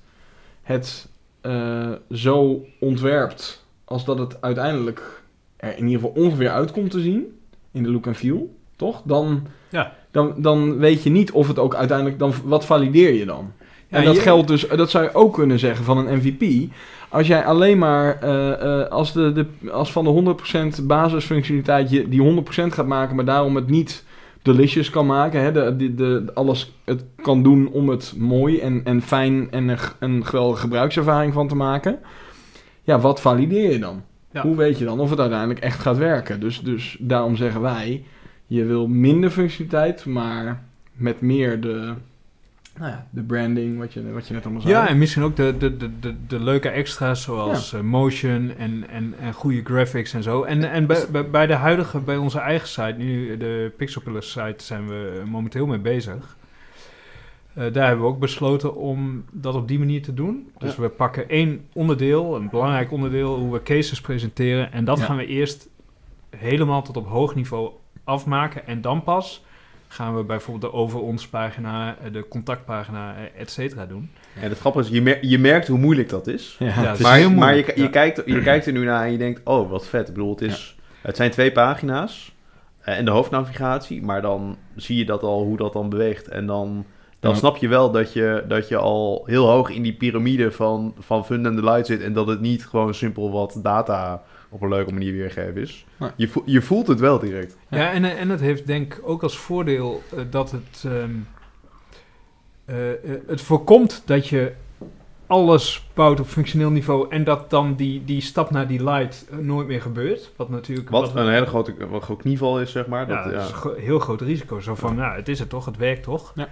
het 0.63 1.09
eh, 1.41 1.93
zo 2.11 2.67
ontwerpt 2.81 3.65
als 3.85 4.05
dat 4.05 4.19
het 4.19 4.43
uiteindelijk 4.43 5.23
er 5.57 5.77
in 5.77 5.87
ieder 5.87 6.01
geval 6.01 6.23
ongeveer 6.23 6.51
uit 6.51 6.71
komt 6.71 6.91
te 6.91 7.01
zien 7.01 7.39
in 7.71 7.83
de 7.83 7.91
look 7.91 8.07
en 8.07 8.15
feel, 8.15 8.55
toch? 8.77 9.03
Dan, 9.05 9.47
Ja. 9.69 9.95
dan, 10.11 10.35
dan 10.37 10.79
weet 10.79 11.03
je 11.03 11.11
niet 11.11 11.33
of 11.33 11.49
het 11.49 11.59
ook 11.59 11.75
uiteindelijk... 11.75 12.19
Dan, 12.19 12.33
wat 12.45 12.67
valideer 12.67 13.15
je 13.15 13.25
dan? 13.25 13.53
En 13.91 14.05
dat 14.05 14.15
je- 14.15 14.21
geldt 14.21 14.49
dus, 14.49 14.69
dat 14.69 14.91
zou 14.91 15.05
je 15.05 15.15
ook 15.15 15.35
kunnen 15.35 15.59
zeggen 15.59 15.85
van 15.85 15.99
een 15.99 16.17
MVP. 16.19 16.73
Als 17.09 17.27
jij 17.27 17.45
alleen 17.45 17.79
maar, 17.79 18.19
eh, 18.23 18.81
eh, 18.81 18.89
als, 18.89 19.13
de, 19.13 19.33
de, 19.33 19.71
als 19.71 19.93
van 19.93 20.05
de 20.05 20.11
100% 20.11 20.87
basisfunctionaliteit 20.87 21.91
je 21.91 22.09
die 22.09 22.21
100% 22.21 22.75
gaat 22.75 22.87
maken, 22.87 23.17
maar 23.17 23.25
daarom 23.25 23.57
het 23.57 23.69
niet 23.69 24.05
delicious 24.43 24.91
kan 24.91 25.07
maken, 25.07 25.43
hè, 25.43 25.53
de, 25.53 25.77
de, 25.77 25.95
de, 25.95 26.31
alles 26.35 26.73
het 26.85 27.05
kan 27.23 27.43
doen 27.43 27.69
om 27.73 27.89
het 27.89 28.15
mooi 28.17 28.59
en, 28.59 28.81
en 28.85 29.03
fijn 29.03 29.49
en 29.51 29.69
een, 29.69 29.79
een 29.99 30.27
geweldige 30.27 30.61
gebruikservaring 30.61 31.33
van 31.33 31.49
te 31.49 31.57
maken. 31.57 31.99
Ja, 32.83 32.99
wat 33.01 33.21
valideer 33.21 33.73
je 33.73 33.79
dan? 33.79 34.03
Ja. 34.33 34.43
Hoe 34.43 34.57
weet 34.57 34.79
je 34.79 34.85
dan 34.85 35.01
of 35.01 35.11
het 35.11 35.21
uiteindelijk 35.21 35.61
echt 35.61 35.81
gaat 35.81 35.97
werken? 35.99 36.41
Dus, 36.41 36.61
dus 36.61 36.97
daarom 37.01 37.37
zeggen 37.37 37.61
wij, 37.61 38.05
je 38.47 38.65
wil 38.65 38.87
minder 38.87 39.31
functionaliteit, 39.31 40.05
maar 40.07 40.63
met 40.93 41.21
meer 41.21 41.61
de, 41.61 41.93
nou 42.79 42.91
ja, 42.91 43.07
de 43.11 43.23
branding, 43.23 43.79
wat 43.79 43.93
je, 43.93 44.13
wat 44.13 44.29
je 44.29 44.35
net 44.35 44.45
allemaal 44.45 44.63
zei. 44.63 44.75
Ja, 44.75 44.89
en 44.89 44.99
misschien 44.99 45.23
ook 45.23 45.37
de, 45.37 45.55
de, 45.59 45.77
de, 45.77 45.99
de, 46.01 46.15
de 46.27 46.41
leuke 46.41 46.69
extra's 46.69 47.23
zoals 47.23 47.73
eh, 47.73 47.81
motion 47.81 48.53
en, 48.59 48.89
en, 48.89 49.15
en 49.21 49.33
goede 49.33 49.61
graphics 49.65 50.13
en 50.13 50.23
zo. 50.23 50.43
En, 50.43 50.71
en 50.71 50.87
bij, 50.87 51.05
bij, 51.11 51.31
bij 51.31 51.47
de 51.47 51.55
huidige, 51.55 51.99
bij 51.99 52.17
onze 52.17 52.39
eigen 52.39 52.69
site, 52.69 52.95
nu 52.99 53.37
de 53.37 53.73
Pixelpillars 53.77 54.31
site, 54.31 54.65
zijn 54.65 54.89
we 54.89 55.23
momenteel 55.27 55.67
mee 55.67 55.79
bezig. 55.79 56.37
Eh, 57.55 57.73
daar 57.73 57.87
hebben 57.87 58.05
we 58.05 58.11
ook 58.13 58.19
besloten 58.19 58.77
om 58.77 59.25
dat 59.33 59.55
op 59.55 59.69
die 59.69 59.79
manier 59.79 60.03
te 60.03 60.15
doen. 60.15 60.51
Dus 60.59 60.77
we 60.77 60.89
pakken 60.89 61.29
één 61.29 61.67
onderdeel, 61.73 62.37
een 62.37 62.49
belangrijk 62.51 62.93
onderdeel, 62.93 63.39
hoe 63.39 63.53
we 63.53 63.63
cases 63.63 64.01
presenteren. 64.01 64.73
En 64.73 64.85
dat 64.85 64.99
Ja. 64.99 65.05
gaan 65.05 65.17
we 65.17 65.27
eerst 65.27 65.69
helemaal 66.37 66.83
tot 66.83 66.97
op 66.97 67.07
hoog 67.09 67.35
niveau 67.35 67.71
afmaken. 68.05 68.67
En 68.67 68.81
dan 68.81 69.03
pas 69.03 69.45
gaan 69.93 70.17
we 70.17 70.25
bijvoorbeeld 70.25 70.73
de 70.73 70.79
over 70.79 71.01
ons 71.01 71.29
pagina, 71.29 71.97
eh, 72.05 72.13
de 72.13 72.29
contactpagina, 72.29 73.15
eh, 73.17 73.41
et 73.41 73.51
cetera 73.51 73.87
doen. 73.87 74.11
En 74.41 74.49
het 74.49 74.59
grappige 74.59 74.85
is, 74.89 74.91
je, 74.95 75.03
mer- 75.03 75.27
je 75.27 75.39
merkt 75.39 75.69
hoe 75.69 75.79
moeilijk 75.79 76.09
dat 76.09 76.27
is. 76.27 76.57
Ja, 76.59 76.83
Ja, 76.83 76.93
is 76.93 76.99
maar 76.99 77.17
heel 77.17 77.31
maar 77.31 77.57
je, 77.57 77.73
ja. 77.75 77.87
kijkt, 77.89 78.23
je 78.27 78.43
kijkt 78.43 78.67
er 78.67 78.73
nu 78.73 78.85
naar 78.85 79.05
en 79.05 79.13
je 79.13 79.19
denkt, 79.19 79.41
oh, 79.45 79.71
wat 79.71 79.87
vet. 79.87 80.09
Ik 80.09 80.15
bedoel, 80.15 80.31
het, 80.31 80.41
is, 80.43 80.77
het 81.03 81.17
zijn 81.17 81.31
twee 81.31 81.53
pagina's 81.53 82.35
eh, 82.81 82.99
en 82.99 83.05
de 83.05 83.11
hoofdnavigatie, 83.11 84.03
maar 84.03 84.23
dan 84.23 84.57
zie 84.77 84.97
je 84.97 85.05
dat 85.05 85.23
al, 85.23 85.43
hoe 85.43 85.57
dat 85.57 85.73
dan 85.73 85.89
beweegt. 85.89 86.29
En 86.29 86.47
dan, 86.47 86.85
dan 87.21 87.31
Ja. 87.33 87.37
snap 87.37 87.57
je 87.57 87.69
wel 87.69 87.91
dat 87.91 88.13
je, 88.13 88.45
dat 88.49 88.69
je 88.69 88.77
al 88.77 89.23
heel 89.27 89.47
hoog 89.49 89.71
in 89.71 89.83
die 89.83 89.95
piramide 89.97 90.53
van, 90.53 90.95
van 90.99 91.25
fun 91.25 91.47
en 91.47 91.57
delight 91.57 91.87
zit 91.87 92.03
en 92.03 92.13
dat 92.13 92.27
het 92.27 92.41
niet 92.41 92.67
gewoon 92.67 92.95
simpel 92.95 93.31
wat 93.33 93.59
data 93.63 94.23
op 94.51 94.63
een 94.63 94.69
leuke 94.69 94.93
manier 94.93 95.13
weergeven 95.13 95.61
is. 95.61 95.87
Je, 96.17 96.29
voelt, 96.29 96.45
je 96.49 96.63
voelt 96.63 96.87
het 96.87 97.01
wel 97.01 97.19
direct. 97.19 97.57
Ja. 97.69 97.93
En, 97.93 98.05
en 98.05 98.29
het 98.29 98.41
heeft 98.41 98.67
denk 98.67 98.95
ik 98.95 99.01
ook 99.05 99.23
als 99.23 99.39
voordeel 99.39 100.03
eh, 100.17 100.21
dat 100.31 100.51
het, 100.51 100.85
ehm, 100.85 101.11
eh, 102.65 102.91
eh, 102.91 103.21
het 103.27 103.41
voorkomt 103.41 104.03
dat 104.05 104.29
je 104.29 104.53
alles 105.27 105.89
bouwt 105.95 106.21
op 106.21 106.27
functioneel 106.27 106.71
niveau 106.71 107.11
en 107.11 107.25
dat 107.25 107.51
dan 107.51 107.75
die, 107.75 108.05
die 108.05 108.21
stap 108.21 108.51
naar 108.51 108.67
die 108.67 108.85
light 108.85 109.27
nooit 109.41 109.67
meer 109.67 109.81
gebeurt. 109.81 110.33
Wat 110.37 110.49
natuurlijk 110.49 110.91
Wat 110.91 111.15
een 111.15 111.33
hele 111.33 111.47
grote 111.47 111.87
wat 111.89 112.03
groot 112.03 112.21
knieval 112.21 112.61
is, 112.61 112.73
zeg 112.73 112.87
maar. 112.87 113.09
ja, 113.09 113.15
Dat, 113.15 113.33
dat 113.33 113.43
ja. 113.43 113.57
is 113.59 113.65
een 113.65 113.83
heel 113.83 113.99
groot 113.99 114.21
risico. 114.21 114.61
Zo 114.61 114.75
van, 114.75 114.95
nou, 114.95 115.17
het 115.17 115.29
is 115.29 115.39
het 115.39 115.49
toch, 115.49 115.65
het 115.65 115.77
werkt 115.77 116.03
toch? 116.03 116.33
Ja. 116.35 116.49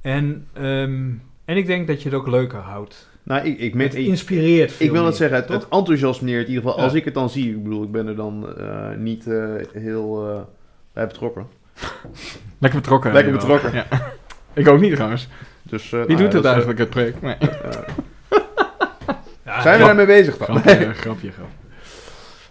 En, 0.00 0.48
ehm, 0.52 1.10
en 1.44 1.56
ik 1.56 1.66
denk 1.66 1.86
dat 1.86 2.02
je 2.02 2.08
het 2.08 2.18
ook 2.18 2.26
leuker 2.26 2.58
houdt. 2.58 3.08
Nou, 3.26 3.46
ik, 3.46 3.58
ik, 3.58 3.60
Het 3.60 3.74
met, 3.74 3.94
ik, 3.94 4.06
inspireert 4.06 4.72
veel 4.72 4.86
ik 4.86 4.92
wil 4.92 5.06
het 5.06 5.16
zeggen, 5.16 5.36
het, 5.36 5.48
het 5.48 5.68
enthousiasmeert 5.68 6.42
in 6.42 6.48
ieder 6.48 6.62
geval. 6.62 6.78
Ja. 6.78 6.84
Als 6.84 6.94
ik 6.94 7.04
het 7.04 7.14
dan 7.14 7.30
zie, 7.30 7.50
ik 7.50 7.62
bedoel, 7.62 7.82
ik 7.82 7.90
ben 7.90 8.06
er 8.06 8.16
dan 8.16 8.58
eh, 8.58 8.96
niet 8.96 9.26
eh, 9.26 9.54
heel 9.72 10.28
eh, 10.28 10.40
bij 10.92 11.06
betrokken. 11.06 11.46
Lekker 12.58 12.80
betrokken. 12.80 13.12
Lekker 13.12 13.32
betrokken. 13.32 13.72
Ja. 13.74 13.86
Ik 14.54 14.68
ook 14.68 14.80
niet 14.80 14.94
trouwens. 14.94 15.28
Dus, 15.62 15.92
eh, 15.92 15.98
Wie 15.98 16.16
nou 16.16 16.22
doet 16.22 16.30
ja, 16.30 16.36
het 16.36 16.46
eigenlijk, 16.46 16.78
het 16.78 16.90
project? 16.90 17.22
Nee. 17.22 17.36
Ja, 19.44 19.62
zijn 19.62 19.78
we 19.78 19.84
daarmee 19.84 20.06
bezig 20.06 20.36
dan? 20.36 20.46
grapje, 20.46 20.94
grapje, 20.94 21.30
grapje. 21.30 21.66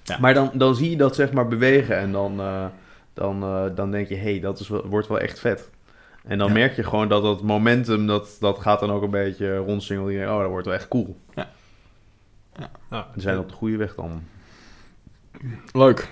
Ja. 0.03 0.17
Maar 0.19 0.33
dan, 0.33 0.51
dan 0.53 0.75
zie 0.75 0.89
je 0.89 0.97
dat 0.97 1.15
zeg 1.15 1.31
maar 1.31 1.47
bewegen 1.47 1.97
en 1.97 2.11
dan, 2.11 2.39
eh, 2.39 2.65
dan, 3.13 3.43
eh, 3.43 3.63
dan 3.75 3.91
denk 3.91 4.07
je, 4.07 4.15
hé, 4.15 4.21
hey, 4.21 4.39
dat 4.39 4.59
is 4.59 4.67
wel, 4.67 4.87
wordt 4.87 5.07
wel 5.07 5.19
echt 5.19 5.39
vet. 5.39 5.69
En 6.27 6.37
dan 6.37 6.47
Ja. 6.47 6.53
merk 6.53 6.75
je 6.75 6.83
gewoon 6.83 7.07
dat 7.07 7.23
dat 7.23 7.41
momentum, 7.41 8.07
dat, 8.07 8.37
dat 8.39 8.59
gaat 8.59 8.79
dan 8.79 8.91
ook 8.91 9.01
een 9.03 9.09
beetje 9.09 9.57
rondsingelen. 9.57 10.31
Oh, 10.33 10.39
dat 10.39 10.49
wordt 10.49 10.65
wel 10.65 10.75
echt 10.75 10.87
cool. 10.87 11.17
Ja, 12.89 13.07
We 13.13 13.21
zijn 13.21 13.37
op 13.39 13.49
de 13.49 13.55
goede 13.55 13.77
weg 13.77 13.95
dan. 13.95 14.23
Leuk. 15.73 16.09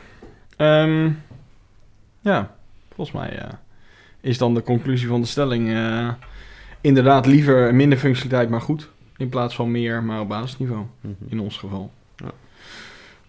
Ehm, 0.58 1.12
ja, 2.20 2.56
volgens 2.96 3.18
mij 3.18 3.38
eh, 3.40 3.50
is 4.22 4.38
dan 4.38 4.54
de 4.54 4.64
conclusie 4.64 5.08
van 5.08 5.22
de 5.22 5.28
stelling... 5.28 5.70
eh, 5.74 6.10
inderdaad 6.82 7.26
liever 7.26 7.76
minder 7.76 7.98
functionaliteit, 7.98 8.50
maar 8.50 8.62
goed. 8.62 8.90
In 9.18 9.30
plaats 9.30 9.56
van 9.56 9.72
meer, 9.72 10.04
maar 10.04 10.20
op 10.20 10.28
basisniveau. 10.28 10.86
Mhm. 11.02 11.14
In 11.28 11.40
ons 11.40 11.58
geval. 11.58 11.92
Ja. 12.16 12.32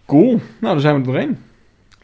Cool. 0.05 0.29
Nou, 0.29 0.73
daar 0.73 0.79
zijn 0.79 0.93
we 0.93 0.99
er 0.99 1.05
doorheen. 1.05 1.39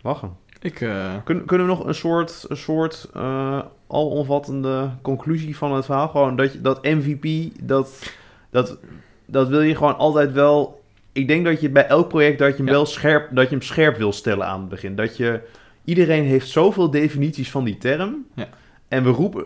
Lachen. 0.02 0.36
Ik, 0.62 0.82
eh, 0.82 1.14
Kunnen, 1.24 1.46
kunnen 1.46 1.68
we 1.68 1.74
nog 1.74 1.86
een 1.86 1.96
soort, 1.96 2.46
een 2.48 2.58
soort 2.58 3.10
eh, 3.14 3.60
alomvattende 3.88 4.90
conclusie 5.02 5.58
van 5.58 5.74
het 5.74 5.86
verhaal? 5.86 6.08
Gewoon 6.08 6.36
dat, 6.36 6.54
je, 6.54 6.62
dat 6.62 6.84
MVP, 6.84 7.52
dat, 7.62 8.12
dat, 8.50 8.78
dat 9.26 9.48
wil 9.48 9.62
je 9.62 9.76
gewoon 9.76 9.98
altijd 9.98 10.32
wel... 10.32 10.82
Ik 11.12 11.28
denk 11.28 11.46
dat 11.46 11.62
je 11.62 11.70
bij 11.70 11.88
elk 11.88 12.08
project 12.08 12.40
dat 12.40 12.50
je 12.50 12.56
hem 12.58 12.66
Ja. 12.66 12.72
wel 12.72 12.86
scherp, 12.86 13.36
dat 13.36 13.44
je 13.44 13.56
hem 13.56 13.62
scherp 13.62 13.98
wil 13.98 14.12
stellen 14.12 14.46
aan 14.48 14.60
het 14.60 14.70
begin. 14.70 14.96
Dat 14.96 15.18
je, 15.18 15.40
iedereen 15.84 16.24
heeft 16.24 16.50
zoveel 16.50 16.92
definities 16.92 17.52
van 17.52 17.64
die 17.64 17.78
term. 17.78 18.26
Ja. 18.34 18.48
En 18.88 19.04
we 19.04 19.10
roepen, 19.10 19.46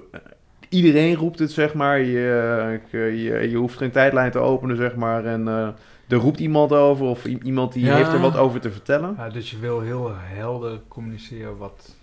iedereen 0.70 1.16
roept 1.16 1.40
het 1.40 1.52
zeg 1.52 1.74
maar. 1.74 2.00
Je, 2.00 2.80
je, 2.92 3.48
je 3.50 3.58
hoeft 3.58 3.78
geen 3.78 3.92
tijdlijn 3.92 4.32
te 4.32 4.40
openen 4.40 4.76
zeg 4.78 4.96
maar. 4.96 5.26
En 5.26 5.48
eh, 5.48 5.68
er 6.08 6.18
roept 6.18 6.40
iemand 6.40 6.72
over 6.72 7.06
of 7.06 7.26
iemand 7.26 7.74
die 7.74 7.86
Ja. 7.86 7.96
heeft 7.96 8.12
er 8.14 8.20
wat 8.20 8.38
over 8.38 8.60
te 8.60 8.72
vertellen. 8.72 9.14
Ja, 9.18 9.30
dus 9.30 9.52
je 9.52 9.60
wil 9.60 9.80
heel 9.82 10.12
helder 10.16 10.80
communiceren 10.88 11.58
wat, 11.58 11.96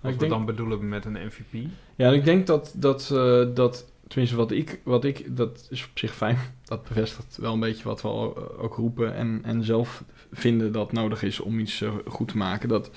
wat 0.00 0.10
ik 0.12 0.18
we 0.18 0.18
denk- 0.18 0.30
dan 0.30 0.44
bedoelen 0.44 0.88
met 0.88 1.04
een 1.04 1.12
MVP. 1.26 1.68
Ja, 1.96 2.06
en 2.08 2.14
ik 2.14 2.24
denk 2.24 2.46
dat, 2.46 2.72
dat, 2.76 3.10
eh, 3.12 3.42
dat 3.54 3.90
tenminste 4.08 4.36
wat 4.36 4.50
ik, 4.50 4.80
wat 4.84 5.04
ik, 5.04 5.36
dat 5.36 5.66
is 5.70 5.84
op 5.84 5.98
zich 5.98 6.14
fijn. 6.14 6.38
Dat 6.64 6.88
bevestigt 6.88 7.36
wel 7.40 7.52
een 7.52 7.60
beetje 7.60 7.84
wat 7.84 8.02
we 8.02 8.08
al, 8.08 8.36
eh, 8.36 8.62
ook 8.64 8.74
roepen 8.74 9.14
en, 9.14 9.40
en 9.44 9.64
zelf 9.64 10.04
vinden 10.32 10.72
dat 10.72 10.92
nodig 10.92 11.22
is 11.22 11.40
om 11.40 11.58
iets 11.58 11.80
eh, 11.82 11.90
goed 12.06 12.28
te 12.28 12.36
maken. 12.36 12.68
Dat, 12.68 12.90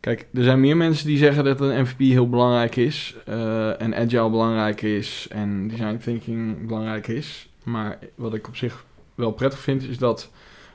Kijk, 0.00 0.26
er 0.34 0.42
zijn 0.42 0.60
meer 0.60 0.76
mensen 0.76 1.06
die 1.06 1.18
zeggen 1.18 1.44
dat 1.44 1.60
een 1.60 1.80
MVP 1.82 1.98
heel 1.98 2.28
belangrijk 2.28 2.76
is. 2.76 3.16
eh, 3.24 3.80
en 3.82 3.94
agile 3.94 4.30
belangrijk 4.30 4.82
is. 4.82 5.26
En 5.30 5.68
design 5.68 5.96
thinking 5.96 6.66
belangrijk 6.66 7.06
is. 7.08 7.48
Maar 7.66 7.98
wat 8.14 8.34
ik 8.34 8.48
op 8.48 8.56
zich 8.56 8.84
wel 9.14 9.32
prettig 9.32 9.58
vind, 9.58 9.82
is 9.88 9.98
dat 9.98 10.30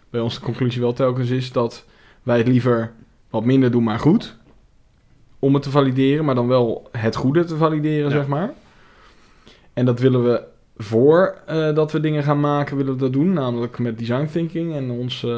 bij 0.10 0.22
ons 0.22 0.36
de 0.36 0.42
conclusie 0.42 0.82
wel 0.82 0.94
telkens 0.94 1.30
is 1.30 1.52
dat 1.52 1.86
wij 2.24 2.38
het 2.38 2.48
liever 2.48 2.92
wat 3.30 3.46
minder 3.46 3.72
doen, 3.72 3.84
maar 3.84 4.00
goed. 4.00 4.38
Om 5.40 5.54
het 5.54 5.64
te 5.64 5.70
valideren, 5.70 6.26
maar 6.26 6.36
dan 6.36 6.48
wel 6.48 6.90
het 6.92 7.16
goede 7.16 7.44
te 7.44 7.56
valideren, 7.58 8.10
Ja. 8.10 8.16
zeg 8.16 8.28
maar. 8.28 8.54
En 9.74 9.86
dat 9.86 10.00
willen 10.00 10.24
we 10.24 10.44
voor 10.78 11.36
eh, 11.46 11.76
dat 11.76 11.92
we 11.92 12.00
dingen 12.00 12.24
gaan 12.24 12.40
maken, 12.40 12.78
willen 12.78 12.94
we 12.94 13.00
dat 13.00 13.14
doen. 13.14 13.34
Namelijk 13.34 13.80
met 13.80 13.98
design 13.98 14.26
thinking 14.26 14.74
en 14.76 14.92
ons, 14.92 15.24
eh, 15.24 15.30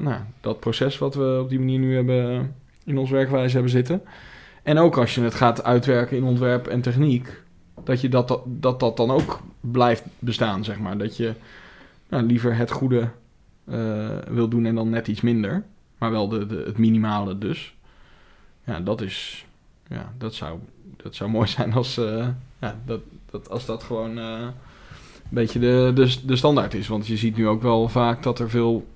nou, 0.00 0.20
dat 0.40 0.60
proces 0.60 0.98
wat 0.98 1.14
we 1.14 1.38
op 1.42 1.48
die 1.48 1.58
manier 1.58 1.78
nu 1.78 1.94
hebben 1.94 2.54
in 2.84 2.98
ons 2.98 3.10
werkwijze 3.10 3.52
hebben 3.52 3.70
zitten. 3.70 4.02
En 4.62 4.78
ook 4.78 4.96
als 4.96 5.14
je 5.14 5.20
het 5.20 5.34
gaat 5.34 5.64
uitwerken 5.64 6.16
in 6.16 6.24
ontwerp 6.24 6.66
en 6.66 6.80
techniek, 6.80 7.42
dat 7.84 8.00
je 8.00 8.08
dat, 8.08 8.40
dat, 8.46 8.80
dat, 8.80 8.96
dan 8.96 9.10
ook 9.10 9.40
blijft 9.60 10.04
bestaan, 10.18 10.64
zeg 10.64 10.78
maar. 10.78 10.98
Dat 10.98 11.16
je 11.16 11.34
nou, 12.08 12.24
liever 12.24 12.56
het 12.56 12.70
goede 12.70 13.08
eh, 13.64 14.18
wil 14.28 14.48
doen 14.48 14.66
en 14.66 14.74
dan 14.74 14.90
net 14.90 15.08
iets 15.08 15.20
minder. 15.20 15.64
Maar 15.98 16.10
wel 16.10 16.28
de, 16.28 16.46
de, 16.46 16.62
het 16.66 16.78
minimale 16.78 17.38
dus. 17.38 17.74
Ja, 18.64 18.80
dat 18.80 19.00
is... 19.00 19.46
Ja, 19.88 20.12
dat 20.18 20.34
zou, 20.34 20.58
dat 20.96 21.14
zou 21.14 21.30
mooi 21.36 21.48
zijn 21.48 21.72
als, 21.72 21.96
eh, 21.96 22.28
ja, 22.58 22.80
dat, 22.86 23.00
dat, 23.30 23.50
als 23.50 23.66
dat 23.66 23.82
gewoon 23.82 24.18
eh, 24.18 24.40
een 24.40 24.52
beetje 25.28 25.58
de, 25.58 25.92
de, 25.94 26.16
de 26.26 26.36
standaard 26.36 26.74
is. 26.74 26.88
Want 26.88 27.06
je 27.06 27.16
ziet 27.16 27.36
nu 27.36 27.48
ook 27.48 27.62
wel 27.62 27.88
vaak 27.88 28.22
dat 28.22 28.38
er 28.38 28.50
veel 28.50 28.86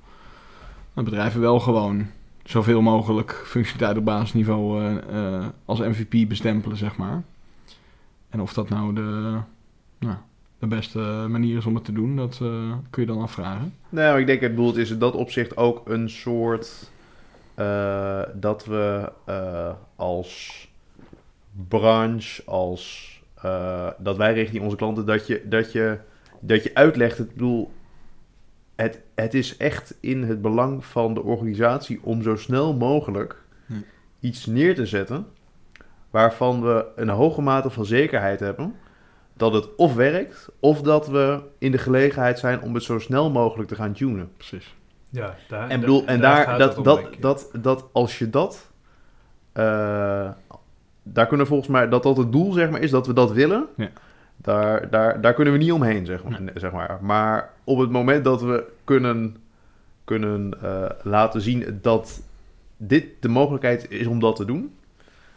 nou, 0.93 1.09
bedrijven 1.09 1.41
wel 1.41 1.61
gewoon 1.61 2.07
zoveel 2.45 2.81
mogelijk 2.81 3.43
functionaliteit 3.45 3.99
op 3.99 4.05
basisniveau 4.05 4.99
als 5.65 5.79
MVP 5.79 6.29
bestempelen, 6.29 6.77
zeg 6.77 6.97
maar. 6.97 7.23
En 8.29 8.41
of 8.41 8.53
dat 8.53 8.69
nou 8.69 8.95
de, 8.95 9.39
nou, 9.99 10.17
de 10.59 10.67
beste 10.67 10.99
manier 11.29 11.57
is 11.57 11.67
om 11.67 11.75
het 11.75 11.85
te 11.85 11.93
doen, 11.93 12.17
dat 12.17 12.39
eh, 12.43 12.73
kun 12.91 13.03
je 13.03 13.09
dan 13.09 13.21
afvragen. 13.21 13.75
Nou, 13.89 14.21
ik 14.21 14.27
denk 14.27 14.41
het 14.41 14.55
bedoeld 14.55 14.77
is 14.77 14.91
in 14.91 14.99
dat 14.99 15.15
opzicht 15.15 15.57
ook 15.57 15.89
een 15.89 16.11
soort 16.11 16.91
eh, 17.55 18.23
dat 18.35 18.65
we 18.65 19.13
eh, 19.25 19.73
als 19.97 20.69
branche, 21.69 22.43
als 22.45 23.15
dat 23.99 24.17
wij 24.17 24.35
richting 24.35 24.63
onze 24.65 24.77
klanten, 24.77 25.07
dat 25.07 25.27
je, 25.27 25.43
dat 25.45 25.73
je, 25.73 25.99
dat 26.41 26.63
je 26.63 26.75
uitlegt, 26.75 27.19
het 27.19 27.33
bedoel, 27.33 27.73
het, 28.75 29.01
het 29.15 29.35
is 29.35 29.57
echt 29.57 29.95
in 30.01 30.23
het 30.23 30.43
belang 30.43 30.85
van 30.85 31.15
de 31.15 31.23
organisatie 31.23 32.01
om 32.03 32.23
zo 32.23 32.37
snel 32.37 32.75
mogelijk 32.75 33.43
iets 34.21 34.47
neer 34.47 34.75
te 34.75 34.87
zetten 34.87 35.27
waarvan 36.17 36.63
we 36.63 36.87
een 36.95 37.09
hoge 37.09 37.43
mate 37.43 37.71
van 37.71 37.85
zekerheid 37.85 38.41
hebben 38.41 38.75
dat 39.35 39.53
het 39.53 39.75
of 39.75 39.95
werkt, 39.95 40.49
of 40.61 40.83
dat 40.83 41.09
we 41.09 41.41
in 41.59 41.71
de 41.71 41.79
gelegenheid 41.79 42.39
zijn 42.39 42.63
om 42.63 42.75
het 42.75 42.83
zo 42.83 42.99
snel 42.99 43.31
mogelijk 43.31 43.69
te 43.69 43.75
gaan 43.75 43.93
tunen. 43.93 44.31
Precies. 44.37 44.75
Ja, 45.11 45.35
daar, 45.49 45.69
En, 45.69 45.81
bedoel, 45.81 46.07
en 46.07 46.21
daar, 46.21 46.59
dat, 46.59 46.77
om, 46.77 46.85
dat, 46.85 47.09
dat, 47.21 47.51
dat, 47.61 47.89
als 47.93 48.19
je 48.19 48.31
dat, 48.31 48.71
eh, 49.53 50.31
daar 51.03 51.27
kunnen 51.27 51.47
volgens 51.47 51.69
mij, 51.69 51.89
dat 51.89 52.03
dat 52.03 52.17
het 52.17 52.33
doel 52.33 52.53
zeg 52.53 52.71
maar 52.71 52.81
is, 52.81 52.91
dat 52.91 53.07
we 53.07 53.13
dat 53.13 53.33
willen, 53.33 53.67
Ja. 53.77 53.89
daar, 54.37 54.91
daar, 54.91 55.21
daar 55.21 55.35
kunnen 55.35 55.53
we 55.53 55.59
niet 55.59 55.73
omheen, 55.73 56.07
zeg 56.07 56.25
maar. 56.25 56.41
Zeg 56.55 56.73
maar. 56.73 56.99
maar 57.01 57.51
op 57.65 57.79
het 57.79 57.91
moment 57.91 58.25
dat 58.25 58.43
we 58.43 58.65
kunnen, 58.85 59.37
kunnen 60.05 60.63
eh, 60.63 60.91
laten 61.03 61.41
zien 61.41 61.79
dat 61.83 62.23
dit 62.77 63.07
de 63.21 63.29
mogelijkheid 63.29 63.91
is 63.91 64.07
om 64.07 64.21
dat 64.21 64.37
te 64.37 64.45
doen, 64.45 64.75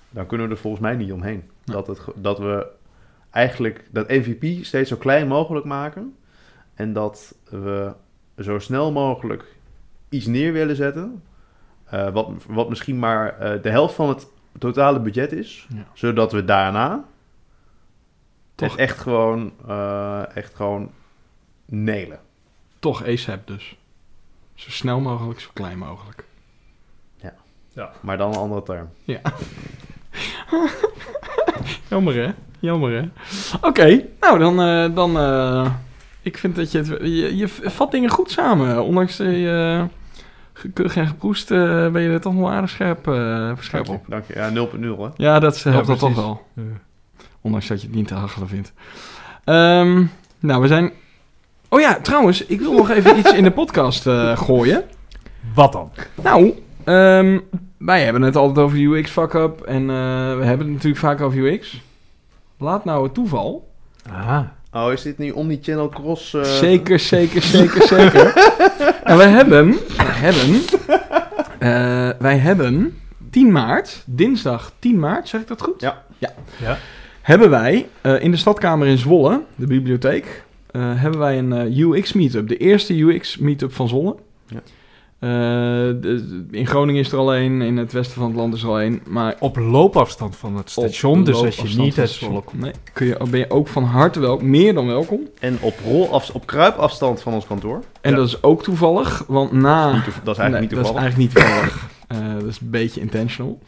dan 0.10 0.26
kunnen 0.26 0.48
we 0.48 0.54
er 0.54 0.60
volgens 0.60 0.82
mij 0.82 0.96
niet 0.96 1.12
omheen. 1.12 1.50
Ja. 1.64 1.74
Dat, 1.74 1.88
het, 1.88 2.02
dat 2.16 2.40
we 2.40 2.68
eigenlijk 3.30 3.86
dat 3.92 4.08
MVP 4.08 4.66
steeds 4.66 4.90
zo 4.90 4.96
klein 4.96 5.28
mogelijk 5.28 5.66
maken 5.66 6.16
en 6.74 6.94
dat 6.94 7.36
we 7.50 7.94
zo 8.38 8.60
snel 8.60 8.92
mogelijk 8.92 9.46
iets 10.10 10.26
neer 10.26 10.54
willen 10.54 10.76
zetten, 10.76 11.24
eh, 11.86 12.10
wat, 12.10 12.30
wat 12.48 12.70
misschien 12.70 13.00
maar 13.00 13.40
eh, 13.40 13.62
de 13.62 13.70
helft 13.70 13.96
van 13.96 14.10
het 14.10 14.28
totale 14.58 15.00
budget 15.00 15.32
is, 15.32 15.68
Ja. 15.74 15.86
zodat 15.94 16.32
we 16.32 16.46
daarna 16.46 17.06
Toch- 18.56 18.78
echt 18.78 18.98
gewoon, 19.00 19.54
eh, 19.68 20.36
echt 20.36 20.56
gewoon 20.56 20.92
nelen. 21.66 22.20
Toch 22.80 23.06
ASAP 23.08 23.48
dus. 23.48 23.78
Zo 24.56 24.70
snel 24.70 25.00
mogelijk, 25.00 25.40
zo 25.40 25.50
klein 25.54 25.78
mogelijk. 25.78 26.28
Maar 28.02 28.18
dan 28.18 28.30
een 28.32 28.38
andere 28.38 28.64
term. 28.64 28.90
Jammer 31.90 32.16
hè? 32.16 32.30
Jammer 32.60 32.92
hè? 32.92 33.10
Oké, 33.68 34.06
nou 34.20 34.40
dan... 34.40 34.62
eh, 34.62 34.96
dan 34.96 35.18
eh, 35.20 35.72
ik 36.22 36.38
vind 36.38 36.56
dat 36.56 36.72
je 36.72 36.78
het... 36.78 36.88
Je, 36.88 37.38
je 37.38 37.48
vat 37.48 37.92
dingen 37.92 38.10
goed 38.10 38.32
samen. 38.32 38.84
Ondanks 38.84 39.16
de 39.18 39.38
uh, 39.38 39.84
gekeurig 40.54 40.96
en 40.96 41.08
geproest 41.08 41.52
eh, 41.52 41.88
ben 41.88 42.02
je 42.02 42.10
er 42.10 42.22
toch 42.22 42.34
wel 42.34 42.52
aardig 42.52 42.70
scherp, 42.70 43.08
eh, 43.08 43.52
scherp 43.60 43.90
op. 43.90 44.04
Dank 44.08 44.24
je. 44.28 44.34
Ja, 44.34 44.50
0.0 44.50 45.00
hè. 45.00 45.08
Ja, 45.16 45.40
dat 45.40 45.64
helpt 45.64 45.88
dat 45.88 46.00
toch 46.00 46.16
wel. 46.16 46.42
Ja. 46.56 46.62
Ondanks 47.42 47.68
dat 47.68 47.82
je 47.82 47.88
het 47.88 47.96
niet 47.96 48.08
te 48.08 48.14
hachelen 48.14 48.48
vindt. 48.48 48.74
Ehm, 49.44 50.04
nou, 50.40 50.62
we 50.62 50.68
zijn... 50.68 50.92
Oh 51.70 51.80
ja, 51.80 52.00
trouwens, 52.02 52.46
ik 52.46 52.60
wil 52.60 52.74
nog 52.74 52.90
even 52.90 53.18
iets 53.20 53.34
in 53.34 53.44
de 53.44 53.52
podcast 53.52 54.08
eh, 54.08 54.38
gooien. 54.38 54.84
Wat 55.54 55.72
dan? 55.72 55.92
Nou, 56.24 56.54
ehm, 56.90 57.40
wij 57.78 58.04
hebben 58.04 58.22
het 58.22 58.36
altijd 58.36 58.66
over 58.66 58.78
UX 58.78 59.12
fuck-up 59.12 59.62
en 59.62 59.82
eh, 59.82 60.38
we 60.38 60.44
hebben 60.46 60.66
het 60.66 60.74
natuurlijk 60.76 61.02
vaak 61.02 61.22
over 61.22 61.38
UX. 61.54 61.82
Laat 62.58 62.86
nou 62.86 63.04
het 63.04 63.14
toeval. 63.14 63.70
Ah, 64.12 64.40
Oh, 64.74 64.92
is 64.92 65.02
dit 65.02 65.18
nu 65.18 65.32
omni-channel 65.32 65.90
cross? 65.90 66.34
eh, 66.34 66.44
Zeker, 66.44 67.00
zeker, 67.00 67.42
zeker, 67.42 67.82
zeker. 67.88 68.34
en 69.04 69.18
wij 69.18 69.30
hebben, 69.30 69.70
wij 69.98 70.06
hebben, 70.06 70.62
eh, 71.60 72.10
wij 72.20 72.38
hebben 72.38 72.98
10 73.30 73.52
maart, 73.52 74.04
dinsdag 74.06 74.72
10 74.80 75.00
maart, 75.00 75.28
zeg 75.28 75.42
ik 75.42 75.48
dat 75.48 75.62
goed? 75.62 75.82
Ja. 75.82 76.04
ja. 76.18 76.30
Ja. 76.62 76.78
Hebben 77.22 77.50
wij 77.50 77.88
eh, 78.02 78.24
in 78.24 78.32
de 78.32 78.38
stadkamer 78.38 78.88
in 78.88 78.98
Zwolle, 78.98 79.42
de 79.56 79.68
bibliotheek, 79.68 80.44
eh, 80.72 80.82
hebben 80.96 81.20
wij 81.20 81.38
een 81.38 81.54
eh, 81.54 81.78
UX 81.78 82.14
meetup. 82.14 82.48
De 82.48 82.58
eerste 82.58 83.00
UX 83.02 83.38
meetup 83.38 83.74
van 83.74 83.88
Zwolle. 83.88 84.16
Ja. 84.48 84.60
Eh, 85.20 85.88
in 86.52 86.68
Groningen 86.68 87.02
is 87.02 87.12
er 87.12 87.18
al 87.18 87.34
één, 87.34 87.62
in 87.62 87.78
het 87.78 87.92
westen 87.92 88.16
van 88.16 88.28
het 88.28 88.36
land 88.36 88.54
is 88.54 88.62
er 88.64 88.70
al 88.70 88.80
één. 88.80 89.02
Maar 89.08 89.36
op 89.40 89.58
loopafstand 89.58 90.36
van 90.36 90.58
het 90.58 90.70
station, 90.70 91.24
dus 91.24 91.44
als 91.44 91.56
je 91.56 91.80
niet 91.80 91.96
het 91.96 92.22
Nee, 92.52 92.72
kun 92.94 93.08
je, 93.08 93.18
ben 93.30 93.40
je 93.40 93.50
ook 93.50 93.68
van 93.68 93.84
harte 93.84 94.20
welkom, 94.20 94.50
meer 94.50 94.74
dan 94.74 94.88
welkom. 94.88 95.28
En 95.40 95.58
op, 95.62 95.74
rolaf, 95.86 96.30
op 96.30 96.46
kruipafstand 96.46 97.22
van 97.22 97.34
ons 97.34 97.48
kantoor. 97.48 97.84
En 98.02 98.12
Ja. 98.12 98.18
dat 98.18 98.28
is 98.28 98.44
ook 98.44 98.64
toevallig, 98.64 99.24
want 99.28 99.52
na... 99.52 99.92
Dat 99.92 100.36
is 100.36 100.42
eigenlijk 100.42 100.52
Nee, 100.52 100.62
niet 100.62 100.70
toevallig. 100.70 100.86
Dat 100.92 100.96
is 100.96 101.02
eigenlijk 101.02 101.18
niet 101.18 101.44
toevallig. 101.44 101.88
Eh, 102.08 102.34
dat 102.34 102.50
is 102.50 102.60
een 102.60 102.70
beetje 102.70 103.02
intentional. 103.02 103.60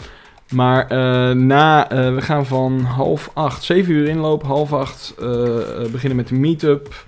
Maar 0.49 0.88
eh, 0.88 1.36
na, 1.36 1.89
eh, 1.89 2.14
we 2.14 2.22
gaan 2.22 2.45
van 2.45 2.80
half 2.80 3.32
acht, 3.34 3.64
zeven 3.64 3.93
uur 3.93 4.08
inlopen, 4.08 4.47
half 4.47 4.74
acht 4.74 5.14
beginnen 5.91 6.16
met 6.16 6.28
de 6.28 6.36
meetup. 6.36 7.06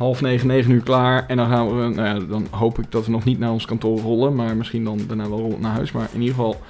Half 0.00 0.20
negen, 0.20 0.46
negen 0.46 0.70
uur 0.70 0.82
klaar. 0.82 1.26
En 1.26 1.36
dan 1.36 1.48
gaan 1.48 1.76
we, 1.76 1.94
nou 1.94 2.08
ja, 2.08 2.26
dan 2.26 2.46
hoop 2.50 2.78
ik 2.78 2.90
dat 2.90 3.04
we 3.04 3.10
nog 3.10 3.24
niet 3.24 3.38
naar 3.38 3.50
ons 3.50 3.64
kantoor 3.64 3.98
rollen, 3.98 4.34
maar 4.34 4.56
misschien 4.56 4.84
dan 4.84 5.00
daarna 5.06 5.28
wel 5.28 5.56
naar 5.60 5.72
huis. 5.72 5.92
Maar 5.92 6.08
in 6.12 6.20
ieder 6.20 6.34
geval 6.34 6.60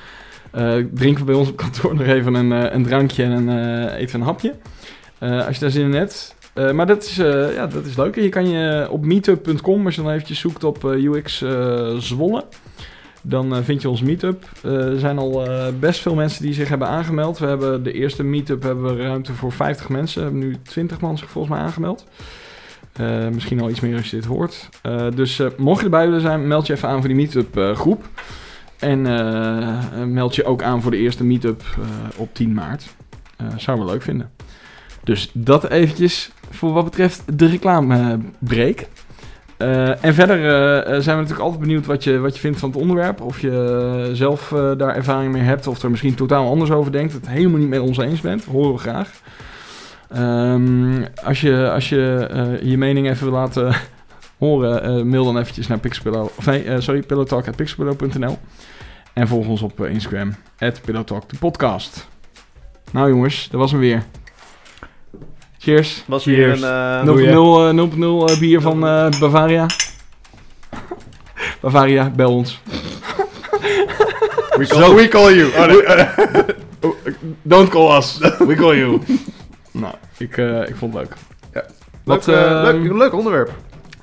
eh, 0.51 0.75
drinken 0.95 1.19
we 1.19 1.25
bij 1.25 1.35
ons 1.35 1.49
op 1.49 1.57
kantoor 1.57 1.95
nog 1.97 2.07
even 2.07 2.35
een, 2.35 2.53
eh, 2.53 2.75
een 2.75 2.83
drankje 2.83 3.23
en 3.23 3.31
een, 3.31 3.49
eh, 3.89 4.01
eten 4.01 4.21
een 4.21 4.27
hapje. 4.27 4.55
Eh, 5.19 5.47
als 5.47 5.55
je 5.55 5.61
daar 5.61 5.71
zin 5.71 5.85
in 5.85 5.93
hebt. 5.93 6.37
Eh, 6.55 6.73
maar 6.73 6.87
dat 6.87 7.03
is, 7.05 7.19
eh, 7.19 7.55
ja, 7.55 7.67
dat 7.67 7.85
is 7.85 7.97
leuk. 7.97 8.15
Je 8.15 8.29
kan 8.29 8.49
je 8.49 8.89
op 8.91 9.05
meetup.com, 9.05 9.87
als 9.87 9.95
je 9.95 10.03
dan 10.03 10.11
eventjes 10.11 10.39
zoekt 10.41 10.65
op 10.65 10.85
eh, 10.85 11.05
UX 11.05 11.43
eh, 11.43 11.97
Zwolle, 11.97 12.45
dan 13.23 13.55
eh, 13.55 13.63
vind 13.63 13.83
je 13.83 13.89
ons 13.89 14.03
meetup. 14.03 14.45
Eh, 14.63 14.73
er 14.73 14.99
zijn 14.99 15.19
al 15.19 15.47
eh, 15.47 15.67
best 15.81 16.01
veel 16.01 16.15
mensen 16.15 16.43
die 16.43 16.55
zich 16.55 16.69
hebben 16.69 16.89
aangemeld. 16.89 17.39
We 17.39 17.47
hebben 17.47 17.83
de 17.83 17.93
eerste 17.93 18.23
meetup 18.23 18.63
hebben 18.63 18.97
ruimte 18.97 19.33
voor 19.33 19.53
50 19.53 19.89
mensen. 19.89 20.21
We 20.21 20.29
hebben 20.31 20.49
nu 20.49 20.57
20 20.63 21.01
man 21.01 21.19
zich 21.19 21.31
volgens 21.31 21.55
mij 21.55 21.63
aangemeld. 21.63 22.07
Eh, 22.93 23.29
misschien 23.29 23.61
al 23.61 23.71
iets 23.71 23.81
meer 23.81 23.97
als 23.97 24.11
je 24.11 24.17
dit 24.17 24.25
hoort. 24.25 24.69
Eh, 24.83 25.07
dus 25.15 25.39
eh, 25.39 25.47
mocht 25.57 25.79
je 25.79 25.85
erbij 25.85 26.05
willen 26.05 26.21
zijn, 26.21 26.47
meld 26.47 26.67
je 26.67 26.73
even 26.73 26.89
aan 26.89 26.99
voor 26.99 27.09
die 27.09 27.17
meetup 27.17 27.75
groep. 27.75 28.05
En 28.79 29.03
meld 30.13 30.35
je 30.35 30.45
ook 30.45 30.63
aan 30.63 30.83
voor 30.83 30.91
de 30.91 30.97
eerste 30.97 31.25
meetup 31.25 31.63
op 32.17 32.35
10 32.35 32.55
maart. 32.55 32.95
Zouden 33.57 33.87
we 33.87 33.93
leuk 33.93 34.03
vinden. 34.03 34.31
Dus 35.05 35.31
dat 35.33 35.69
eventjes 35.69 36.31
voor 36.51 36.73
wat 36.73 36.85
betreft 36.85 37.39
de 37.39 37.47
reclamebreak. 37.47 38.87
En 40.01 40.15
verder 40.15 40.39
zijn 41.03 41.17
we 41.17 41.23
natuurlijk 41.23 41.41
altijd 41.41 41.61
benieuwd 41.61 41.87
wat 41.87 42.05
je, 42.05 42.19
wat 42.19 42.35
je 42.35 42.41
vindt 42.41 42.59
van 42.59 42.69
het 42.69 42.79
onderwerp. 42.79 43.21
Of 43.21 43.41
je 43.41 44.11
zelf 44.13 44.49
daar 44.77 44.97
ervaring 44.97 45.33
mee 45.33 45.43
hebt. 45.43 45.67
Of 45.67 45.83
er 45.83 45.91
misschien 45.91 46.15
totaal 46.15 46.49
anders 46.49 46.71
over 46.71 46.93
denkt. 46.93 47.13
Het 47.13 47.29
helemaal 47.29 47.59
niet 47.59 47.69
met 47.69 47.81
ons 47.81 47.99
eens 47.99 48.21
bent. 48.21 48.45
Horen 48.45 48.73
we 48.73 48.79
graag. 48.79 49.11
Ehm, 50.13 51.03
als 51.25 51.41
je 51.41 51.71
als 51.71 51.89
je, 51.89 52.27
eh, 52.31 52.71
je 52.71 52.79
mening 52.79 53.09
even 53.09 53.25
wil 53.31 53.35
laten 53.39 53.75
horen, 54.39 54.83
eh, 54.83 55.03
mail 55.03 55.25
dan 55.25 55.39
eventjes 55.39 55.67
naar 55.67 55.79
Pixpillow. 55.79 56.29
Of 56.37 56.47
nee, 56.47 56.63
eh, 56.65 56.81
sorry, 56.81 57.03
pillowtalk.pixpillow.nl. 57.03 58.39
En 59.13 59.29
volg 59.29 59.47
ons 59.47 59.63
op 59.63 59.81
Instagram, 59.87 60.35
Talk 61.05 61.29
de 61.29 61.39
podcast. 61.39 62.09
Nou 62.93 63.09
jongens, 63.09 63.49
dat 63.51 63.61
was 63.61 63.71
hem 63.71 63.81
weer. 63.81 64.03
Cheers. 65.59 66.05
Was 66.07 66.25
weer 66.25 66.37
Cheers. 66.45 66.63
een... 66.63 66.69
eh, 66.69 67.03
0.0 67.03 67.05
Doe 67.05 67.23
je. 67.23 67.29
eh, 67.29 68.27
0.0 68.29 68.33
eh, 68.35 68.39
bier 68.39 68.61
van 68.61 68.87
eh, 68.87 69.09
Bavaria. 69.21 69.67
Bavaria, 71.61 72.11
bel 72.11 72.35
ons. 72.35 72.61
we, 74.57 74.67
call, 74.69 74.95
we 74.95 75.09
call 75.09 75.35
you. 75.35 75.49
Oh, 75.49 75.67
nee. 75.67 76.45
Don't 77.43 77.69
call 77.69 77.97
us, 77.97 78.19
we 78.49 78.55
call 78.55 78.77
you. 78.77 79.01
Nou, 79.71 79.95
ik, 80.17 80.37
eh, 80.37 80.69
ik 80.69 80.77
vond 80.77 80.95
het 80.95 81.03
leuk. 81.03 81.15
Ja. 81.53 81.65
Wat, 82.05 82.27
leuk, 82.27 82.37
eh, 82.37 82.69
eh, 82.69 82.75
leuk, 82.75 82.93
leuk 82.93 83.13
onderwerp. 83.15 83.51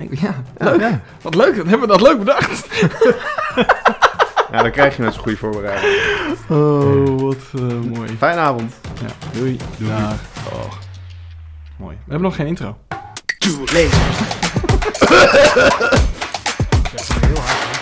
Ja, 0.09 0.43
leuk. 0.57 0.99
Wat 1.21 1.35
leuk, 1.35 1.55
hebben 1.55 1.79
we 1.79 1.87
dat 1.87 2.01
leuk 2.01 2.19
bedacht. 2.19 2.67
Ja, 4.51 4.61
dan 4.61 4.71
krijg 4.71 4.95
je 4.95 5.01
met 5.01 5.13
zo'n 5.13 5.23
goede 5.23 5.37
voorbereiding. 5.37 5.93
Oh, 6.49 7.21
wat 7.21 7.35
eh, 7.55 7.61
mooi. 7.93 8.17
Fijne 8.17 8.39
avond. 8.39 8.73
Ja, 9.01 9.39
doei. 9.39 9.57
Doei. 9.77 9.91
Dag. 9.91 10.19
Mooi. 11.77 11.95
We 11.95 12.11
hebben 12.11 12.21
nog 12.21 12.35
geen 12.35 12.47
intro. 12.47 12.77
Two 13.37 13.59
lasers. 13.59 14.17